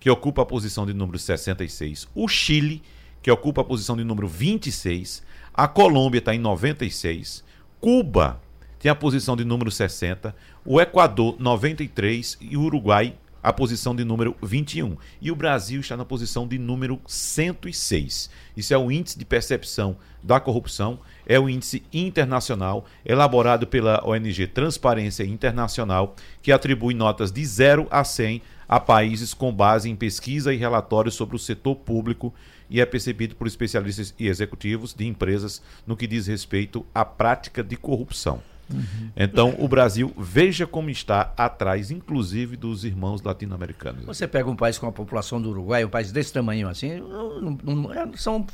que 0.00 0.08
ocupa 0.08 0.42
a 0.42 0.46
posição 0.46 0.86
de 0.86 0.94
número 0.94 1.18
66, 1.18 2.08
o 2.14 2.26
Chile, 2.26 2.82
que 3.22 3.30
ocupa 3.30 3.60
a 3.60 3.64
posição 3.64 3.96
de 3.96 4.02
número 4.02 4.26
26, 4.26 5.22
a 5.52 5.68
Colômbia 5.68 6.20
está 6.20 6.34
em 6.34 6.38
96, 6.38 7.44
Cuba 7.78 8.40
tem 8.78 8.90
a 8.90 8.94
posição 8.94 9.36
de 9.36 9.44
número 9.44 9.70
60, 9.70 10.34
o 10.64 10.80
Equador 10.80 11.36
93 11.38 12.38
e 12.40 12.56
o 12.56 12.62
Uruguai 12.62 13.14
a 13.42 13.52
posição 13.52 13.94
de 13.94 14.04
número 14.04 14.36
21. 14.42 14.96
E 15.20 15.30
o 15.30 15.36
Brasil 15.36 15.80
está 15.80 15.96
na 15.96 16.04
posição 16.04 16.46
de 16.46 16.58
número 16.58 17.00
106. 17.06 18.30
Isso 18.56 18.72
é 18.72 18.78
o 18.78 18.90
índice 18.90 19.18
de 19.18 19.24
percepção 19.24 19.96
da 20.22 20.38
corrupção, 20.38 21.00
é 21.26 21.38
o 21.40 21.48
índice 21.48 21.82
internacional 21.92 22.86
elaborado 23.04 23.66
pela 23.66 24.06
ONG 24.06 24.46
Transparência 24.46 25.24
Internacional, 25.24 26.14
que 26.40 26.52
atribui 26.52 26.94
notas 26.94 27.32
de 27.32 27.44
0 27.44 27.88
a 27.90 28.04
100 28.04 28.42
a 28.68 28.80
países 28.80 29.34
com 29.34 29.52
base 29.52 29.90
em 29.90 29.96
pesquisa 29.96 30.54
e 30.54 30.56
relatórios 30.56 31.14
sobre 31.14 31.36
o 31.36 31.38
setor 31.38 31.76
público 31.76 32.32
e 32.70 32.80
é 32.80 32.86
percebido 32.86 33.36
por 33.36 33.46
especialistas 33.46 34.14
e 34.18 34.28
executivos 34.28 34.94
de 34.94 35.06
empresas 35.06 35.60
no 35.86 35.94
que 35.94 36.06
diz 36.06 36.26
respeito 36.26 36.86
à 36.94 37.04
prática 37.04 37.62
de 37.62 37.76
corrupção. 37.76 38.42
Uhum. 38.72 39.10
Então, 39.16 39.54
o 39.58 39.68
Brasil, 39.68 40.12
veja 40.16 40.66
como 40.66 40.90
está 40.90 41.32
atrás, 41.36 41.90
inclusive, 41.90 42.56
dos 42.56 42.84
irmãos 42.84 43.22
latino-americanos. 43.22 44.04
Você 44.04 44.26
pega 44.26 44.48
um 44.48 44.56
país 44.56 44.78
com 44.78 44.86
a 44.86 44.92
população 44.92 45.40
do 45.40 45.50
Uruguai, 45.50 45.84
um 45.84 45.88
país 45.88 46.12
desse 46.12 46.32
tamanho 46.32 46.68
assim, 46.68 47.00
não, 47.00 47.58
não, 47.62 47.92
é, 47.92 48.08
são 48.16 48.46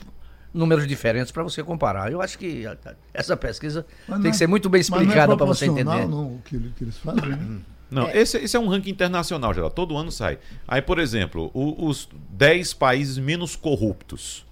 números 0.53 0.87
diferentes 0.87 1.31
para 1.31 1.43
você 1.43 1.63
comparar. 1.63 2.11
Eu 2.11 2.21
acho 2.21 2.39
que 2.39 2.65
essa 3.13 3.37
pesquisa 3.37 3.87
mas 4.07 4.21
tem 4.21 4.31
que 4.31 4.37
é 4.37 4.39
ser 4.39 4.47
muito 4.47 4.69
bem 4.69 4.81
explicada 4.81 5.33
é 5.33 5.37
para 5.37 5.47
você 5.47 5.67
entender. 5.67 6.07
Não, 6.09 6.35
o 6.35 6.43
que, 6.45 6.59
que 6.59 6.85
eles 6.85 6.99
fazem, 6.99 7.29
né? 7.29 7.61
Não, 7.91 8.07
é. 8.07 8.19
Esse, 8.19 8.37
esse, 8.39 8.57
é 8.57 8.61
um 8.61 8.69
ranking 8.69 8.91
internacional, 8.91 9.55
geral. 9.55 9.71
Todo 9.71 9.97
ano 9.97 10.13
sai. 10.13 10.39
Aí, 10.67 10.83
por 10.83 10.99
exemplo, 10.99 11.51
o, 11.55 11.87
os 11.87 12.09
10 12.31 12.75
países 12.75 13.17
menos 13.19 13.57
corruptos. 13.57 14.47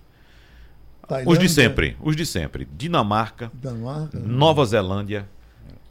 Tailândia. 1.07 1.33
Os 1.33 1.39
de 1.39 1.49
sempre. 1.49 1.97
Os 2.01 2.17
de 2.17 2.27
sempre. 2.27 2.67
Dinamarca, 2.77 3.51
Dinamarca 3.55 4.19
Nova 4.19 4.65
Zelândia. 4.65 5.29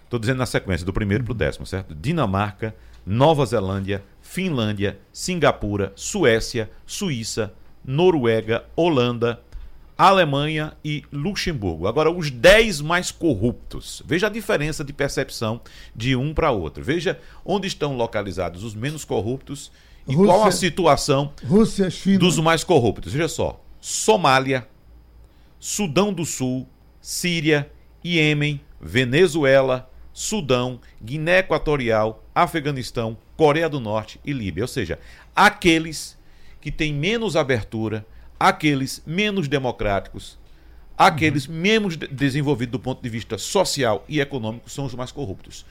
Estou 0.05 0.19
dizendo 0.19 0.37
na 0.37 0.45
sequência, 0.45 0.85
do 0.85 0.93
primeiro 0.93 1.23
para 1.23 1.31
o 1.31 1.35
décimo, 1.35 1.65
certo? 1.65 1.93
Dinamarca, 1.93 2.73
Nova 3.05 3.45
Zelândia, 3.45 4.03
Finlândia, 4.21 4.99
Singapura, 5.11 5.91
Suécia, 5.95 6.69
Suíça, 6.85 7.53
Noruega, 7.83 8.65
Holanda, 8.75 9.41
Alemanha 9.97 10.73
e 10.83 11.03
Luxemburgo. 11.11 11.87
Agora, 11.87 12.11
os 12.11 12.29
10 12.29 12.81
mais 12.81 13.11
corruptos. 13.11 14.01
Veja 14.05 14.27
a 14.27 14.29
diferença 14.29 14.83
de 14.83 14.91
percepção 14.91 15.61
de 15.95 16.15
um 16.15 16.33
para 16.33 16.51
outro. 16.51 16.83
Veja 16.83 17.19
onde 17.45 17.67
estão 17.67 17.95
localizados 17.95 18.63
os 18.63 18.75
menos 18.75 19.05
corruptos 19.05 19.71
e 20.07 20.13
Rússia, 20.13 20.33
qual 20.33 20.47
a 20.47 20.51
situação 20.51 21.33
Rússia, 21.47 21.89
dos 22.19 22.37
mais 22.39 22.63
corruptos. 22.63 23.13
Veja 23.13 23.27
só: 23.27 23.61
Somália, 23.79 24.67
Sudão 25.59 26.13
do 26.13 26.25
Sul, 26.25 26.67
Síria, 26.99 27.71
Iêmen, 28.03 28.59
Venezuela, 28.81 29.89
Sudão, 30.15 30.80
Guiné 31.04 31.39
Equatorial, 31.39 32.23
Afeganistão, 32.34 33.17
Coreia 33.38 33.69
do 33.69 33.80
Norte 33.80 34.19
e 34.25 34.34
Líbia. 34.34 34.63
Ou 34.63 34.67
seja, 34.67 34.97
aqueles 35.36 36.17
que 36.60 36.71
têm 36.71 36.93
menos 36.93 37.36
abertura 37.36 38.04
aqueles 38.39 39.01
menos 39.06 39.47
democráticos, 39.47 40.38
aqueles 40.97 41.47
uhum. 41.47 41.56
menos 41.56 41.97
desenvolvidos 41.97 42.71
do 42.73 42.80
ponto 42.80 43.01
de 43.01 43.10
vista 43.10 43.38
social 43.38 44.04
e 44.08 44.19
econômico 44.19 44.69
são 44.69 44.86
os 44.86 44.93
mais 44.93 45.12
corruptos. 45.12 45.65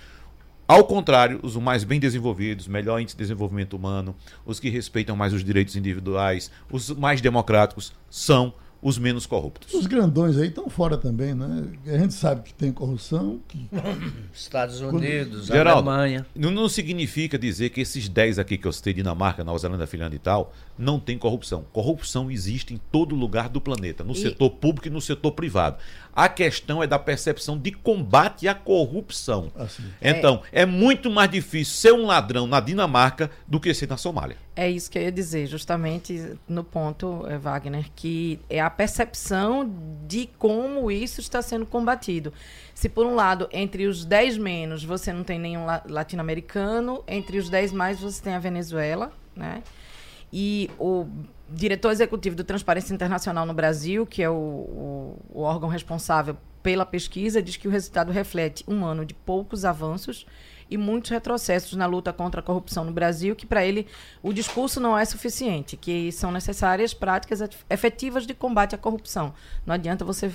Ao 0.66 0.82
contrário, 0.84 1.40
os 1.42 1.56
mais 1.56 1.84
bem 1.84 2.00
desenvolvidos, 2.00 2.66
melhor 2.66 2.98
índice 2.98 3.14
de 3.14 3.22
desenvolvimento 3.22 3.76
humano, 3.76 4.16
os 4.46 4.58
que 4.58 4.70
respeitam 4.70 5.14
mais 5.14 5.34
os 5.34 5.44
direitos 5.44 5.76
individuais, 5.76 6.50
os 6.70 6.88
mais 6.90 7.20
democráticos, 7.20 7.92
são 8.08 8.54
os 8.84 8.98
menos 8.98 9.24
corruptos. 9.24 9.72
Os 9.72 9.86
grandões 9.86 10.36
aí 10.36 10.48
estão 10.48 10.68
fora 10.68 10.98
também, 10.98 11.32
né? 11.32 11.64
A 11.86 11.96
gente 11.96 12.12
sabe 12.12 12.42
que 12.42 12.52
tem 12.52 12.70
corrupção. 12.70 13.40
Que... 13.48 13.66
Estados 14.30 14.78
Unidos, 14.82 15.48
Quando... 15.48 15.66
Alemanha. 15.66 16.26
Não, 16.36 16.50
não 16.50 16.68
significa 16.68 17.38
dizer 17.38 17.70
que 17.70 17.80
esses 17.80 18.10
10 18.10 18.38
aqui 18.38 18.58
que 18.58 18.68
eu 18.68 18.72
citei, 18.72 18.92
Dinamarca, 18.92 19.42
Nova 19.42 19.58
Zelândia, 19.58 19.86
Finlândia 19.86 20.16
e 20.16 20.20
tal, 20.20 20.52
não 20.76 20.98
tem 20.98 21.16
corrupção. 21.16 21.64
Corrupção 21.72 22.30
existe 22.30 22.74
em 22.74 22.80
todo 22.90 23.14
lugar 23.14 23.48
do 23.48 23.60
planeta, 23.60 24.02
no 24.02 24.12
e... 24.12 24.16
setor 24.16 24.50
público 24.50 24.88
e 24.88 24.90
no 24.90 25.00
setor 25.00 25.32
privado. 25.32 25.78
A 26.12 26.28
questão 26.28 26.82
é 26.82 26.86
da 26.86 26.98
percepção 26.98 27.58
de 27.58 27.72
combate 27.72 28.46
à 28.46 28.54
corrupção. 28.54 29.50
Assim. 29.56 29.82
Então, 30.00 30.42
é... 30.52 30.62
é 30.62 30.66
muito 30.66 31.10
mais 31.10 31.30
difícil 31.30 31.74
ser 31.74 31.92
um 31.92 32.06
ladrão 32.06 32.46
na 32.46 32.60
Dinamarca 32.60 33.30
do 33.46 33.58
que 33.60 33.72
ser 33.74 33.88
na 33.88 33.96
Somália. 33.96 34.36
É 34.56 34.70
isso 34.70 34.88
que 34.88 34.96
eu 34.96 35.02
ia 35.02 35.10
dizer, 35.10 35.46
justamente 35.46 36.38
no 36.48 36.62
ponto, 36.62 37.26
eh, 37.28 37.36
Wagner, 37.36 37.86
que 37.96 38.38
é 38.48 38.60
a 38.60 38.70
percepção 38.70 39.68
de 40.06 40.28
como 40.38 40.92
isso 40.92 41.20
está 41.20 41.42
sendo 41.42 41.66
combatido. 41.66 42.32
Se, 42.72 42.88
por 42.88 43.04
um 43.04 43.16
lado, 43.16 43.48
entre 43.52 43.88
os 43.88 44.04
10 44.04 44.38
menos 44.38 44.84
você 44.84 45.12
não 45.12 45.24
tem 45.24 45.40
nenhum 45.40 45.66
latino-americano, 45.88 47.02
entre 47.08 47.38
os 47.38 47.50
10 47.50 47.72
mais 47.72 47.98
você 47.98 48.22
tem 48.22 48.34
a 48.34 48.38
Venezuela, 48.38 49.12
né? 49.34 49.62
E 50.36 50.68
o 50.80 51.06
diretor 51.48 51.92
executivo 51.92 52.34
do 52.34 52.42
Transparência 52.42 52.92
Internacional 52.92 53.46
no 53.46 53.54
Brasil, 53.54 54.04
que 54.04 54.20
é 54.20 54.28
o, 54.28 54.32
o, 54.34 55.22
o 55.32 55.40
órgão 55.42 55.68
responsável 55.68 56.36
pela 56.60 56.84
pesquisa, 56.84 57.40
diz 57.40 57.56
que 57.56 57.68
o 57.68 57.70
resultado 57.70 58.10
reflete 58.10 58.64
um 58.66 58.84
ano 58.84 59.06
de 59.06 59.14
poucos 59.14 59.64
avanços 59.64 60.26
e 60.68 60.76
muitos 60.76 61.12
retrocessos 61.12 61.74
na 61.74 61.86
luta 61.86 62.12
contra 62.12 62.40
a 62.40 62.42
corrupção 62.42 62.82
no 62.82 62.90
Brasil, 62.90 63.36
que 63.36 63.46
para 63.46 63.64
ele 63.64 63.86
o 64.24 64.32
discurso 64.32 64.80
não 64.80 64.98
é 64.98 65.04
suficiente, 65.04 65.76
que 65.76 66.10
são 66.10 66.32
necessárias 66.32 66.92
práticas 66.92 67.40
efetivas 67.70 68.26
de 68.26 68.34
combate 68.34 68.74
à 68.74 68.78
corrupção. 68.78 69.32
Não 69.64 69.72
adianta 69.72 70.04
você 70.04 70.32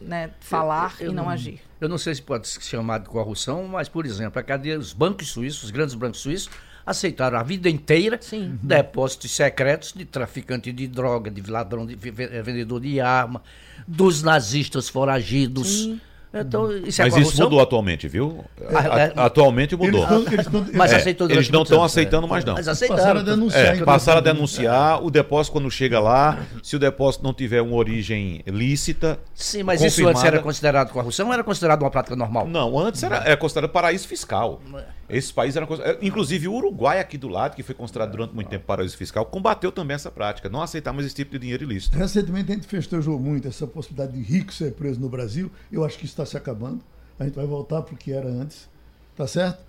né, 0.00 0.30
falar 0.40 0.96
eu, 0.98 1.06
eu, 1.06 1.12
e 1.12 1.14
não, 1.14 1.30
agir. 1.30 1.60
Eu 1.80 1.88
não 1.88 1.98
sei 1.98 2.12
se 2.12 2.22
pode 2.22 2.48
ser 2.48 2.60
chamado 2.60 3.04
de 3.04 3.10
corrupção, 3.10 3.68
mas, 3.68 3.88
por 3.88 4.04
exemplo, 4.04 4.40
a 4.40 4.42
cadeia 4.42 4.78
dos 4.78 4.92
bancos 4.92 5.30
suíços, 5.30 5.64
os 5.64 5.70
grandes 5.70 5.94
bancos 5.94 6.18
suíços, 6.18 6.50
aceitaram 6.88 7.38
a 7.38 7.42
vida 7.42 7.68
inteira 7.68 8.18
Sim. 8.20 8.58
depósitos 8.62 9.30
secretos 9.30 9.92
de 9.92 10.04
traficante 10.04 10.72
de 10.72 10.86
droga, 10.86 11.30
de 11.30 11.50
ladrão, 11.50 11.86
de 11.86 11.94
vendedor 11.94 12.80
de 12.80 13.00
arma, 13.00 13.42
dos 13.86 14.22
nazistas 14.22 14.88
foragidos. 14.88 15.68
Sim. 15.68 16.00
Então, 16.32 16.70
isso 16.70 17.00
é 17.00 17.06
Mas 17.06 17.16
isso 17.16 17.42
mudou 17.42 17.58
atualmente, 17.58 18.06
viu? 18.06 18.44
É, 18.60 19.12
atualmente 19.16 19.74
mudou. 19.74 20.04
Eles 20.04 20.32
eles 20.32 20.74
mas 20.74 20.92
é, 20.92 21.16
eles 21.30 21.48
não 21.48 21.62
estão 21.62 21.82
aceitando 21.82 22.28
mais, 22.28 22.44
não. 22.44 22.52
Mas 22.52 22.68
aceitaram. 22.68 23.00
Passaram 23.00 23.20
a 23.20 23.22
denunciar. 23.22 23.78
É, 23.78 23.84
passaram 23.84 24.18
a 24.18 24.20
denunciar. 24.20 25.04
O 25.04 25.10
depósito, 25.10 25.52
quando 25.52 25.70
chega 25.70 25.98
lá, 25.98 26.38
se 26.62 26.76
o 26.76 26.78
depósito 26.78 27.24
não 27.24 27.32
tiver 27.32 27.62
uma 27.62 27.76
origem 27.76 28.42
lícita. 28.46 29.18
Sim, 29.34 29.62
mas 29.62 29.82
isso 29.82 30.06
antes 30.06 30.22
era 30.22 30.40
considerado 30.40 30.92
corrupção 30.92 31.28
ou 31.28 31.32
era 31.32 31.42
considerado 31.42 31.80
uma 31.80 31.90
prática 31.90 32.14
normal? 32.14 32.46
Não, 32.46 32.78
antes 32.78 33.02
era, 33.02 33.16
era 33.24 33.36
considerado 33.36 33.70
paraíso 33.70 34.06
fiscal. 34.06 34.60
Esses 35.08 35.32
países 35.32 35.56
eram. 35.56 35.68
Inclusive 36.02 36.48
o 36.48 36.54
Uruguai, 36.54 37.00
aqui 37.00 37.16
do 37.16 37.28
lado, 37.28 37.56
que 37.56 37.62
foi 37.62 37.74
considerado 37.74 38.10
durante 38.10 38.34
muito 38.34 38.48
tempo 38.48 38.66
paraíso 38.66 38.96
fiscal, 38.96 39.24
combateu 39.24 39.72
também 39.72 39.94
essa 39.94 40.10
prática. 40.10 40.48
Não 40.48 40.60
aceitar 40.60 40.92
mais 40.92 41.06
esse 41.06 41.14
tipo 41.14 41.32
de 41.32 41.38
dinheiro 41.38 41.64
ilícito. 41.64 41.96
Recentemente 41.96 42.52
a 42.52 42.54
gente 42.54 42.66
festejou 42.66 43.18
muito 43.18 43.48
essa 43.48 43.66
possibilidade 43.66 44.12
de 44.12 44.22
rico 44.22 44.52
ser 44.52 44.72
preso 44.72 45.00
no 45.00 45.08
Brasil. 45.08 45.50
Eu 45.72 45.84
acho 45.84 45.98
que 45.98 46.04
isso 46.04 46.12
está 46.12 46.26
se 46.26 46.36
acabando. 46.36 46.80
A 47.18 47.24
gente 47.24 47.34
vai 47.34 47.46
voltar 47.46 47.82
para 47.82 47.94
o 47.94 47.96
que 47.96 48.12
era 48.12 48.28
antes. 48.28 48.68
Tá 49.16 49.26
certo? 49.26 49.67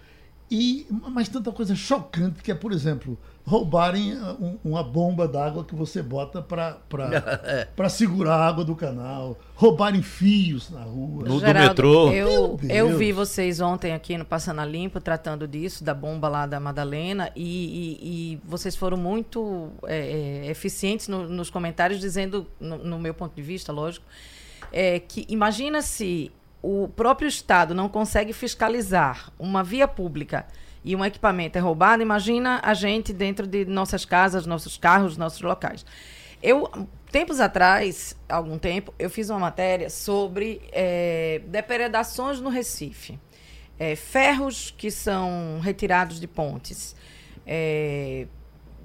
E, 0.52 0.88
mas 1.12 1.30
tanta 1.30 1.52
coisa 1.52 1.76
chocante 1.76 2.42
que 2.42 2.52
é, 2.52 2.56
por 2.56 2.72
exemplo, 2.72 3.20
roubarem 3.46 4.14
uh, 4.14 4.38
um, 4.44 4.60
uma 4.64 4.84
bomba 4.84 5.28
d'água 5.28 5.64
que 5.64 5.76
você 5.76 6.02
bota 6.02 6.42
para 6.42 6.80
segurar 7.90 8.36
a 8.36 8.48
água 8.48 8.66
do 8.66 8.76
canal, 8.76 9.38
roubarem 9.54 10.02
fios 10.02 10.72
na 10.72 10.82
rua. 10.82 11.24
No 11.24 11.40
Geraldo, 11.40 11.60
do 11.60 11.70
metrô. 11.70 12.12
Eu, 12.12 12.60
eu 12.68 12.98
vi 12.98 13.12
vocês 13.12 13.60
ontem 13.60 13.94
aqui 13.94 14.18
no 14.18 14.26
Passando 14.26 14.62
a 14.62 14.66
Limpo 14.66 15.00
tratando 15.00 15.48
disso, 15.48 15.84
da 15.84 15.94
bomba 15.94 16.28
lá 16.28 16.48
da 16.48 16.60
Madalena, 16.60 17.32
e, 17.36 17.98
e, 18.02 18.34
e 18.34 18.42
vocês 18.44 18.76
foram 18.76 18.98
muito 18.98 19.70
é, 19.86 20.46
é, 20.46 20.50
eficientes 20.50 21.08
no, 21.08 21.30
nos 21.30 21.52
comentários, 21.52 22.00
dizendo, 22.00 22.48
no, 22.60 22.78
no, 22.80 23.00
meu 23.00 23.14
ponto 23.14 23.36
de 23.36 23.42
vista, 23.44 23.72
lógico, 23.72 24.06
é, 24.72 25.00
que 25.00 25.26
imagina 25.30 25.84
se 25.84 26.32
o 26.62 26.88
próprio 26.88 27.28
Estado 27.28 27.74
não 27.74 27.88
consegue 27.88 28.34
fiscalizar 28.34 29.32
uma 29.40 29.64
via 29.64 29.88
pública 29.88 30.46
e 30.84 30.96
um 30.96 31.04
equipamento 31.04 31.58
é 31.58 31.62
roubado, 31.62 32.02
imagina 32.02 32.62
a 32.64 32.74
gente 32.74 33.12
dentro 33.12 33.46
de 33.46 33.66
nossas 33.66 34.06
casas, 34.06 34.46
nossos 34.46 34.78
carros, 34.78 35.18
nossos 35.18 35.42
locais. 35.42 35.86
Eu, 36.42 36.70
tempos 37.12 37.40
atrás, 37.40 38.16
algum 38.30 38.58
tempo, 38.58 38.94
eu 38.98 39.10
fiz 39.10 39.30
uma 39.30 39.40
matéria 39.40 39.90
sobre 39.90 40.62
é, 40.72 41.42
depredações 41.48 42.40
no 42.40 42.50
Recife. 42.50 43.20
É, 43.78 43.96
ferros 43.96 44.74
que 44.78 44.90
são 44.90 45.60
retirados 45.62 46.20
de 46.20 46.28
pontes. 46.28 46.96
É, 47.46 48.28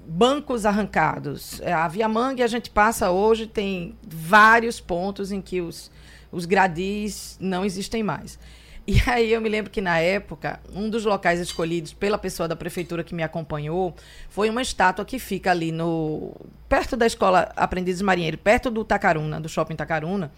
bancos 0.05 0.65
arrancados. 0.65 1.61
A 1.61 1.87
Via 1.87 2.07
Mangue 2.07 2.43
a 2.43 2.47
gente 2.47 2.69
passa 2.69 3.09
hoje, 3.09 3.47
tem 3.47 3.97
vários 4.05 4.79
pontos 4.79 5.31
em 5.31 5.41
que 5.41 5.61
os 5.61 5.91
os 6.35 6.45
gradis 6.45 7.37
não 7.39 7.63
existem 7.63 8.03
mais. 8.03 8.37
E 8.85 9.01
aí 9.09 9.31
eu 9.31 9.39
me 9.39 9.49
lembro 9.49 9.71
que 9.71 9.81
na 9.81 9.99
época, 9.99 10.59
um 10.73 10.89
dos 10.89 11.05
locais 11.05 11.39
escolhidos 11.39 11.93
pela 11.93 12.17
pessoa 12.17 12.47
da 12.47 12.55
prefeitura 12.55 13.03
que 13.03 13.15
me 13.15 13.23
acompanhou 13.23 13.95
foi 14.29 14.49
uma 14.49 14.61
estátua 14.61 15.05
que 15.05 15.17
fica 15.17 15.51
ali 15.51 15.71
no 15.71 16.33
perto 16.67 16.97
da 16.97 17.07
escola 17.07 17.51
Aprendizes 17.55 18.01
Marinheiro, 18.01 18.37
perto 18.37 18.69
do 18.69 18.83
Tacaruna, 18.83 19.39
do 19.39 19.47
Shopping 19.47 19.75
Tacaruna, 19.75 20.31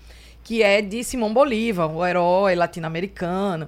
que 0.44 0.62
é 0.62 0.82
de 0.82 1.04
Simão 1.04 1.34
Bolívar, 1.34 1.92
o 1.92 2.06
herói 2.06 2.56
latino-americano, 2.56 3.68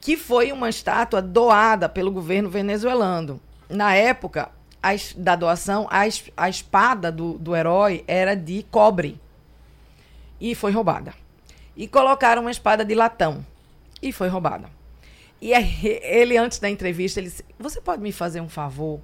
que 0.00 0.16
foi 0.16 0.52
uma 0.52 0.70
estátua 0.70 1.20
doada 1.20 1.88
pelo 1.88 2.12
governo 2.12 2.48
venezuelano. 2.48 3.40
Na 3.68 3.94
época, 3.94 4.50
a 4.80 4.90
da 5.16 5.34
doação, 5.34 5.88
a, 5.90 6.02
a 6.36 6.48
espada 6.48 7.10
do, 7.10 7.32
do 7.34 7.56
herói 7.56 8.04
era 8.06 8.36
de 8.36 8.64
cobre 8.70 9.20
e 10.40 10.54
foi 10.54 10.70
roubada. 10.70 11.12
E 11.76 11.86
colocaram 11.86 12.42
uma 12.42 12.50
espada 12.50 12.84
de 12.84 12.94
latão 12.94 13.44
e 14.02 14.12
foi 14.12 14.28
roubada. 14.28 14.68
E 15.40 15.52
aí, 15.52 15.74
ele, 16.02 16.36
antes 16.36 16.58
da 16.58 16.70
entrevista, 16.70 17.20
ele 17.20 17.28
disse: 17.28 17.44
Você 17.58 17.80
pode 17.80 18.02
me 18.02 18.12
fazer 18.12 18.40
um 18.40 18.48
favor? 18.48 19.00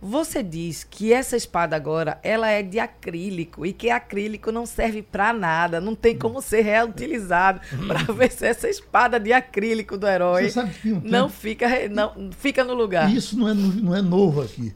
Você 0.00 0.42
diz 0.42 0.84
que 0.84 1.10
essa 1.12 1.36
espada 1.38 1.74
agora 1.74 2.18
ela 2.22 2.50
é 2.50 2.62
de 2.62 2.78
acrílico 2.78 3.64
e 3.64 3.72
que 3.72 3.88
acrílico 3.88 4.52
não 4.52 4.66
serve 4.66 5.00
para 5.02 5.32
nada, 5.32 5.80
não 5.80 5.94
tem 5.94 6.16
como 6.18 6.42
ser 6.42 6.60
reutilizado 6.60 7.60
para 7.88 8.02
ver 8.12 8.30
se 8.30 8.44
essa 8.46 8.68
espada 8.68 9.18
de 9.18 9.32
acrílico 9.32 9.96
do 9.96 10.06
herói 10.06 10.44
Você 10.44 10.50
sabe 10.50 10.70
que 10.72 10.80
tem 10.82 10.92
um 10.92 11.00
não 11.02 11.28
tempo- 11.28 11.40
fica 11.40 11.88
não 11.88 12.30
fica 12.30 12.62
no 12.62 12.74
lugar. 12.74 13.10
E 13.10 13.16
isso 13.16 13.38
não 13.38 13.48
é, 13.48 13.54
não 13.54 13.94
é 13.96 14.02
novo 14.02 14.42
aqui. 14.42 14.74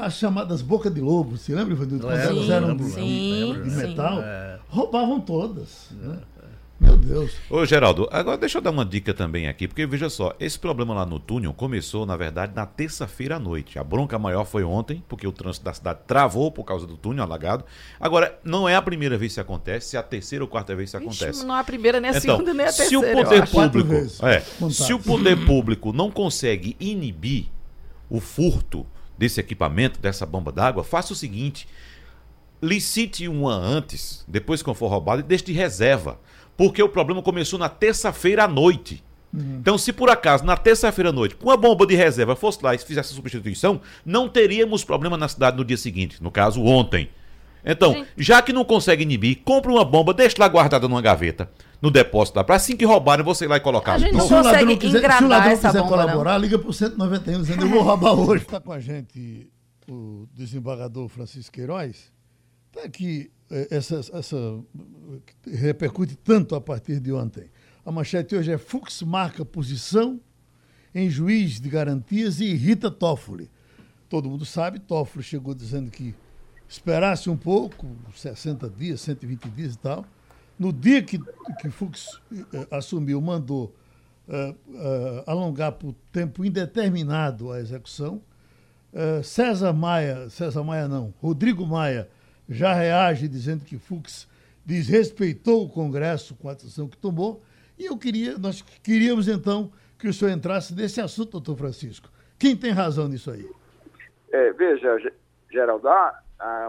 As 0.00 0.14
chamadas 0.14 0.62
boca 0.62 0.88
de 0.88 1.00
lobo, 1.00 1.36
você 1.36 1.52
lembra, 1.52 1.74
Ivanildo? 1.74 2.06
Quando 2.06 2.16
elas 2.16 2.48
eram 2.48 2.76
de, 2.76 3.70
metal, 3.70 4.20
É. 4.22 4.58
roubavam 4.68 5.18
todas. 5.20 5.88
né? 5.90 6.18
Meu 6.80 6.96
Deus. 6.96 7.32
Ô, 7.48 7.64
Geraldo, 7.64 8.08
agora 8.10 8.36
deixa 8.36 8.58
eu 8.58 8.62
dar 8.62 8.70
uma 8.70 8.84
dica 8.84 9.14
também 9.14 9.46
aqui, 9.46 9.68
porque 9.68 9.86
veja 9.86 10.10
só, 10.10 10.34
esse 10.40 10.58
problema 10.58 10.92
lá 10.92 11.06
no 11.06 11.20
túnel 11.20 11.54
começou, 11.54 12.04
na 12.04 12.16
verdade, 12.16 12.52
na 12.54 12.66
terça-feira 12.66 13.36
à 13.36 13.38
noite. 13.38 13.78
A 13.78 13.84
bronca 13.84 14.18
maior 14.18 14.44
foi 14.44 14.64
ontem, 14.64 15.02
porque 15.08 15.26
o 15.26 15.30
trânsito 15.32 15.64
da 15.64 15.72
cidade 15.72 16.00
travou 16.06 16.50
por 16.50 16.64
causa 16.64 16.84
do 16.86 16.96
túnel 16.96 17.22
alagado. 17.24 17.64
Agora, 17.98 18.38
não 18.44 18.68
é 18.68 18.74
a 18.74 18.82
primeira 18.82 19.16
vez 19.16 19.30
que 19.30 19.32
isso 19.34 19.40
acontece, 19.40 19.96
é 19.96 20.00
a 20.00 20.02
terceira 20.02 20.42
ou 20.44 20.48
quarta 20.48 20.74
vez 20.74 20.90
que 20.90 20.96
isso 20.96 21.08
Ixi, 21.08 21.24
acontece. 21.24 21.46
não 21.46 21.56
é 21.56 21.60
a 21.60 21.64
primeira, 21.64 22.00
nem 22.00 22.10
a 22.10 22.16
Então, 22.18 22.36
segunda, 22.36 22.52
nem 22.52 22.66
a 22.66 22.72
se 22.72 22.78
terceira. 22.78 23.06
o 23.06 23.08
eu 23.18 23.24
poder 23.24 23.48
público, 23.48 23.94
é, 24.26 24.40
se 24.70 24.92
o 24.92 24.98
poder 24.98 25.46
público 25.46 25.92
não 25.92 26.10
consegue 26.10 26.76
inibir 26.80 27.46
o 28.10 28.20
furto 28.20 28.84
desse 29.16 29.38
equipamento, 29.38 30.00
dessa 30.00 30.26
bomba 30.26 30.50
d'água, 30.50 30.82
faça 30.82 31.12
o 31.12 31.16
seguinte: 31.16 31.68
licite 32.64 33.28
uma 33.28 33.52
antes, 33.52 34.24
depois 34.26 34.62
que 34.62 34.74
for 34.74 34.88
roubado, 34.88 35.20
e 35.20 35.24
deixe 35.24 35.44
de 35.44 35.52
reserva. 35.52 36.18
Porque 36.56 36.82
o 36.82 36.88
problema 36.88 37.22
começou 37.22 37.58
na 37.58 37.68
terça-feira 37.68 38.44
à 38.44 38.48
noite. 38.48 39.02
Então, 39.36 39.76
se 39.76 39.92
por 39.92 40.08
acaso, 40.08 40.44
na 40.44 40.56
terça-feira 40.56 41.10
à 41.10 41.12
noite, 41.12 41.34
com 41.34 41.48
uma 41.48 41.56
bomba 41.56 41.84
de 41.84 41.96
reserva 41.96 42.36
fosse 42.36 42.60
lá 42.62 42.72
e 42.72 42.78
fizesse 42.78 43.12
a 43.12 43.16
substituição, 43.16 43.80
não 44.06 44.28
teríamos 44.28 44.84
problema 44.84 45.16
na 45.16 45.26
cidade 45.26 45.56
no 45.56 45.64
dia 45.64 45.76
seguinte, 45.76 46.22
no 46.22 46.30
caso, 46.30 46.62
ontem. 46.62 47.08
Então, 47.64 47.94
Gente. 47.94 48.08
já 48.16 48.40
que 48.42 48.52
não 48.52 48.64
consegue 48.64 49.02
inibir, 49.02 49.40
compre 49.44 49.72
uma 49.72 49.84
bomba, 49.84 50.14
deixe 50.14 50.36
lá 50.38 50.46
guardada 50.46 50.86
numa 50.86 51.00
gaveta, 51.00 51.50
no 51.82 51.90
depósito 51.90 52.36
lá, 52.36 52.44
para 52.44 52.56
assim 52.56 52.76
que 52.76 52.84
roubarem, 52.84 53.24
você 53.24 53.46
ir 53.46 53.48
lá 53.48 53.56
e 53.56 53.60
colocar. 53.60 53.94
A 53.94 53.98
gente 53.98 54.12
não 54.12 54.26
se 54.26 54.32
o 54.32 54.36
ladrão 54.36 54.52
consegue 54.52 54.76
quiser, 54.76 55.12
se 55.12 55.24
o 55.24 55.28
ladrão 55.28 55.50
essa 55.50 55.68
quiser 55.68 55.82
bomba, 55.82 55.96
não. 55.96 56.02
colaborar, 56.02 56.38
liga 56.38 56.58
pro 56.58 56.72
191 56.72 57.40
dizendo 57.40 57.62
eu 57.62 57.68
vou 57.68 57.82
roubar 57.82 58.12
hoje. 58.12 58.44
Está 58.44 58.60
com 58.60 58.70
a 58.70 58.78
gente 58.78 59.50
o 59.88 60.28
desembargador 60.32 61.08
Francisco 61.08 61.52
Queiroz. 61.52 62.13
Está 62.74 62.88
aqui, 62.88 63.30
eh, 63.52 63.68
essa, 63.70 64.00
essa 64.12 64.36
que 65.44 65.50
repercute 65.50 66.16
tanto 66.16 66.56
a 66.56 66.60
partir 66.60 66.98
de 66.98 67.12
ontem. 67.12 67.48
A 67.86 67.92
manchete 67.92 68.34
hoje 68.34 68.50
é 68.50 68.58
Fux 68.58 69.00
marca 69.02 69.44
posição 69.44 70.20
em 70.92 71.08
juiz 71.08 71.60
de 71.60 71.68
garantias 71.68 72.40
e 72.40 72.46
irrita 72.46 72.90
Toffoli. 72.90 73.48
Todo 74.08 74.28
mundo 74.28 74.44
sabe, 74.44 74.80
Toffoli 74.80 75.22
chegou 75.22 75.54
dizendo 75.54 75.88
que 75.88 76.16
esperasse 76.68 77.30
um 77.30 77.36
pouco, 77.36 77.86
60 78.12 78.68
dias, 78.70 79.00
120 79.02 79.48
dias 79.50 79.74
e 79.74 79.78
tal. 79.78 80.04
No 80.58 80.72
dia 80.72 81.00
que, 81.00 81.20
que 81.60 81.70
Fux 81.70 82.20
eh, 82.32 82.66
assumiu, 82.72 83.20
mandou 83.20 83.72
eh, 84.28 84.54
eh, 84.74 85.24
alongar 85.28 85.70
por 85.72 85.94
tempo 86.10 86.44
indeterminado 86.44 87.52
a 87.52 87.60
execução. 87.60 88.20
César 89.24 89.72
Maia, 89.72 90.30
César 90.30 90.62
Maia 90.62 90.86
não, 90.86 91.12
Rodrigo 91.20 91.66
Maia 91.66 92.08
já 92.48 92.72
reage 92.74 93.28
dizendo 93.28 93.64
que 93.64 93.78
Fux 93.78 94.28
desrespeitou 94.64 95.64
o 95.64 95.68
Congresso 95.68 96.34
com 96.36 96.48
a 96.48 96.54
decisão 96.54 96.88
que 96.88 96.96
tomou. 96.96 97.42
E 97.78 97.86
eu 97.86 97.96
queria, 97.96 98.38
nós 98.38 98.62
queríamos 98.82 99.28
então 99.28 99.70
que 99.98 100.08
o 100.08 100.12
senhor 100.12 100.30
entrasse 100.32 100.74
nesse 100.74 101.00
assunto, 101.00 101.32
doutor 101.32 101.56
Francisco. 101.56 102.08
Quem 102.38 102.56
tem 102.56 102.70
razão 102.72 103.08
nisso 103.08 103.30
aí? 103.30 103.48
É, 104.32 104.52
veja, 104.52 104.98
Ge- 104.98 105.12
Geraldo, 105.50 105.88
há, 105.88 106.20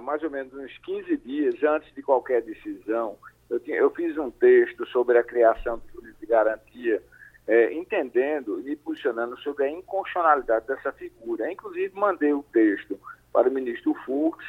mais 0.04 0.22
ou 0.24 0.30
menos 0.30 0.54
uns 0.54 0.78
15 0.80 1.18
dias 1.18 1.56
antes 1.64 1.94
de 1.94 2.02
qualquer 2.02 2.42
decisão, 2.42 3.16
eu, 3.50 3.60
tinha- 3.60 3.78
eu 3.78 3.90
fiz 3.92 4.18
um 4.18 4.30
texto 4.32 4.86
sobre 4.88 5.18
a 5.18 5.24
criação 5.24 5.82
do 5.94 6.02
juiz 6.02 6.16
de 6.20 6.26
garantia, 6.26 7.02
é, 7.48 7.74
entendendo 7.74 8.62
e 8.68 8.76
posicionando 8.76 9.38
sobre 9.40 9.66
a 9.66 9.70
inconstitucionalidade 9.72 10.68
dessa 10.68 10.92
figura. 10.92 11.52
Inclusive, 11.52 11.92
mandei 11.96 12.34
o 12.34 12.44
texto 12.52 13.00
para 13.32 13.50
o 13.50 13.52
ministro 13.52 13.94
Fux, 14.06 14.44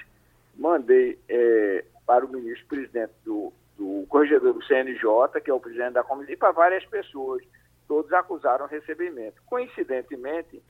mandei 0.57 1.19
é, 1.29 1.85
para 2.07 2.25
o 2.25 2.29
ministro 2.29 2.67
presidente 2.67 3.13
do, 3.25 3.53
do 3.77 4.07
corregedor 4.09 4.55
do 4.55 4.65
CNJ, 4.65 5.41
que 5.43 5.51
é 5.51 5.55
o 5.55 5.61
presidente 5.61 5.95
da 5.95 6.03
comissão, 6.03 6.33
e 6.33 6.37
para 6.37 6.53
várias 6.53 6.85
pessoas. 6.87 7.43
Todos 7.89 8.13
acusaram 8.13 8.67
recebimento. 8.67 9.41
Coincidentemente, 9.47 10.61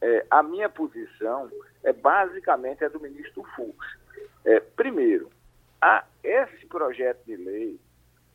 é, 0.00 0.26
a 0.30 0.42
minha 0.42 0.68
posição 0.68 1.48
é 1.84 1.92
basicamente 1.92 2.84
a 2.84 2.88
do 2.88 3.00
ministro 3.00 3.44
Fux. 3.54 3.76
É, 4.44 4.60
primeiro, 4.60 5.30
a, 5.80 6.04
esse 6.24 6.66
projeto 6.66 7.24
de 7.24 7.36
lei, 7.36 7.78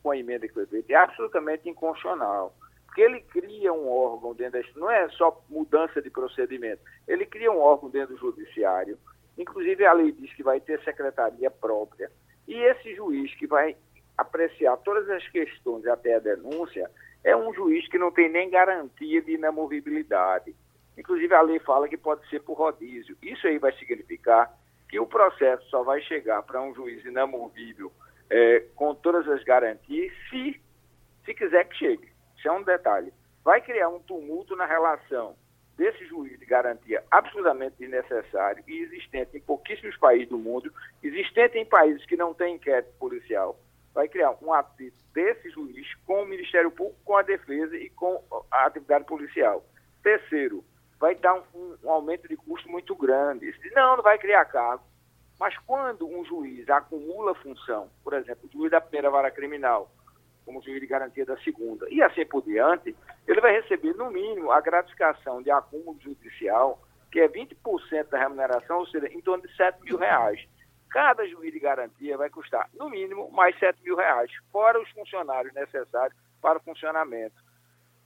com 0.02 0.10
a 0.10 0.16
emenda 0.16 0.46
que 0.46 0.54
foi 0.54 0.66
feita, 0.66 0.92
é 0.92 0.96
absolutamente 0.96 1.68
inconstitucional. 1.68 2.54
Porque 2.86 3.00
ele 3.00 3.20
cria 3.22 3.72
um 3.72 3.88
órgão 3.90 4.34
dentro 4.34 4.60
da. 4.60 4.68
Não 4.78 4.90
é 4.90 5.08
só 5.10 5.42
mudança 5.48 6.00
de 6.02 6.10
procedimento, 6.10 6.82
ele 7.08 7.24
cria 7.24 7.50
um 7.50 7.58
órgão 7.58 7.88
dentro 7.88 8.14
do 8.14 8.20
judiciário. 8.20 8.98
Inclusive, 9.36 9.84
a 9.84 9.92
lei 9.92 10.12
diz 10.12 10.32
que 10.34 10.42
vai 10.42 10.60
ter 10.60 10.82
secretaria 10.82 11.50
própria. 11.50 12.10
E 12.46 12.54
esse 12.54 12.94
juiz 12.94 13.34
que 13.34 13.46
vai 13.46 13.76
apreciar 14.16 14.76
todas 14.78 15.08
as 15.08 15.26
questões 15.28 15.86
até 15.86 16.14
a 16.14 16.20
denúncia 16.20 16.90
é 17.24 17.36
um 17.36 17.52
juiz 17.54 17.88
que 17.88 17.98
não 17.98 18.10
tem 18.10 18.28
nem 18.28 18.50
garantia 18.50 19.22
de 19.22 19.32
inamovibilidade. 19.32 20.54
Inclusive, 20.98 21.34
a 21.34 21.40
lei 21.40 21.58
fala 21.60 21.88
que 21.88 21.96
pode 21.96 22.28
ser 22.28 22.40
por 22.40 22.54
rodízio. 22.54 23.16
Isso 23.22 23.46
aí 23.46 23.58
vai 23.58 23.72
significar 23.72 24.52
que 24.88 24.98
o 25.00 25.06
processo 25.06 25.68
só 25.70 25.82
vai 25.82 26.02
chegar 26.02 26.42
para 26.42 26.60
um 26.60 26.74
juiz 26.74 27.02
inamovível 27.04 27.90
eh, 28.28 28.64
com 28.74 28.94
todas 28.94 29.26
as 29.28 29.42
garantias 29.42 30.12
se, 30.28 30.60
se 31.24 31.34
quiser 31.34 31.64
que 31.68 31.76
chegue. 31.76 32.12
Isso 32.36 32.48
é 32.48 32.52
um 32.52 32.62
detalhe. 32.62 33.12
Vai 33.42 33.62
criar 33.62 33.88
um 33.88 34.00
tumulto 34.00 34.54
na 34.54 34.66
relação 34.66 35.34
desse 35.82 36.06
juiz 36.06 36.38
de 36.38 36.46
garantia 36.46 37.02
absolutamente 37.10 37.74
desnecessário 37.76 38.62
e 38.68 38.82
existente 38.82 39.36
em 39.36 39.40
pouquíssimos 39.40 39.96
países 39.96 40.28
do 40.28 40.38
mundo, 40.38 40.72
existente 41.02 41.58
em 41.58 41.64
países 41.66 42.06
que 42.06 42.16
não 42.16 42.32
têm 42.32 42.54
inquérito 42.54 42.92
policial. 43.00 43.58
Vai 43.92 44.06
criar 44.06 44.36
um 44.40 44.52
atrito 44.52 44.96
desse 45.12 45.50
juiz 45.50 45.92
com 46.06 46.22
o 46.22 46.26
Ministério 46.26 46.70
Público, 46.70 47.00
com 47.04 47.16
a 47.16 47.22
defesa 47.22 47.76
e 47.76 47.90
com 47.90 48.22
a 48.52 48.66
atividade 48.66 49.04
policial. 49.06 49.64
Terceiro, 50.04 50.64
vai 51.00 51.16
dar 51.16 51.34
um, 51.34 51.42
um- 51.52 51.76
um 51.82 51.90
aumento 51.90 52.28
de 52.28 52.36
custo 52.36 52.68
muito 52.68 52.94
grande. 52.94 53.52
Não, 53.74 53.96
não 53.96 54.04
vai 54.04 54.18
criar 54.18 54.44
cargo. 54.44 54.84
Mas 55.40 55.58
quando 55.66 56.06
um 56.06 56.24
juiz 56.24 56.68
acumula 56.70 57.34
função, 57.34 57.90
por 58.04 58.12
exemplo, 58.14 58.48
o 58.48 58.52
juiz 58.52 58.70
da 58.70 58.80
primeira 58.80 59.10
vara 59.10 59.32
criminal, 59.32 59.90
como 60.44 60.62
juiz 60.62 60.80
de 60.80 60.86
garantia 60.86 61.24
da 61.24 61.36
segunda, 61.38 61.86
e 61.90 62.02
assim 62.02 62.26
por 62.26 62.42
diante, 62.42 62.94
ele 63.26 63.40
vai 63.40 63.52
receber, 63.52 63.94
no 63.94 64.10
mínimo, 64.10 64.50
a 64.50 64.60
gratificação 64.60 65.42
de 65.42 65.50
acúmulo 65.50 65.98
judicial, 66.00 66.80
que 67.10 67.20
é 67.20 67.28
20% 67.28 68.08
da 68.08 68.18
remuneração, 68.18 68.78
ou 68.78 68.86
seja, 68.86 69.06
em 69.08 69.20
torno 69.20 69.46
de 69.46 69.54
7 69.56 69.82
mil 69.82 69.98
reais. 69.98 70.40
Cada 70.90 71.26
juiz 71.26 71.52
de 71.52 71.58
garantia 71.58 72.16
vai 72.18 72.28
custar, 72.28 72.68
no 72.74 72.90
mínimo, 72.90 73.30
mais 73.32 73.58
7 73.58 73.82
mil 73.82 73.96
reais, 73.96 74.30
fora 74.50 74.80
os 74.80 74.90
funcionários 74.90 75.54
necessários 75.54 76.18
para 76.40 76.58
o 76.58 76.62
funcionamento. 76.62 77.36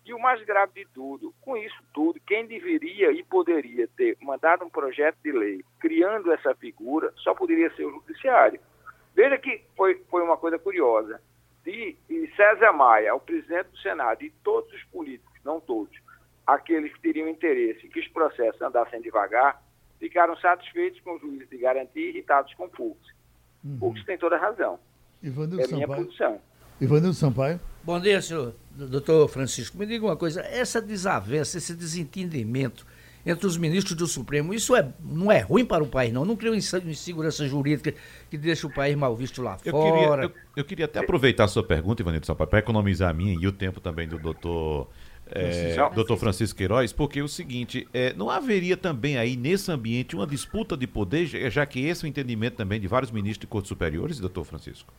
E 0.07 0.15
o 0.15 0.21
mais 0.21 0.41
grave 0.45 0.73
de 0.73 0.87
tudo, 0.93 1.35
com 1.41 1.57
isso 1.57 1.83
tudo, 1.93 2.21
quem 2.25 2.47
deveria 2.47 3.11
e 3.11 3.25
poderia 3.25 3.89
ter 3.97 4.17
mandado 4.23 4.65
um 4.65 4.71
projeto 4.71 5.17
de 5.21 5.33
lei 5.33 5.65
criando 5.81 6.33
essa 6.33 6.55
figura 6.55 7.13
só 7.17 7.35
poderia 7.35 7.75
ser 7.75 7.87
o 7.87 7.91
judiciário. 7.91 8.61
Veja 9.17 9.37
que 9.37 9.65
foi, 9.77 10.01
foi 10.09 10.23
uma 10.23 10.37
coisa 10.37 10.61
curiosa. 10.61 11.21
De, 11.67 11.97
César 12.37 12.73
Maia, 12.73 13.13
o 13.13 13.19
presidente 13.19 13.71
do 13.71 13.79
Senado, 13.79 14.23
e 14.23 14.31
todos 14.45 14.73
os 14.73 14.85
políticos, 14.85 15.35
não 15.45 15.61
todos, 15.61 15.93
aqueles 16.47 16.93
que 16.95 17.01
teriam 17.01 17.29
interesse 17.29 17.85
em 17.87 17.91
que 17.91 17.99
os 17.99 18.07
processos 18.09 18.63
andassem 18.63 19.01
devagar, 19.03 19.61
ficaram 19.99 20.37
satisfeitos 20.37 21.01
com 21.01 21.17
o 21.17 21.19
juiz 21.19 21.49
de 21.49 21.59
garantia 21.59 22.07
e 22.07 22.11
irritados 22.11 22.55
com 22.55 22.67
o 22.67 22.71
Fux. 22.71 22.97
Fux 23.81 24.05
tem 24.05 24.17
toda 24.17 24.37
a 24.37 24.39
razão. 24.39 24.79
Ivanildo 25.21 25.61
É 25.61 25.67
minha 25.67 25.87
Sampaio. 25.87 26.05
posição. 26.05 26.41
Ivanildo 26.81 27.15
Sampaio. 27.15 27.61
Bom 27.83 27.99
dia, 27.99 28.23
senhor 28.23 28.55
doutor 28.71 29.27
Francisco. 29.29 29.77
Me 29.77 29.87
diga 29.87 30.05
uma 30.05 30.17
coisa, 30.17 30.43
essa 30.43 30.81
desavença, 30.81 31.59
esse 31.59 31.75
desentendimento 31.75 32.87
entre 33.27 33.47
os 33.47 33.57
ministros 33.57 33.97
do 33.97 34.07
Supremo, 34.07 34.55
isso 34.55 34.77
é, 34.77 34.89
não 35.01 35.33
é 35.33 35.41
ruim 35.41 35.65
para 35.65 35.83
o 35.83 35.87
país, 35.89 36.13
não? 36.13 36.25
Não 36.25 36.37
cria 36.37 36.55
insegurança 36.55 37.47
jurídica 37.49 37.93
que 38.31 38.39
deixa 38.39 38.69
o 38.69 38.73
país 38.73 38.95
mal 38.95 39.17
visto 39.17 39.43
lá 39.43 39.59
Eu 39.65 39.73
fora? 39.73 39.93
queria, 39.93 40.23
eu, 40.23 40.33
eu 40.59 40.65
queria 40.65 40.85
até 40.85 41.01
aproveitar 41.01 41.45
a 41.45 41.49
sua 41.49 41.65
pergunta, 41.65 42.01
Ivanildo 42.01 42.25
Sampaio, 42.25 42.49
para 42.49 42.61
economizar 42.61 43.11
a 43.11 43.13
minha 43.13 43.37
e 43.39 43.47
o 43.47 43.53
tempo 43.53 43.81
também 43.81 44.07
do 44.07 44.17
doutor 44.17 44.89
é, 45.29 45.75
doutor 45.93 46.17
Francisco 46.17 46.57
Queiroz, 46.57 46.93
porque 46.93 47.19
é 47.19 47.23
o 47.23 47.29
seguinte, 47.29 47.89
é, 47.93 48.13
não 48.13 48.31
haveria 48.31 48.77
também 48.77 49.19
aí 49.19 49.37
nesse 49.37 49.73
ambiente 49.73 50.15
uma 50.15 50.27
disputa 50.27 50.77
de 50.77 50.87
poder, 50.87 51.27
já 51.27 51.67
que 51.67 51.85
esse 51.85 52.05
é 52.05 52.07
o 52.07 52.09
entendimento 52.09 52.57
também 52.57 52.81
de 52.81 52.87
vários 52.87 53.11
ministros 53.11 53.41
de 53.41 53.47
cortes 53.49 53.69
superiores, 53.69 54.21
doutor 54.21 54.45
Francisco? 54.45 54.93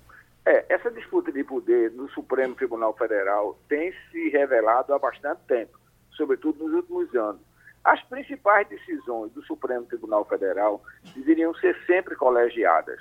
É, 0.46 0.66
essa 0.70 0.92
disputa 0.92 1.32
de 1.32 1.44
poder 1.44 1.92
no 1.92 2.10
Supremo 2.10 2.56
Tribunal 2.56 2.94
Federal 2.98 3.58
tem 3.70 3.94
se 4.12 4.30
revelado 4.30 4.94
há 4.94 5.00
bastante 5.00 5.40
tempo, 5.48 5.80
sobretudo 6.12 6.66
nos 6.66 6.74
últimos 6.74 7.16
anos. 7.16 7.42
As 7.84 8.02
principais 8.04 8.68
decisões 8.68 9.32
do 9.32 9.42
Supremo 9.44 9.86
Tribunal 9.86 10.26
Federal 10.26 10.82
deveriam 11.16 11.54
ser 11.56 11.76
sempre 11.86 12.16
colegiadas. 12.16 13.00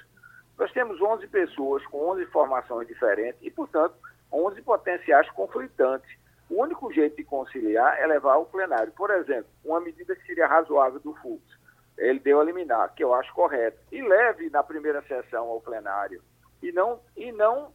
Nós 0.58 0.72
temos 0.72 1.00
11 1.00 1.26
pessoas 1.26 1.84
com 1.86 2.10
11 2.10 2.26
formações 2.26 2.86
diferentes 2.86 3.40
e, 3.42 3.50
portanto, 3.50 3.94
11 4.32 4.62
potenciais 4.62 5.28
conflitantes. 5.30 6.08
O 6.48 6.62
único 6.62 6.92
jeito 6.92 7.16
de 7.16 7.24
conciliar 7.24 7.98
é 8.00 8.06
levar 8.06 8.34
ao 8.34 8.46
plenário. 8.46 8.92
Por 8.92 9.10
exemplo, 9.10 9.50
uma 9.64 9.80
medida 9.80 10.14
que 10.14 10.24
seria 10.24 10.46
razoável 10.46 11.00
do 11.00 11.14
fluxo. 11.14 11.58
Ele 11.98 12.20
deu 12.20 12.40
a 12.40 12.44
liminar, 12.44 12.94
que 12.94 13.02
eu 13.02 13.12
acho 13.14 13.32
correto. 13.34 13.78
E 13.90 14.00
leve 14.00 14.48
na 14.50 14.62
primeira 14.62 15.02
sessão 15.02 15.48
ao 15.48 15.60
plenário. 15.60 16.22
E 16.62 16.70
não, 16.70 17.00
e 17.16 17.32
não 17.32 17.72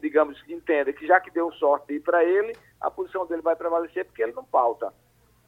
digamos, 0.00 0.42
entenda 0.48 0.92
que 0.92 1.06
já 1.06 1.20
que 1.20 1.30
deu 1.30 1.50
sorte 1.52 1.98
para 2.00 2.24
ele, 2.24 2.56
a 2.80 2.90
posição 2.90 3.26
dele 3.26 3.42
vai 3.42 3.56
prevalecer 3.56 4.04
porque 4.04 4.22
ele 4.22 4.32
não 4.32 4.44
pauta. 4.44 4.92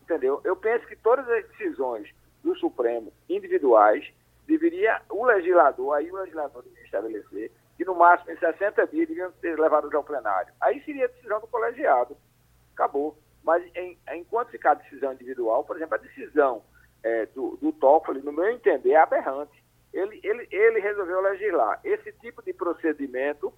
Entendeu? 0.06 0.40
Eu 0.44 0.56
penso 0.56 0.86
que 0.86 0.96
todas 0.96 1.28
as 1.28 1.46
decisões 1.48 2.08
do 2.42 2.56
Supremo, 2.56 3.12
individuais, 3.28 4.08
deveria 4.46 5.02
o 5.10 5.26
legislador, 5.26 5.94
aí 5.94 6.10
o 6.10 6.16
legislador 6.16 6.62
deveria 6.62 6.84
estabelecer 6.84 7.52
que 7.76 7.84
no 7.84 7.94
máximo 7.94 8.30
em 8.30 8.38
60 8.38 8.86
dias 8.86 9.08
deviam 9.08 9.30
ser 9.40 9.58
levados 9.58 9.92
ao 9.92 10.04
plenário. 10.04 10.54
Aí 10.60 10.80
seria 10.84 11.08
decisão 11.08 11.40
do 11.40 11.46
colegiado 11.48 12.16
acabou. 12.76 13.18
Mas 13.42 13.64
em, 13.74 13.98
enquanto 14.12 14.50
ficar 14.50 14.74
decisão 14.74 15.12
individual, 15.12 15.64
por 15.64 15.76
exemplo, 15.76 15.94
a 15.94 15.98
decisão 15.98 16.62
é, 17.02 17.26
do, 17.26 17.56
do 17.56 17.72
Toffoli, 17.72 18.20
no 18.20 18.32
meu 18.32 18.48
entender, 18.50 18.90
é 18.90 18.96
aberrante. 18.96 19.64
Ele, 19.92 20.20
ele, 20.22 20.46
ele 20.50 20.80
resolveu 20.80 21.20
legislar. 21.22 21.80
Esse 21.82 22.12
tipo 22.12 22.42
de 22.42 22.52
procedimento 22.52 23.52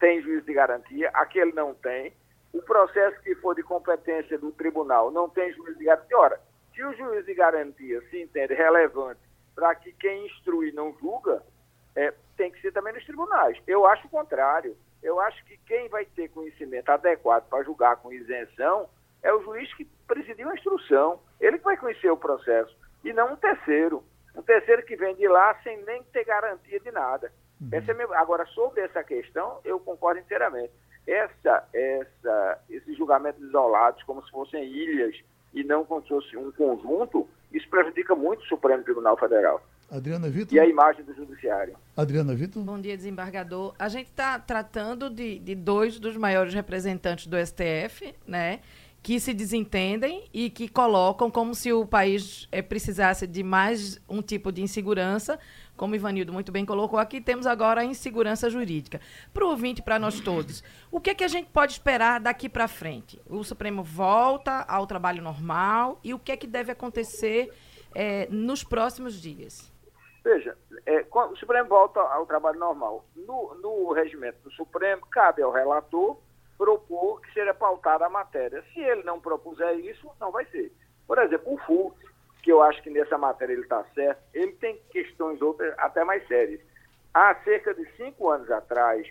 tem 0.00 0.22
juiz 0.22 0.44
de 0.44 0.54
garantia, 0.54 1.10
aquele 1.12 1.52
não 1.52 1.74
tem. 1.74 2.12
O 2.56 2.62
processo 2.62 3.20
que 3.20 3.34
for 3.34 3.54
de 3.54 3.62
competência 3.62 4.38
do 4.38 4.50
tribunal 4.50 5.10
não 5.10 5.28
tem 5.28 5.52
juiz 5.52 5.76
de 5.76 5.84
garantia. 5.84 6.18
Ora, 6.18 6.40
se 6.74 6.82
o 6.82 6.94
juiz 6.94 7.26
de 7.26 7.34
garantia 7.34 8.00
se 8.08 8.22
entende 8.22 8.54
relevante 8.54 9.20
para 9.54 9.74
que 9.74 9.92
quem 9.92 10.24
instrui 10.24 10.72
não 10.72 10.96
julga, 10.98 11.42
é, 11.94 12.14
tem 12.34 12.50
que 12.50 12.58
ser 12.62 12.72
também 12.72 12.94
nos 12.94 13.04
tribunais. 13.04 13.58
Eu 13.66 13.84
acho 13.84 14.06
o 14.06 14.10
contrário. 14.10 14.74
Eu 15.02 15.20
acho 15.20 15.44
que 15.44 15.58
quem 15.66 15.90
vai 15.90 16.06
ter 16.06 16.30
conhecimento 16.30 16.88
adequado 16.88 17.46
para 17.46 17.62
julgar 17.62 17.96
com 17.96 18.10
isenção 18.10 18.88
é 19.22 19.30
o 19.34 19.42
juiz 19.42 19.72
que 19.74 19.84
presidiu 20.08 20.48
a 20.48 20.54
instrução. 20.54 21.20
Ele 21.38 21.58
que 21.58 21.64
vai 21.64 21.76
conhecer 21.76 22.10
o 22.10 22.16
processo. 22.16 22.74
E 23.04 23.12
não 23.12 23.34
um 23.34 23.36
terceiro. 23.36 24.02
Um 24.34 24.40
terceiro 24.40 24.82
que 24.82 24.96
vem 24.96 25.14
de 25.14 25.28
lá 25.28 25.54
sem 25.62 25.76
nem 25.84 26.02
ter 26.04 26.24
garantia 26.24 26.80
de 26.80 26.90
nada. 26.90 27.30
Uhum. 27.60 27.68
Essa 27.70 27.92
é. 27.92 28.16
Agora, 28.16 28.46
sobre 28.46 28.80
essa 28.80 29.04
questão, 29.04 29.60
eu 29.62 29.78
concordo 29.78 30.20
inteiramente. 30.20 30.72
Essa, 31.06 31.68
essa, 31.72 32.58
esses 32.68 32.96
julgamentos 32.96 33.42
isolados, 33.42 34.02
como 34.02 34.24
se 34.24 34.30
fossem 34.30 34.64
ilhas 34.64 35.16
e 35.54 35.62
não 35.62 35.84
como 35.84 36.02
se 36.02 36.08
fosse 36.08 36.36
um 36.36 36.50
conjunto, 36.52 37.28
isso 37.52 37.68
prejudica 37.68 38.14
muito 38.14 38.42
o 38.42 38.46
Supremo 38.46 38.82
Tribunal 38.82 39.16
Federal. 39.16 39.62
Adriana 39.90 40.28
Vitor. 40.28 40.54
E 40.54 40.60
a 40.60 40.66
imagem 40.66 41.04
do 41.04 41.14
judiciário. 41.14 41.76
Adriana 41.96 42.34
Vitor. 42.34 42.62
Bom 42.62 42.80
dia, 42.80 42.96
desembargador. 42.96 43.74
A 43.78 43.88
gente 43.88 44.08
está 44.08 44.38
tratando 44.38 45.08
de, 45.08 45.38
de 45.38 45.54
dois 45.54 45.98
dos 45.98 46.16
maiores 46.16 46.52
representantes 46.52 47.26
do 47.26 47.36
STF, 47.38 48.14
né? 48.26 48.60
Que 49.02 49.20
se 49.20 49.32
desentendem 49.32 50.24
e 50.34 50.50
que 50.50 50.68
colocam 50.68 51.30
como 51.30 51.54
se 51.54 51.72
o 51.72 51.86
país 51.86 52.48
é, 52.50 52.60
precisasse 52.60 53.26
de 53.26 53.44
mais 53.44 54.00
um 54.08 54.20
tipo 54.20 54.50
de 54.50 54.60
insegurança. 54.60 55.38
Como 55.76 55.94
Ivanildo 55.94 56.32
muito 56.32 56.50
bem 56.50 56.64
colocou 56.64 56.98
aqui, 56.98 57.20
temos 57.20 57.46
agora 57.46 57.82
a 57.82 57.84
insegurança 57.84 58.48
jurídica. 58.48 59.00
Para 59.32 59.44
o 59.44 59.50
ouvinte, 59.50 59.82
para 59.82 59.98
nós 59.98 60.20
todos, 60.20 60.64
o 60.90 61.00
que, 61.00 61.10
é 61.10 61.14
que 61.14 61.24
a 61.24 61.28
gente 61.28 61.48
pode 61.50 61.72
esperar 61.72 62.18
daqui 62.20 62.48
para 62.48 62.66
frente? 62.66 63.20
O 63.28 63.44
Supremo 63.44 63.82
volta 63.82 64.64
ao 64.68 64.86
trabalho 64.86 65.22
normal 65.22 66.00
e 66.02 66.14
o 66.14 66.18
que 66.18 66.32
é 66.32 66.36
que 66.36 66.46
deve 66.46 66.72
acontecer 66.72 67.52
é, 67.94 68.26
nos 68.30 68.64
próximos 68.64 69.20
dias? 69.20 69.72
Veja, 70.24 70.56
é, 70.84 71.06
o 71.10 71.36
Supremo 71.36 71.68
volta 71.68 72.00
ao 72.00 72.26
trabalho 72.26 72.58
normal. 72.58 73.04
No, 73.14 73.54
no 73.62 73.92
regimento 73.92 74.38
do 74.42 74.50
Supremo, 74.50 75.06
cabe 75.06 75.42
ao 75.42 75.52
relator 75.52 76.16
propor 76.56 77.20
que 77.20 77.32
seja 77.32 77.54
pautada 77.54 78.06
a 78.06 78.10
matéria. 78.10 78.64
Se 78.72 78.80
ele 78.80 79.02
não 79.02 79.20
propuser 79.20 79.78
isso, 79.78 80.10
não 80.20 80.32
vai 80.32 80.44
ser. 80.46 80.72
Por 81.06 81.18
exemplo, 81.18 81.54
o 81.54 81.58
FUX, 81.58 81.96
que 82.46 82.52
eu 82.52 82.62
acho 82.62 82.80
que 82.80 82.90
nessa 82.90 83.18
matéria 83.18 83.54
ele 83.54 83.62
está 83.62 83.82
certo, 83.92 84.22
ele 84.32 84.52
tem 84.52 84.80
questões 84.92 85.42
outras 85.42 85.74
até 85.78 86.04
mais 86.04 86.24
sérias. 86.28 86.60
Há 87.12 87.34
cerca 87.42 87.74
de 87.74 87.84
cinco 87.96 88.30
anos 88.30 88.48
atrás, 88.52 89.04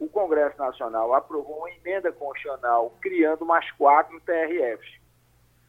o 0.00 0.08
Congresso 0.08 0.56
Nacional 0.56 1.12
aprovou 1.12 1.58
uma 1.58 1.70
emenda 1.70 2.10
constitucional 2.10 2.96
criando 3.02 3.44
mais 3.44 3.70
quatro 3.72 4.18
TRFs. 4.22 5.00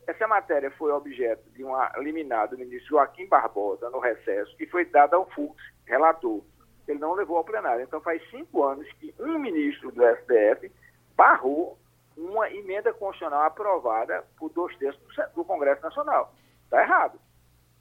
Essa 0.07 0.29
matéria 0.29 0.71
foi 0.71 0.93
objeto 0.93 1.43
de 1.49 1.61
uma 1.61 1.91
liminar 1.97 2.47
do 2.47 2.57
ministro 2.57 2.91
Joaquim 2.91 3.27
Barbosa 3.27 3.89
no 3.89 3.99
recesso 3.99 4.55
e 4.57 4.65
foi 4.65 4.85
dada 4.85 5.17
ao 5.17 5.29
Fux, 5.31 5.61
relator. 5.85 6.41
Ele 6.87 6.99
não 6.99 7.15
levou 7.15 7.35
ao 7.35 7.43
plenário. 7.43 7.83
Então 7.83 7.99
faz 7.99 8.21
cinco 8.29 8.63
anos 8.63 8.89
que 8.93 9.13
um 9.19 9.37
ministro 9.37 9.91
do 9.91 10.01
STF 10.15 10.71
barrou 11.17 11.77
uma 12.15 12.49
emenda 12.49 12.93
constitucional 12.93 13.43
aprovada 13.43 14.23
por 14.37 14.49
dois 14.51 14.73
terços 14.77 15.03
do 15.35 15.43
Congresso 15.43 15.81
Nacional. 15.81 16.33
Está 16.69 16.83
errado. 16.83 17.19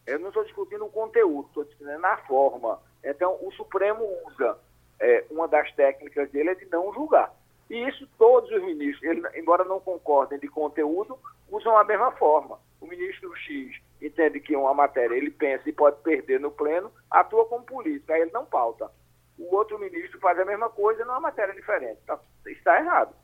Eu 0.07 0.19
não 0.19 0.29
estou 0.29 0.43
discutindo 0.43 0.87
o 0.87 0.91
conteúdo, 0.91 1.49
estou 1.49 1.65
discutindo 1.65 1.99
na 1.99 2.17
forma. 2.17 2.81
Então, 3.05 3.37
o 3.43 3.53
Supremo 3.53 4.03
usa, 4.27 4.57
é, 4.99 5.27
uma 5.31 5.47
das 5.47 5.71
técnicas 5.75 6.31
dele 6.31 6.51
é 6.51 6.55
de 6.55 6.65
não 6.71 6.91
julgar. 6.95 7.31
E 7.69 7.87
isso 7.87 8.09
todos 8.17 8.51
os 8.51 8.63
ministros, 8.63 9.03
ele, 9.03 9.23
embora 9.39 9.63
não 9.65 9.79
concordem 9.79 10.39
de 10.39 10.49
conteúdo, 10.49 11.19
usam 11.51 11.77
a 11.77 11.85
mesma 11.85 12.11
forma. 12.13 12.59
O 12.81 12.87
ministro 12.87 13.31
X 13.37 13.77
entende 14.01 14.41
que 14.41 14.57
uma 14.57 14.73
matéria 14.73 15.15
ele 15.15 15.31
pensa 15.31 15.69
e 15.69 15.73
pode 15.73 16.01
perder 16.01 16.41
no 16.41 16.51
pleno, 16.51 16.91
atua 17.11 17.45
como 17.45 17.65
político, 17.65 18.11
aí 18.11 18.23
ele 18.23 18.31
não 18.31 18.47
pauta. 18.47 18.91
O 19.39 19.55
outro 19.55 19.79
ministro 19.79 20.19
faz 20.21 20.39
a 20.39 20.47
mesma 20.47 20.71
coisa 20.71 21.05
numa 21.05 21.21
matéria 21.21 21.53
diferente. 21.53 21.99
Então, 22.03 22.19
está 22.47 22.81
errado. 22.81 23.15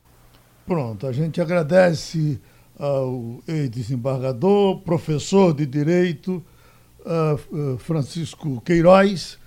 Pronto, 0.67 1.07
a 1.07 1.13
gente 1.13 1.41
agradece 1.41 2.41
ao 2.79 3.43
ex-desembargador, 3.47 4.81
professor 4.81 5.55
de 5.55 5.67
Direito, 5.67 6.45
Francisco 7.79 8.61
Queiroz, 8.63 9.39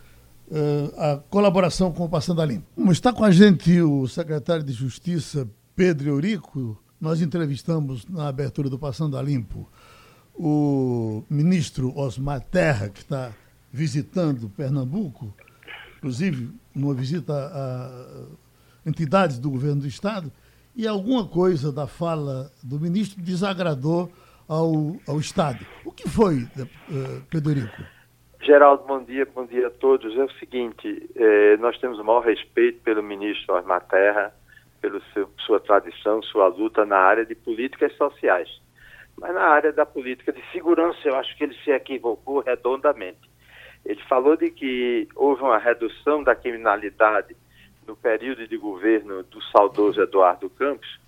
uh, 0.47 1.01
a 1.01 1.17
colaboração 1.29 1.91
com 1.91 2.05
o 2.05 2.09
Passando 2.09 2.41
a 2.41 2.45
Limpo. 2.45 2.65
Está 2.91 3.11
com 3.11 3.23
a 3.23 3.31
gente 3.31 3.81
o 3.81 4.07
secretário 4.07 4.63
de 4.63 4.73
Justiça, 4.73 5.47
Pedro 5.75 6.09
Eurico. 6.09 6.77
Nós 6.99 7.21
entrevistamos 7.21 8.05
na 8.07 8.27
abertura 8.27 8.69
do 8.69 8.79
Passando 8.79 9.17
a 9.17 9.21
Limpo 9.21 9.67
o 10.33 11.23
ministro 11.29 11.97
Osmar 11.97 12.41
Terra, 12.41 12.89
que 12.89 12.99
está 12.99 13.31
visitando 13.71 14.49
Pernambuco, 14.49 15.33
inclusive 15.97 16.51
numa 16.75 16.93
visita 16.93 17.33
a 17.33 18.25
entidades 18.87 19.39
do 19.39 19.49
governo 19.49 19.81
do 19.81 19.87
Estado, 19.87 20.31
e 20.77 20.87
alguma 20.87 21.27
coisa 21.27 21.71
da 21.71 21.87
fala 21.87 22.51
do 22.63 22.79
ministro 22.79 23.19
desagradou 23.19 24.11
ao, 24.47 24.95
ao 25.07 25.19
Estado. 25.19 25.65
O 25.83 25.91
que 25.91 26.07
foi, 26.07 26.43
uh, 26.43 27.21
Pedorico? 27.31 27.75
Geraldo, 28.39 28.83
bom 28.87 29.03
dia, 29.03 29.27
bom 29.33 29.45
dia 29.45 29.67
a 29.67 29.71
todos. 29.71 30.15
É 30.15 30.23
o 30.23 30.31
seguinte, 30.33 31.09
eh, 31.15 31.57
nós 31.57 31.77
temos 31.79 31.99
o 31.99 32.03
maior 32.03 32.23
respeito 32.23 32.79
pelo 32.81 33.03
ministro 33.03 33.55
Osmar 33.55 33.81
Terra, 33.87 34.31
pela 34.79 35.01
sua 35.45 35.59
tradição, 35.59 36.21
sua 36.21 36.47
luta 36.47 36.85
na 36.85 36.97
área 36.97 37.25
de 37.25 37.35
políticas 37.35 37.91
sociais. 37.97 38.47
Mas 39.19 39.33
na 39.33 39.41
área 39.41 39.73
da 39.73 39.85
política 39.85 40.31
de 40.31 40.41
segurança, 40.53 40.99
eu 41.03 41.15
acho 41.15 41.35
que 41.35 41.43
ele 41.43 41.57
se 41.63 41.71
equivocou 41.71 42.39
redondamente. 42.39 43.19
Ele 43.83 44.01
falou 44.07 44.37
de 44.37 44.49
que 44.49 45.09
houve 45.15 45.41
uma 45.41 45.57
redução 45.57 46.23
da 46.23 46.35
criminalidade 46.35 47.35
no 47.87 47.95
período 47.95 48.47
de 48.47 48.57
governo 48.57 49.23
do 49.23 49.41
saudoso 49.45 50.01
Eduardo 50.01 50.49
Campos 50.49 50.99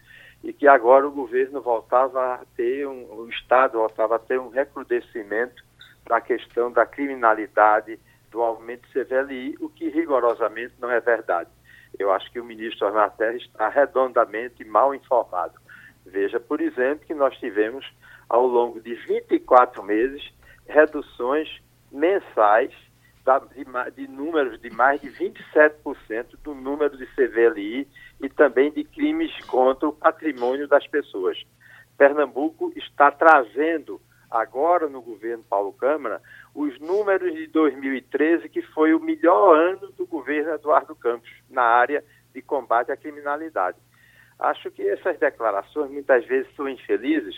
e 0.44 0.54
que 0.54 0.68
agora 0.68 1.06
o 1.08 1.12
governo 1.12 1.62
voltava 1.62 2.36
a 2.36 2.46
ter 2.56 2.88
um, 2.88 3.06
o 3.12 3.30
Estado 3.30 3.78
voltava 3.78 4.16
a 4.16 4.20
ter 4.20 4.40
um 4.40 4.50
recrudescimento 4.50 5.62
da 6.08 6.22
questão 6.22 6.72
da 6.72 6.86
criminalidade, 6.86 8.00
do 8.32 8.42
aumento 8.42 8.88
do 8.88 9.06
CVLI, 9.06 9.58
o 9.60 9.70
que 9.70 9.90
rigorosamente 9.90 10.74
não 10.80 10.90
é 10.90 11.00
verdade. 11.00 11.50
Eu 11.98 12.12
acho 12.12 12.32
que 12.32 12.40
o 12.40 12.46
ministro 12.46 12.88
Osmar 12.88 13.14
está 13.20 13.68
redondamente 13.68 14.64
mal 14.64 14.96
informado. 14.96 15.56
Veja, 16.06 16.40
por 16.40 16.62
exemplo, 16.62 17.06
que 17.06 17.14
nós 17.14 17.36
tivemos, 17.38 17.86
ao 18.30 18.48
longo 18.48 18.80
de 18.80 18.94
24 18.96 19.84
meses, 19.84 20.32
reduções 20.68 21.50
mensais 21.92 22.72
de, 23.38 23.92
de 23.96 24.08
números 24.08 24.60
de 24.60 24.70
mais 24.72 25.00
de 25.02 25.10
27% 25.12 26.38
do 26.44 26.56
número 26.56 26.98
de 26.98 27.06
CVLI 27.08 27.88
e 28.22 28.30
também 28.30 28.72
de 28.72 28.84
crimes 28.84 29.32
contra 29.46 29.88
o 29.88 29.94
patrimônio 29.94 30.68
das 30.68 30.88
pessoas. 30.88 31.38
Pernambuco 31.98 32.72
está 32.76 33.12
trazendo 33.12 34.02
agora 34.32 34.88
no 34.88 35.02
governo 35.02 35.44
Paulo 35.44 35.74
Câmara 35.74 36.22
os 36.56 36.80
números 36.80 37.34
de 37.34 37.48
2013, 37.48 38.50
que 38.50 38.62
foi 38.62 38.94
o 38.94 39.00
melhor 39.00 39.56
ano 39.56 39.92
do 39.92 40.06
governo 40.06 40.54
Eduardo 40.54 40.96
Campos 40.96 41.30
na 41.50 41.64
área 41.64 42.04
de 42.34 42.42
combate 42.42 42.92
à 42.92 42.98
criminalidade. 42.98 43.78
Acho 44.40 44.72
que 44.72 44.88
essas 44.88 45.20
declarações 45.20 45.92
muitas 45.92 46.26
vezes 46.26 46.54
são 46.56 46.70
infelizes 46.70 47.36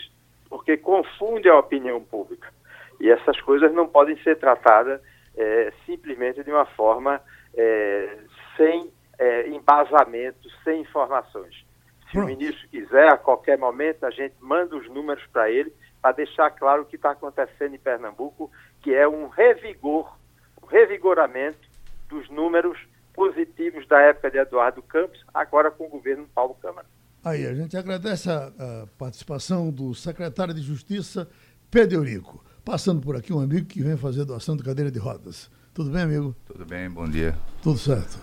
porque 0.48 0.76
confundem 0.76 1.50
a 1.50 1.58
opinião 1.58 2.00
pública. 2.02 2.52
E 3.00 3.10
essas 3.10 3.40
coisas 3.40 3.72
não 3.72 3.88
podem 3.88 4.16
ser 4.22 4.38
tratadas 4.38 5.00
é, 5.36 5.72
simplesmente 5.86 6.42
de 6.42 6.50
uma 6.50 6.66
forma 6.66 7.20
é, 7.54 8.18
sem 8.56 8.90
é, 9.18 9.48
embasamento, 9.48 10.48
sem 10.64 10.82
informações. 10.82 11.64
Se 12.10 12.18
o 12.18 12.26
ministro 12.26 12.68
quiser, 12.68 13.08
a 13.08 13.16
qualquer 13.16 13.56
momento, 13.56 14.04
a 14.04 14.10
gente 14.10 14.34
manda 14.40 14.76
os 14.76 14.86
números 14.88 15.24
para 15.32 15.50
ele 15.50 15.72
para 16.02 16.12
deixar 16.12 16.50
claro 16.50 16.82
o 16.82 16.84
que 16.84 16.96
está 16.96 17.12
acontecendo 17.12 17.74
em 17.74 17.78
Pernambuco, 17.78 18.50
que 18.82 18.92
é 18.92 19.08
um 19.08 19.28
revigor, 19.28 20.14
um 20.62 20.66
revigoramento 20.66 21.60
dos 22.08 22.28
números 22.28 22.78
positivos 23.14 23.86
da 23.86 24.00
época 24.00 24.30
de 24.30 24.38
Eduardo 24.38 24.82
Campos, 24.82 25.24
agora 25.32 25.70
com 25.70 25.86
o 25.86 25.88
governo 25.88 26.26
Paulo 26.34 26.54
Câmara. 26.54 26.86
Aí, 27.24 27.46
a 27.46 27.54
gente 27.54 27.76
agradece 27.76 28.28
a, 28.28 28.48
a 28.48 28.86
participação 28.98 29.70
do 29.70 29.94
secretário 29.94 30.52
de 30.52 30.60
Justiça, 30.60 31.30
Pedro 31.70 31.98
Eurico. 31.98 32.44
Passando 32.64 33.00
por 33.00 33.16
aqui 33.16 33.32
um 33.32 33.40
amigo 33.40 33.66
que 33.66 33.82
vem 33.82 33.96
fazer 33.96 34.24
doação 34.24 34.56
de 34.56 34.62
cadeira 34.62 34.90
de 34.90 34.98
rodas. 34.98 35.50
Tudo 35.74 35.90
bem, 35.90 36.02
amigo? 36.02 36.34
Tudo 36.46 36.64
bem, 36.64 36.88
bom 36.88 37.08
dia. 37.08 37.36
Tudo 37.60 37.76
certo. 37.78 38.18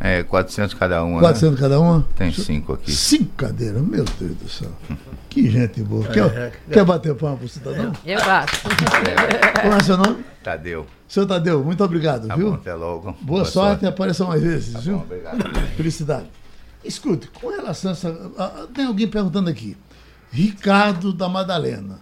É, 0.00 0.22
400 0.22 0.74
cada 0.74 1.04
uma. 1.04 1.20
400 1.20 1.54
né? 1.54 1.60
cada 1.60 1.78
uma? 1.78 2.08
Tem 2.16 2.32
cinco 2.32 2.72
aqui. 2.72 2.90
Cinco 2.90 3.34
cadeiras, 3.36 3.82
meu 3.82 4.04
Deus 4.04 4.36
do 4.36 4.48
céu. 4.48 4.70
que 5.28 5.48
gente 5.48 5.82
boa. 5.82 6.08
Quer, 6.08 6.24
é, 6.24 6.46
é, 6.46 6.52
quer 6.72 6.84
bater 6.84 7.14
palma 7.14 7.36
pro 7.36 7.48
cidadão? 7.48 7.92
Eu 8.04 8.18
bato. 8.18 8.52
Qual 9.60 9.72
é 9.72 9.76
o 9.76 9.84
seu 9.84 9.96
nome? 9.98 10.24
Tadeu. 10.42 10.86
Seu 11.06 11.26
Tadeu, 11.26 11.62
muito 11.62 11.84
obrigado, 11.84 12.26
tá 12.26 12.34
viu? 12.34 12.50
Bom, 12.50 12.54
até 12.56 12.74
logo. 12.74 13.02
Boa, 13.02 13.16
Boa 13.20 13.44
sorte, 13.44 13.52
sorte 13.52 13.84
e 13.84 13.88
apareça 13.88 14.24
mais 14.24 14.42
vezes, 14.42 14.72
tá 14.72 14.80
viu? 14.80 14.96
Bom, 14.96 15.04
obrigado. 15.04 15.38
Felicidade. 15.76 16.26
Escute, 16.82 17.28
com 17.28 17.50
relação 17.50 17.90
a 17.90 17.92
essa. 17.92 18.68
Tem 18.74 18.86
alguém 18.86 19.06
perguntando 19.06 19.50
aqui. 19.50 19.76
Ricardo 20.30 21.12
da 21.12 21.28
Madalena. 21.28 22.00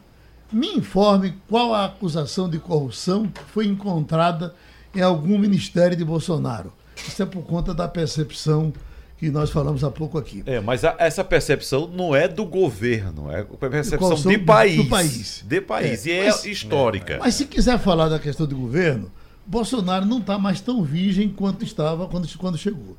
Me 0.53 0.68
informe 0.68 1.34
qual 1.48 1.72
a 1.72 1.84
acusação 1.84 2.48
de 2.48 2.59
corrupção 2.59 3.26
que 3.26 3.42
foi 3.53 3.66
encontrada 3.66 4.55
em 4.94 5.01
algum 5.01 5.38
ministério 5.38 5.96
de 5.96 6.05
Bolsonaro. 6.05 6.72
Isso 6.96 7.22
é 7.22 7.26
por 7.26 7.42
conta 7.42 7.72
da 7.72 7.86
percepção 7.86 8.72
que 9.16 9.30
nós 9.30 9.51
falamos 9.51 9.84
há 9.84 9.90
pouco 9.90 10.18
aqui. 10.18 10.42
É, 10.46 10.61
mas 10.61 10.84
a, 10.84 10.96
essa 10.98 11.22
percepção 11.22 11.86
não 11.86 12.16
é 12.16 12.26
do 12.26 12.44
governo, 12.44 13.30
é 13.30 13.40
a 13.40 13.70
percepção 13.70 14.14
de 14.14 14.38
país. 14.38 14.76
Do 14.76 14.86
país. 14.86 15.44
De 15.46 15.61
país. 15.61 16.07
É, 16.07 16.11
e 16.11 16.12
é 16.12 16.26
mas, 16.26 16.44
histórica. 16.46 17.18
Mas 17.20 17.34
se 17.34 17.44
quiser 17.44 17.78
falar 17.78 18.09
da 18.09 18.18
questão 18.18 18.46
do 18.46 18.57
governo, 18.57 19.12
Bolsonaro 19.46 20.07
não 20.07 20.18
está 20.18 20.38
mais 20.38 20.61
tão 20.61 20.82
virgem 20.82 21.28
quanto 21.28 21.64
estava 21.64 22.09
quando, 22.09 22.26
quando 22.38 22.57
chegou. 22.57 22.96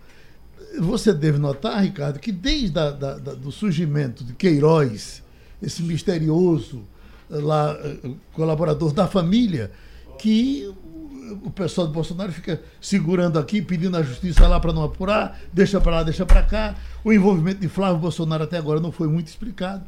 Você 0.79 1.11
deve 1.11 1.37
notar, 1.37 1.81
Ricardo, 1.81 2.19
que 2.19 2.31
desde 2.31 2.77
a, 2.77 2.91
da, 2.91 3.17
da, 3.17 3.33
do 3.33 3.51
surgimento 3.51 4.23
de 4.23 4.33
Queiroz, 4.33 5.21
esse 5.61 5.81
misterioso 5.81 6.83
lá, 7.39 7.77
eh, 7.83 8.11
colaborador 8.33 8.91
da 8.93 9.07
família, 9.07 9.71
que 10.17 10.71
o 11.43 11.49
pessoal 11.49 11.87
do 11.87 11.93
Bolsonaro 11.93 12.31
fica 12.31 12.61
segurando 12.79 13.39
aqui, 13.39 13.61
pedindo 13.61 13.95
a 13.95 14.03
justiça 14.03 14.47
lá 14.47 14.59
para 14.59 14.73
não 14.73 14.83
apurar, 14.83 15.39
deixa 15.51 15.79
para 15.79 15.97
lá, 15.97 16.03
deixa 16.03 16.25
para 16.25 16.43
cá. 16.43 16.75
O 17.03 17.13
envolvimento 17.13 17.61
de 17.61 17.69
Flávio 17.69 17.99
Bolsonaro 17.99 18.43
até 18.43 18.57
agora 18.57 18.79
não 18.79 18.91
foi 18.91 19.07
muito 19.07 19.27
explicado. 19.27 19.83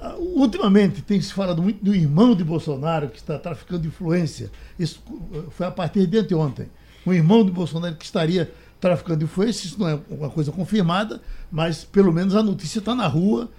Ah, 0.00 0.16
ultimamente 0.18 1.00
tem 1.02 1.20
se 1.20 1.32
falado 1.32 1.62
muito 1.62 1.82
do 1.82 1.94
irmão 1.94 2.34
de 2.34 2.42
Bolsonaro 2.42 3.08
que 3.08 3.18
está 3.18 3.38
traficando 3.38 3.86
influência. 3.86 4.50
Isso 4.78 5.00
eh, 5.32 5.42
foi 5.50 5.66
a 5.66 5.70
partir 5.70 6.06
de 6.06 6.18
anteontem. 6.18 6.66
O 7.06 7.12
irmão 7.12 7.44
de 7.44 7.52
Bolsonaro 7.52 7.94
que 7.94 8.04
estaria 8.04 8.50
traficando 8.80 9.24
influência, 9.24 9.66
isso 9.66 9.78
não 9.78 9.88
é 9.88 9.98
uma 10.10 10.28
coisa 10.28 10.50
confirmada, 10.50 11.20
mas 11.50 11.84
pelo 11.84 12.12
menos 12.12 12.34
a 12.34 12.42
notícia 12.42 12.80
está 12.80 12.94
na 12.94 13.06
rua, 13.06 13.50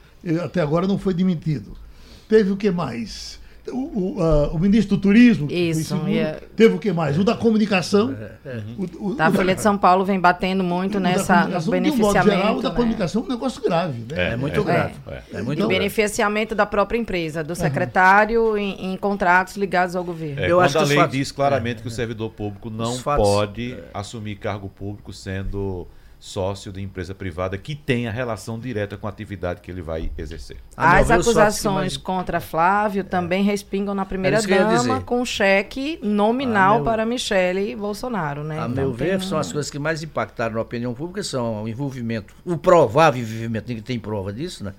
até 0.43 0.61
agora 0.61 0.88
não 0.88 0.99
foi 0.99 1.13
demitido. 1.13 1.76
Teve 2.28 2.52
o 2.52 2.58
que 2.58 2.72
mais? 2.72 3.40
o, 3.72 3.78
o, 3.78 4.22
uh, 4.22 4.56
o, 4.56 4.60
ministro 4.60 4.96
do 4.96 5.02
Turismo, 5.02 5.48
Isso, 5.50 5.84
seguro, 5.84 6.12
teve 6.56 6.76
o 6.76 6.80
que 6.80 6.92
mais? 6.92 7.18
O 7.18 7.24
da 7.24 7.36
comunicação. 7.36 8.16
É, 8.46 8.50
é. 8.50 8.64
O, 8.78 9.08
o, 9.08 9.16
tá, 9.16 9.28
a 9.28 9.32
Folha 9.32 9.56
de 9.56 9.62
São 9.62 9.78
Paulo 9.78 10.06
vem 10.06 10.20
batendo 10.20 10.64
muito 10.64 11.00
nessa, 11.00 11.48
no 11.48 11.72
beneficiamento. 11.72 12.24
De 12.24 12.36
um 12.36 12.38
geral, 12.38 12.58
o 12.58 12.62
da 12.62 12.70
né? 12.70 12.76
comunicação 12.76 13.22
é 13.24 13.26
um 13.26 13.30
negócio 13.30 13.62
grave. 13.62 14.00
Né? 14.00 14.30
É, 14.30 14.34
é 14.34 14.36
muito 14.36 14.64
grave. 14.64 14.96
É, 15.34 15.42
muito 15.42 15.60
então, 15.60 15.68
beneficiamento 15.68 16.54
da 16.54 16.66
própria 16.66 16.98
empresa, 16.98 17.44
do 17.44 17.56
secretário 17.56 18.52
uhum. 18.52 18.58
em, 18.58 18.94
em, 18.94 18.98
contratos 18.98 19.58
ligados 19.58 19.96
ao 19.96 20.04
governo. 20.04 20.42
Eu 20.42 20.60
acho 20.60 20.78
que 20.78 20.84
a 20.84 20.88
lei 20.88 20.98
fatos... 20.98 21.18
diz 21.18 21.32
claramente 21.32 21.82
que 21.82 21.88
o 21.88 21.92
servidor 21.92 22.30
público 22.32 22.70
não 22.70 22.98
pode 23.00 23.78
assumir 23.94 24.36
cargo 24.36 24.70
público 24.70 25.12
sendo 25.12 25.88
sócio 26.26 26.72
de 26.72 26.82
empresa 26.82 27.14
privada 27.14 27.56
que 27.56 27.76
tenha 27.76 28.10
relação 28.10 28.58
direta 28.60 28.98
com 28.98 29.06
a 29.06 29.12
atividade 29.12 29.62
que 29.62 29.70
ele 29.70 29.84
vai 29.84 30.12
exercer. 30.18 30.58
As 30.76 31.12
acusações 31.12 31.76
mais... 31.76 31.98
contra 31.98 32.40
Flávio 32.40 33.04
também 33.04 33.44
respingam 33.44 33.94
na 33.94 34.06
primeira-dama 34.06 35.02
com 35.02 35.24
cheque 35.24 36.00
nominal 36.02 36.78
meu... 36.78 36.84
para 36.84 37.06
Michele 37.06 37.76
Bolsonaro. 37.76 38.44
Né? 38.44 38.60
A 38.60 38.68
então, 38.68 38.86
meu 38.86 38.92
ver, 38.92 39.18
um... 39.18 39.22
são 39.22 39.38
as 39.38 39.52
coisas 39.52 39.70
que 39.70 39.78
mais 39.78 40.02
impactaram 40.02 40.56
na 40.56 40.62
opinião 40.62 40.96
pública, 40.96 41.22
são 41.22 41.64
o 41.64 41.68
envolvimento, 41.68 42.34
o 42.44 42.58
provável 42.58 43.22
envolvimento, 43.22 43.68
ninguém 43.68 43.84
tem 43.84 44.00
prova 44.00 44.34
disso, 44.34 44.64
né? 44.64 44.74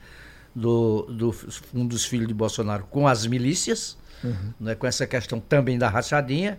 Do, 0.53 1.03
do, 1.03 1.37
um 1.73 1.87
dos 1.87 2.05
filhos 2.05 2.27
de 2.27 2.35
Bolsonaro 2.35 2.89
com 2.91 3.07
as 3.07 3.25
milícias, 3.25 3.97
uhum. 4.25 4.53
né? 4.59 4.75
com 4.75 4.87
essa 4.87 5.07
questão 5.07 5.39
também 5.39 5.79
da 5.79 5.89
rachadinha, 5.89 6.59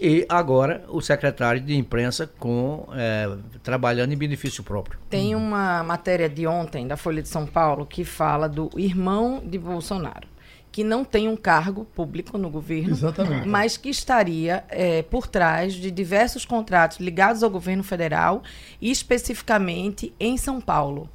e 0.00 0.26
agora 0.28 0.84
o 0.88 1.00
secretário 1.00 1.60
de 1.60 1.74
imprensa 1.74 2.30
com 2.38 2.86
é, 2.92 3.28
trabalhando 3.62 4.12
em 4.12 4.16
benefício 4.16 4.62
próprio. 4.62 4.98
Tem 5.08 5.34
uma 5.34 5.82
matéria 5.82 6.28
de 6.28 6.46
ontem 6.46 6.86
da 6.86 6.96
Folha 6.96 7.22
de 7.22 7.28
São 7.28 7.46
Paulo 7.46 7.86
que 7.86 8.04
fala 8.04 8.48
do 8.48 8.70
irmão 8.76 9.42
de 9.44 9.58
Bolsonaro 9.58 10.28
que 10.76 10.84
não 10.84 11.06
tem 11.06 11.26
um 11.26 11.38
cargo 11.38 11.86
público 11.86 12.36
no 12.36 12.50
governo, 12.50 12.90
Exatamente. 12.90 13.48
mas 13.48 13.78
que 13.78 13.88
estaria 13.88 14.62
é, 14.68 15.00
por 15.00 15.26
trás 15.26 15.72
de 15.72 15.90
diversos 15.90 16.44
contratos 16.44 16.98
ligados 17.00 17.42
ao 17.42 17.48
governo 17.48 17.82
federal 17.82 18.42
e 18.78 18.90
especificamente 18.90 20.12
em 20.20 20.36
São 20.36 20.60
Paulo, 20.60 21.08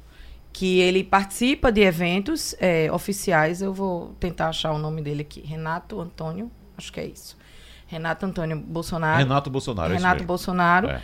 que 0.52 0.80
ele 0.80 1.04
participa 1.04 1.70
de 1.70 1.80
eventos 1.80 2.56
é, 2.58 2.90
oficiais. 2.90 3.62
Eu 3.62 3.72
vou 3.72 4.08
tentar 4.18 4.48
achar 4.48 4.72
o 4.72 4.78
nome 4.78 5.00
dele 5.00 5.22
aqui, 5.22 5.40
Renato 5.42 6.00
Antônio, 6.00 6.50
acho 6.76 6.92
que 6.92 6.98
é 6.98 7.06
isso. 7.06 7.36
Renato 7.92 8.24
Antônio 8.24 8.56
Bolsonaro. 8.56 9.18
Renato 9.18 9.50
Bolsonaro. 9.50 9.92
Renato 9.92 10.24
Bolsonaro. 10.24 10.88
É. 10.88 11.02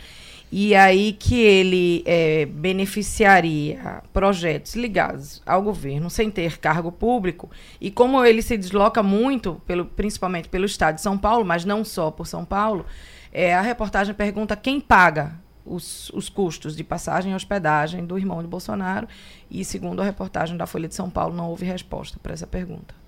E 0.51 0.73
aí 0.73 1.13
que 1.13 1.39
ele 1.39 2.01
é, 2.03 2.47
beneficiaria 2.47 4.01
projetos 4.11 4.75
ligados 4.75 5.43
ao 5.45 5.61
governo 5.61 6.09
sem 6.09 6.31
ter 6.31 6.57
cargo 6.57 6.91
público. 6.91 7.51
E 7.79 7.91
como 7.91 8.25
ele 8.25 8.41
se 8.41 8.57
desloca 8.57 9.03
muito, 9.03 9.61
pelo, 9.67 9.85
principalmente 9.85 10.49
pelo 10.49 10.65
estado 10.65 10.95
de 10.95 11.01
São 11.01 11.15
Paulo, 11.15 11.45
mas 11.45 11.63
não 11.63 11.85
só 11.85 12.09
por 12.09 12.25
São 12.25 12.43
Paulo, 12.43 12.83
é, 13.31 13.53
a 13.53 13.61
reportagem 13.61 14.15
pergunta 14.15 14.55
quem 14.55 14.81
paga 14.81 15.33
os, 15.63 16.09
os 16.09 16.27
custos 16.27 16.75
de 16.75 16.83
passagem 16.83 17.31
e 17.31 17.35
hospedagem 17.35 18.03
do 18.03 18.17
irmão 18.17 18.41
de 18.41 18.47
Bolsonaro. 18.47 19.07
E 19.51 19.63
segundo 19.63 20.01
a 20.01 20.05
reportagem 20.05 20.57
da 20.57 20.65
Folha 20.65 20.87
de 20.87 20.95
São 20.95 21.11
Paulo, 21.11 21.35
não 21.35 21.51
houve 21.51 21.67
resposta 21.67 22.17
para 22.19 22.33
essa 22.33 22.47
pergunta. 22.47 22.98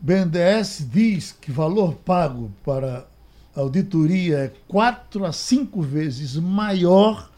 BNDES 0.00 0.86
diz 0.90 1.32
que 1.32 1.50
valor 1.50 1.94
pago 1.94 2.52
para 2.64 3.06
auditoria 3.54 4.38
é 4.38 4.52
quatro 4.66 5.24
a 5.24 5.32
cinco 5.32 5.80
vezes 5.80 6.36
maior 6.36 7.30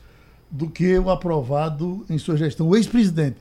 do 0.51 0.69
que 0.69 0.99
o 0.99 1.11
aprovado 1.11 2.05
em 2.09 2.19
sua 2.19 2.37
gestão. 2.37 2.69
O 2.69 2.77
ex-presidente. 2.77 3.37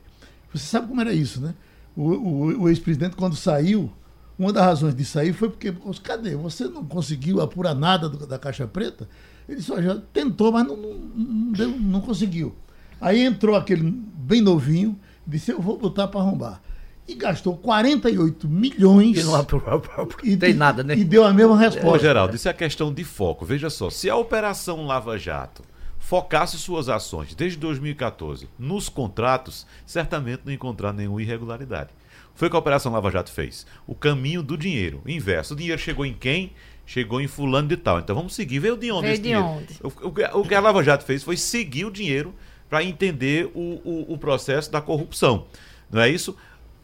Você 0.52 0.66
sabe 0.66 0.88
como 0.88 1.00
era 1.00 1.12
isso, 1.12 1.40
né? 1.40 1.54
O, 1.96 2.02
o, 2.02 2.62
o 2.62 2.68
ex-presidente, 2.68 3.16
quando 3.16 3.34
saiu, 3.34 3.90
uma 4.38 4.52
das 4.52 4.64
razões 4.64 4.94
de 4.94 5.04
sair 5.04 5.32
foi 5.32 5.48
porque, 5.48 5.72
cadê? 6.02 6.36
Você 6.36 6.68
não 6.68 6.84
conseguiu 6.84 7.40
apurar 7.40 7.74
nada 7.74 8.08
do, 8.08 8.26
da 8.26 8.38
Caixa 8.38 8.66
Preta? 8.66 9.08
Ele 9.48 9.62
só 9.62 9.80
já 9.80 9.96
tentou, 10.12 10.52
mas 10.52 10.66
não, 10.66 10.76
não, 10.76 10.94
não, 10.94 11.78
não 11.78 12.00
conseguiu. 12.00 12.54
Aí 13.00 13.22
entrou 13.22 13.56
aquele 13.56 13.90
bem 13.90 14.40
novinho, 14.40 14.98
disse: 15.26 15.52
Eu 15.52 15.60
vou 15.60 15.78
botar 15.78 16.08
para 16.08 16.20
arrombar 16.20 16.60
e 17.08 17.14
gastou 17.14 17.56
48 17.56 18.48
milhões. 18.48 19.18
E 19.18 19.24
não 19.24 19.34
e, 20.24 20.36
tem 20.36 20.54
nada, 20.54 20.82
né? 20.82 20.96
E 20.96 21.04
deu 21.04 21.24
a 21.24 21.32
mesma 21.32 21.56
resposta. 21.56 21.88
Ô, 21.88 21.98
Geraldo, 21.98 22.34
isso 22.34 22.48
é 22.48 22.52
questão 22.52 22.92
de 22.92 23.04
foco. 23.04 23.44
Veja 23.44 23.70
só, 23.70 23.90
se 23.90 24.10
a 24.10 24.16
Operação 24.16 24.86
Lava 24.86 25.16
Jato 25.18 25.62
focasse 25.98 26.56
suas 26.58 26.88
ações 26.88 27.34
desde 27.34 27.58
2014 27.58 28.48
nos 28.58 28.88
contratos, 28.88 29.66
certamente 29.84 30.42
não 30.44 30.52
encontrar 30.52 30.92
nenhuma 30.92 31.22
irregularidade. 31.22 31.90
Foi 32.34 32.48
o 32.48 32.50
que 32.50 32.56
a 32.56 32.60
Operação 32.60 32.92
Lava 32.92 33.10
Jato 33.10 33.30
fez. 33.30 33.66
O 33.86 33.94
caminho 33.94 34.42
do 34.42 34.58
dinheiro, 34.58 35.00
o 35.04 35.10
inverso. 35.10 35.54
O 35.54 35.56
dinheiro 35.56 35.80
chegou 35.80 36.04
em 36.04 36.12
quem? 36.12 36.52
Chegou 36.84 37.20
em 37.20 37.26
fulano 37.26 37.68
de 37.68 37.76
tal. 37.76 37.98
Então 37.98 38.14
vamos 38.14 38.34
seguir. 38.34 38.58
Veio 38.58 38.76
de 38.76 38.92
onde 38.92 39.02
Veio 39.02 39.12
esse 39.14 39.22
de 39.22 39.28
dinheiro? 39.28 39.46
Onde? 39.46 39.78
O, 39.82 39.88
o, 39.88 40.40
o, 40.40 40.46
que 40.46 40.54
a 40.54 40.60
Lava 40.60 40.82
Jato 40.82 41.04
fez 41.04 41.22
foi 41.22 41.36
seguir 41.36 41.86
o 41.86 41.90
dinheiro 41.90 42.34
para 42.68 42.84
entender 42.84 43.50
o, 43.54 43.80
o, 43.84 44.14
o 44.14 44.18
processo 44.18 44.70
da 44.70 44.80
corrupção. 44.80 45.46
Não 45.90 46.02
é 46.02 46.08
isso? 46.08 46.36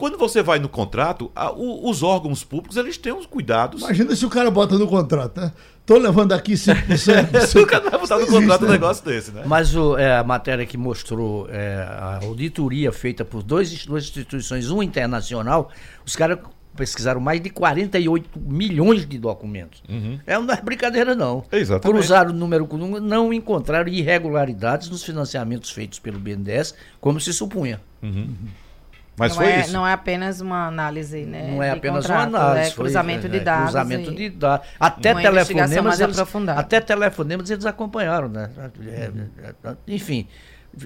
Quando 0.02 0.18
você 0.18 0.42
vai 0.42 0.58
no 0.58 0.68
contrato, 0.68 1.30
a- 1.32 1.52
o- 1.52 1.88
os 1.88 2.02
órgãos 2.02 2.42
públicos 2.42 2.76
eles 2.76 2.98
têm 2.98 3.12
os 3.12 3.24
cuidados. 3.24 3.82
Imagina 3.82 4.16
se 4.16 4.26
o 4.26 4.28
cara 4.28 4.50
bota 4.50 4.76
no 4.76 4.88
contrato, 4.88 5.40
né? 5.40 5.52
Tô 5.86 5.96
levando 5.96 6.32
aqui 6.32 6.54
5%. 6.54 7.54
o 7.62 7.66
cara 7.68 7.88
vai 7.88 8.00
botar 8.00 8.18
no 8.18 8.26
contrato 8.26 8.62
um 8.62 8.66
né? 8.66 8.72
negócio 8.72 9.04
desse, 9.04 9.30
né? 9.30 9.44
Mas 9.46 9.76
o- 9.76 9.96
é, 9.96 10.16
a 10.18 10.24
matéria 10.24 10.66
que 10.66 10.76
mostrou 10.76 11.46
é, 11.48 11.76
a 11.88 12.18
auditoria 12.24 12.90
feita 12.90 13.24
por 13.24 13.44
dois, 13.44 13.86
duas 13.86 14.02
instituições, 14.02 14.70
uma 14.70 14.84
internacional, 14.84 15.70
os 16.04 16.16
caras 16.16 16.36
pesquisaram 16.74 17.20
mais 17.20 17.40
de 17.40 17.50
48 17.50 18.40
milhões 18.40 19.06
de 19.06 19.18
documentos. 19.20 19.84
É 20.26 20.36
não 20.36 20.52
é 20.52 20.60
brincadeira, 20.60 21.14
não. 21.14 21.44
Exatamente. 21.52 21.96
Cruzaram 21.96 22.30
o 22.30 22.34
número 22.34 22.66
com 22.66 22.74
o 22.74 22.78
número, 22.80 23.04
não 23.04 23.32
encontraram 23.32 23.88
irregularidades 23.88 24.88
nos 24.90 25.04
financiamentos 25.04 25.70
feitos 25.70 26.00
pelo 26.00 26.18
BNDES, 26.18 26.74
como 27.00 27.20
se 27.20 27.32
supunha. 27.32 27.80
Mas 29.16 29.32
não 29.32 29.42
foi 29.42 29.52
é, 29.52 29.60
isso. 29.60 29.72
Não 29.72 29.86
é 29.86 29.92
apenas 29.92 30.40
uma 30.40 30.66
análise, 30.66 31.24
né? 31.24 31.50
Não 31.50 31.62
é 31.62 31.70
apenas 31.70 32.06
contrato, 32.06 32.28
uma 32.30 32.38
análise. 32.38 32.70
É 32.70 32.72
foi, 32.72 32.84
cruzamento 32.84 33.26
é, 33.26 33.30
de 33.30 33.36
é, 33.36 33.40
dados. 33.40 33.64
Cruzamento 33.64 34.10
e- 34.10 34.14
de 34.14 34.30
dados. 34.30 34.66
Até 34.80 35.14
telefonemas. 35.14 35.84
mais 35.84 36.00
Eles, 36.00 36.18
até 36.48 36.80
telefonemas 36.80 37.50
eles 37.50 37.66
acompanharam, 37.66 38.28
né? 38.28 38.50
É, 38.86 39.10
enfim. 39.86 40.26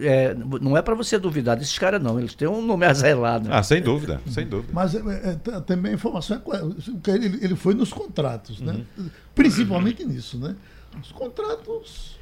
é, 0.00 0.34
não 0.34 0.76
é 0.76 0.82
para 0.82 0.94
você 0.96 1.18
duvidar 1.18 1.56
desses 1.56 1.78
caras, 1.78 2.02
não. 2.02 2.18
Eles 2.18 2.34
têm 2.34 2.48
um 2.48 2.60
nome 2.60 2.84
azelado. 2.84 3.48
Ah, 3.52 3.62
sem 3.62 3.80
dúvida, 3.80 4.20
sem 4.28 4.44
dúvida. 4.44 4.72
Mas 4.72 4.96
é, 4.96 4.98
é, 4.98 5.60
também 5.60 5.92
a 5.92 5.94
informação 5.94 6.42
é. 6.52 7.10
Ele, 7.12 7.38
ele 7.44 7.54
foi 7.54 7.74
nos 7.74 7.92
contratos, 7.92 8.60
né? 8.60 8.80
Principalmente 9.36 10.04
nisso, 10.04 10.36
né? 10.38 10.56
Os 11.00 11.12
contratos. 11.12 12.16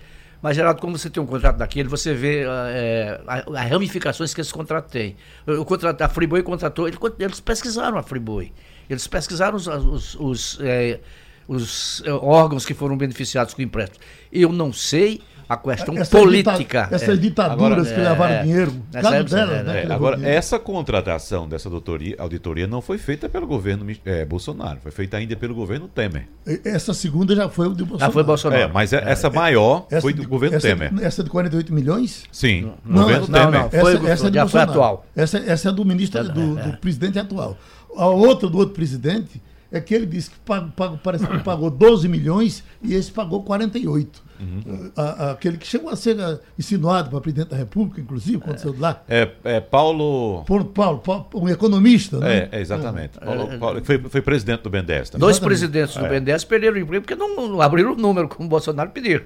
Mas, 0.44 0.56
Geraldo, 0.56 0.78
como 0.78 0.98
você 0.98 1.08
tem 1.08 1.22
um 1.22 1.26
contrato 1.26 1.56
daquele, 1.56 1.88
você 1.88 2.12
vê 2.12 2.42
é, 2.44 3.18
a- 3.26 3.62
as 3.62 3.70
ramificações 3.70 4.34
que 4.34 4.42
esse 4.42 4.52
contrato 4.52 4.90
tem. 4.90 5.16
O, 5.46 5.64
contrato, 5.64 6.02
a 6.02 6.06
Friboi 6.06 6.42
contratou, 6.42 6.86
ele- 6.86 6.98
eles 7.18 7.40
pesquisaram 7.40 7.96
a 7.96 8.02
Friboi. 8.02 8.52
Eles 8.90 9.06
pesquisaram 9.06 9.56
os, 9.56 9.66
os, 9.66 10.14
os, 10.16 10.58
é, 10.60 11.00
os, 11.48 12.02
órgãos 12.20 12.66
que 12.66 12.74
foram 12.74 12.94
beneficiados 12.94 13.54
com 13.54 13.62
o 13.62 13.64
empréstimo. 13.64 14.04
Eu 14.30 14.52
não 14.52 14.70
sei 14.70 15.22
a 15.48 15.56
questão 15.56 15.94
Essas 15.96 16.08
política. 16.08 16.56
dita- 16.84 16.88
essas 16.90 17.08
é. 17.08 17.16
ditaduras 17.16 17.88
Agora, 17.88 17.94
que 17.94 18.00
levaram 18.08 18.34
é, 18.34 18.42
dinheiro, 18.42 18.72
cada 18.92 19.16
época, 19.16 19.36
delas, 19.36 19.58
é, 19.58 19.62
né? 19.62 19.82
É, 19.84 19.92
agora, 19.92 20.16
dinheiro. 20.16 20.38
essa 20.38 20.58
contratação 20.58 21.48
dessa 21.48 21.68
doutoria, 21.70 22.16
auditoria 22.18 22.66
não 22.66 22.80
foi 22.80 22.98
feita 22.98 23.28
pelo 23.28 23.46
governo 23.46 23.84
Bolsonaro, 24.28 24.78
foi 24.82 24.90
feita 24.90 25.16
ainda 25.16 25.36
pelo 25.36 25.54
governo 25.54 25.88
Temer. 25.88 26.26
Essa 26.64 26.94
segunda 26.94 27.34
já 27.36 27.48
foi 27.48 27.68
o 27.68 27.74
de 27.74 27.84
Bolsonaro. 27.84 28.10
Ah, 28.10 28.12
foi 28.12 28.22
Bolsonaro. 28.22 28.62
É, 28.62 28.66
mas 28.66 28.92
é- 28.92 29.02
essa 29.06 29.28
maior 29.30 29.86
Essa 29.90 30.00
foi 30.02 30.12
de- 30.12 30.22
do 30.22 30.28
governo 30.28 30.56
essa, 30.56 30.66
Temer. 30.68 30.92
Essa 31.02 31.22
de 31.22 31.30
48 31.30 31.72
milhões? 31.74 32.24
Sim, 32.32 32.72
Não, 32.84 33.02
governo 33.02 33.26
não, 33.28 33.38
Temer. 33.50 33.60
não. 33.62 33.70
Foi- 33.70 33.94
essa, 33.96 34.08
essa 34.10 34.26
é 34.26 34.30
do 34.30 34.34
já 34.34 34.48
foi 34.48 34.60
atual. 34.60 35.06
Essa, 35.14 35.38
essa 35.38 35.68
é 35.68 35.72
do 35.72 35.84
ministro, 35.84 36.24
do, 36.24 36.54
do 36.56 36.76
presidente 36.78 37.18
atual. 37.18 37.56
A 37.96 38.06
outra 38.06 38.48
do 38.48 38.58
outro 38.58 38.74
presidente 38.74 39.40
é 39.72 39.80
que 39.80 39.94
ele 39.94 40.06
disse 40.06 40.30
que 40.30 40.38
pagou, 40.40 40.70
pagou- 40.70 40.98
parece 41.02 41.26
que 41.26 41.38
pagou 41.40 41.70
12 41.70 42.08
milhões 42.08 42.62
e 42.82 42.94
esse 42.94 43.10
pagou 43.10 43.42
48. 43.42 44.22
Uhum. 44.40 44.90
A- 44.96 45.02
a- 45.02 45.30
aquele 45.32 45.56
que 45.56 45.66
chegou 45.66 45.88
a 45.90 45.96
ser 45.96 46.20
ah, 46.20 46.38
insinuado 46.58 47.08
para 47.10 47.20
presidente 47.20 47.48
da 47.50 47.56
República, 47.56 48.00
inclusive, 48.00 48.38
quando 48.38 48.58
saiu 48.58 48.72
de 48.74 48.80
lá. 48.80 49.02
É, 49.08 49.30
é 49.44 49.60
Paulo. 49.60 50.44
Paulo, 50.44 50.64
Paulo, 50.66 50.98
Paulo, 50.98 51.28
um 51.34 51.48
economista, 51.48 52.18
né? 52.18 52.48
É, 52.52 52.58
é, 52.58 52.60
exatamente. 52.60 53.18
Paulo- 53.18 53.58
Paulo- 53.58 53.84
foi, 53.84 53.98
foi 53.98 54.20
presidente 54.22 54.62
do 54.62 54.70
BNDES 54.70 55.10
também. 55.10 55.20
Dois 55.20 55.36
Exatamente. 55.36 55.58
presidentes 55.58 55.96
do 55.96 56.04
É. 56.06 56.08
BNDES 56.08 56.44
perderam 56.44 56.74
o 56.76 56.78
emprego 56.80 57.02
porque 57.06 57.14
não, 57.16 57.48
não 57.48 57.60
abriram 57.60 57.92
o 57.92 57.96
número, 57.96 58.28
como 58.28 58.46
o 58.46 58.50
Bolsonaro 58.50 58.90
pediu. 58.90 59.22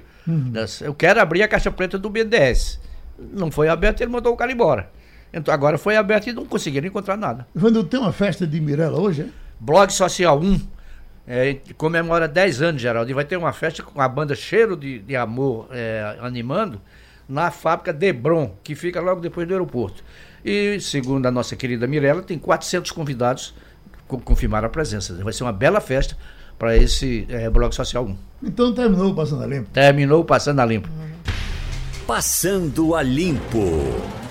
Eu 0.83 0.95
quero 0.95 1.21
abrir 1.21 1.43
a 1.43 1.49
caixa 1.49 1.71
preta 1.71 1.99
do 1.99 2.11
BNDES. 2.11 2.79
Não 3.33 3.51
foi 3.51 3.69
aberto, 3.69 4.01
ele 4.03 4.11
mandou 4.13 4.33
o 4.33 4.37
cara 4.37 4.53
embora. 4.53 4.91
Então 5.33 5.53
agora 5.53 5.77
foi 5.79 5.97
aberto 5.97 6.29
e 6.29 6.33
não 6.33 6.47
conseguiram 6.47 6.87
encontrar 6.87 7.17
nada. 7.17 7.47
Quando 7.59 7.83
tem 7.85 7.99
uma 7.99 8.13
festa 8.13 8.47
de 8.47 8.61
Mirella 8.61 8.99
hoje, 9.01 9.23
é? 9.23 9.27
Blog 9.61 9.93
Social 9.93 10.41
1 10.41 10.61
é, 11.27 11.59
comemora 11.77 12.27
10 12.27 12.63
anos, 12.63 12.81
Geraldo, 12.81 13.11
e 13.11 13.15
vai 13.15 13.25
ter 13.25 13.37
uma 13.37 13.53
festa 13.53 13.83
com 13.83 14.01
a 14.01 14.09
banda 14.09 14.35
Cheiro 14.35 14.77
de, 14.77 14.99
de 15.01 15.15
Amor 15.15 15.69
é, 15.71 16.17
animando 16.21 16.81
na 17.29 17.51
fábrica 17.51 17.93
Debron, 17.93 18.55
que 18.65 18.75
fica 18.75 19.01
logo 19.01 19.21
depois 19.21 19.47
do 19.47 19.53
aeroporto. 19.53 20.03
E, 20.43 20.81
segundo 20.81 21.27
a 21.27 21.31
nossa 21.31 21.55
querida 21.55 21.87
Mirella, 21.87 22.23
tem 22.23 22.39
400 22.39 22.91
convidados 22.93 23.55
que 24.09 24.17
confirmaram 24.23 24.67
a 24.67 24.71
presença. 24.71 25.15
Vai 25.23 25.35
ser 25.35 25.43
uma 25.43 25.53
bela 25.53 25.81
festa 25.81 26.17
para 26.59 26.75
esse 26.75 27.27
é, 27.29 27.51
Blog 27.51 27.75
Social 27.75 28.05
1. 28.07 28.17
Então 28.45 28.73
terminou 28.73 29.11
o 29.11 29.15
Passando 29.15 29.43
a 29.43 29.47
Limpo. 29.47 29.71
Terminou 29.71 30.25
passando 30.25 30.61
a 30.61 30.65
limpo. 30.65 30.89
Passando 32.07 32.95
a 32.95 33.03
Limpo. 33.03 34.28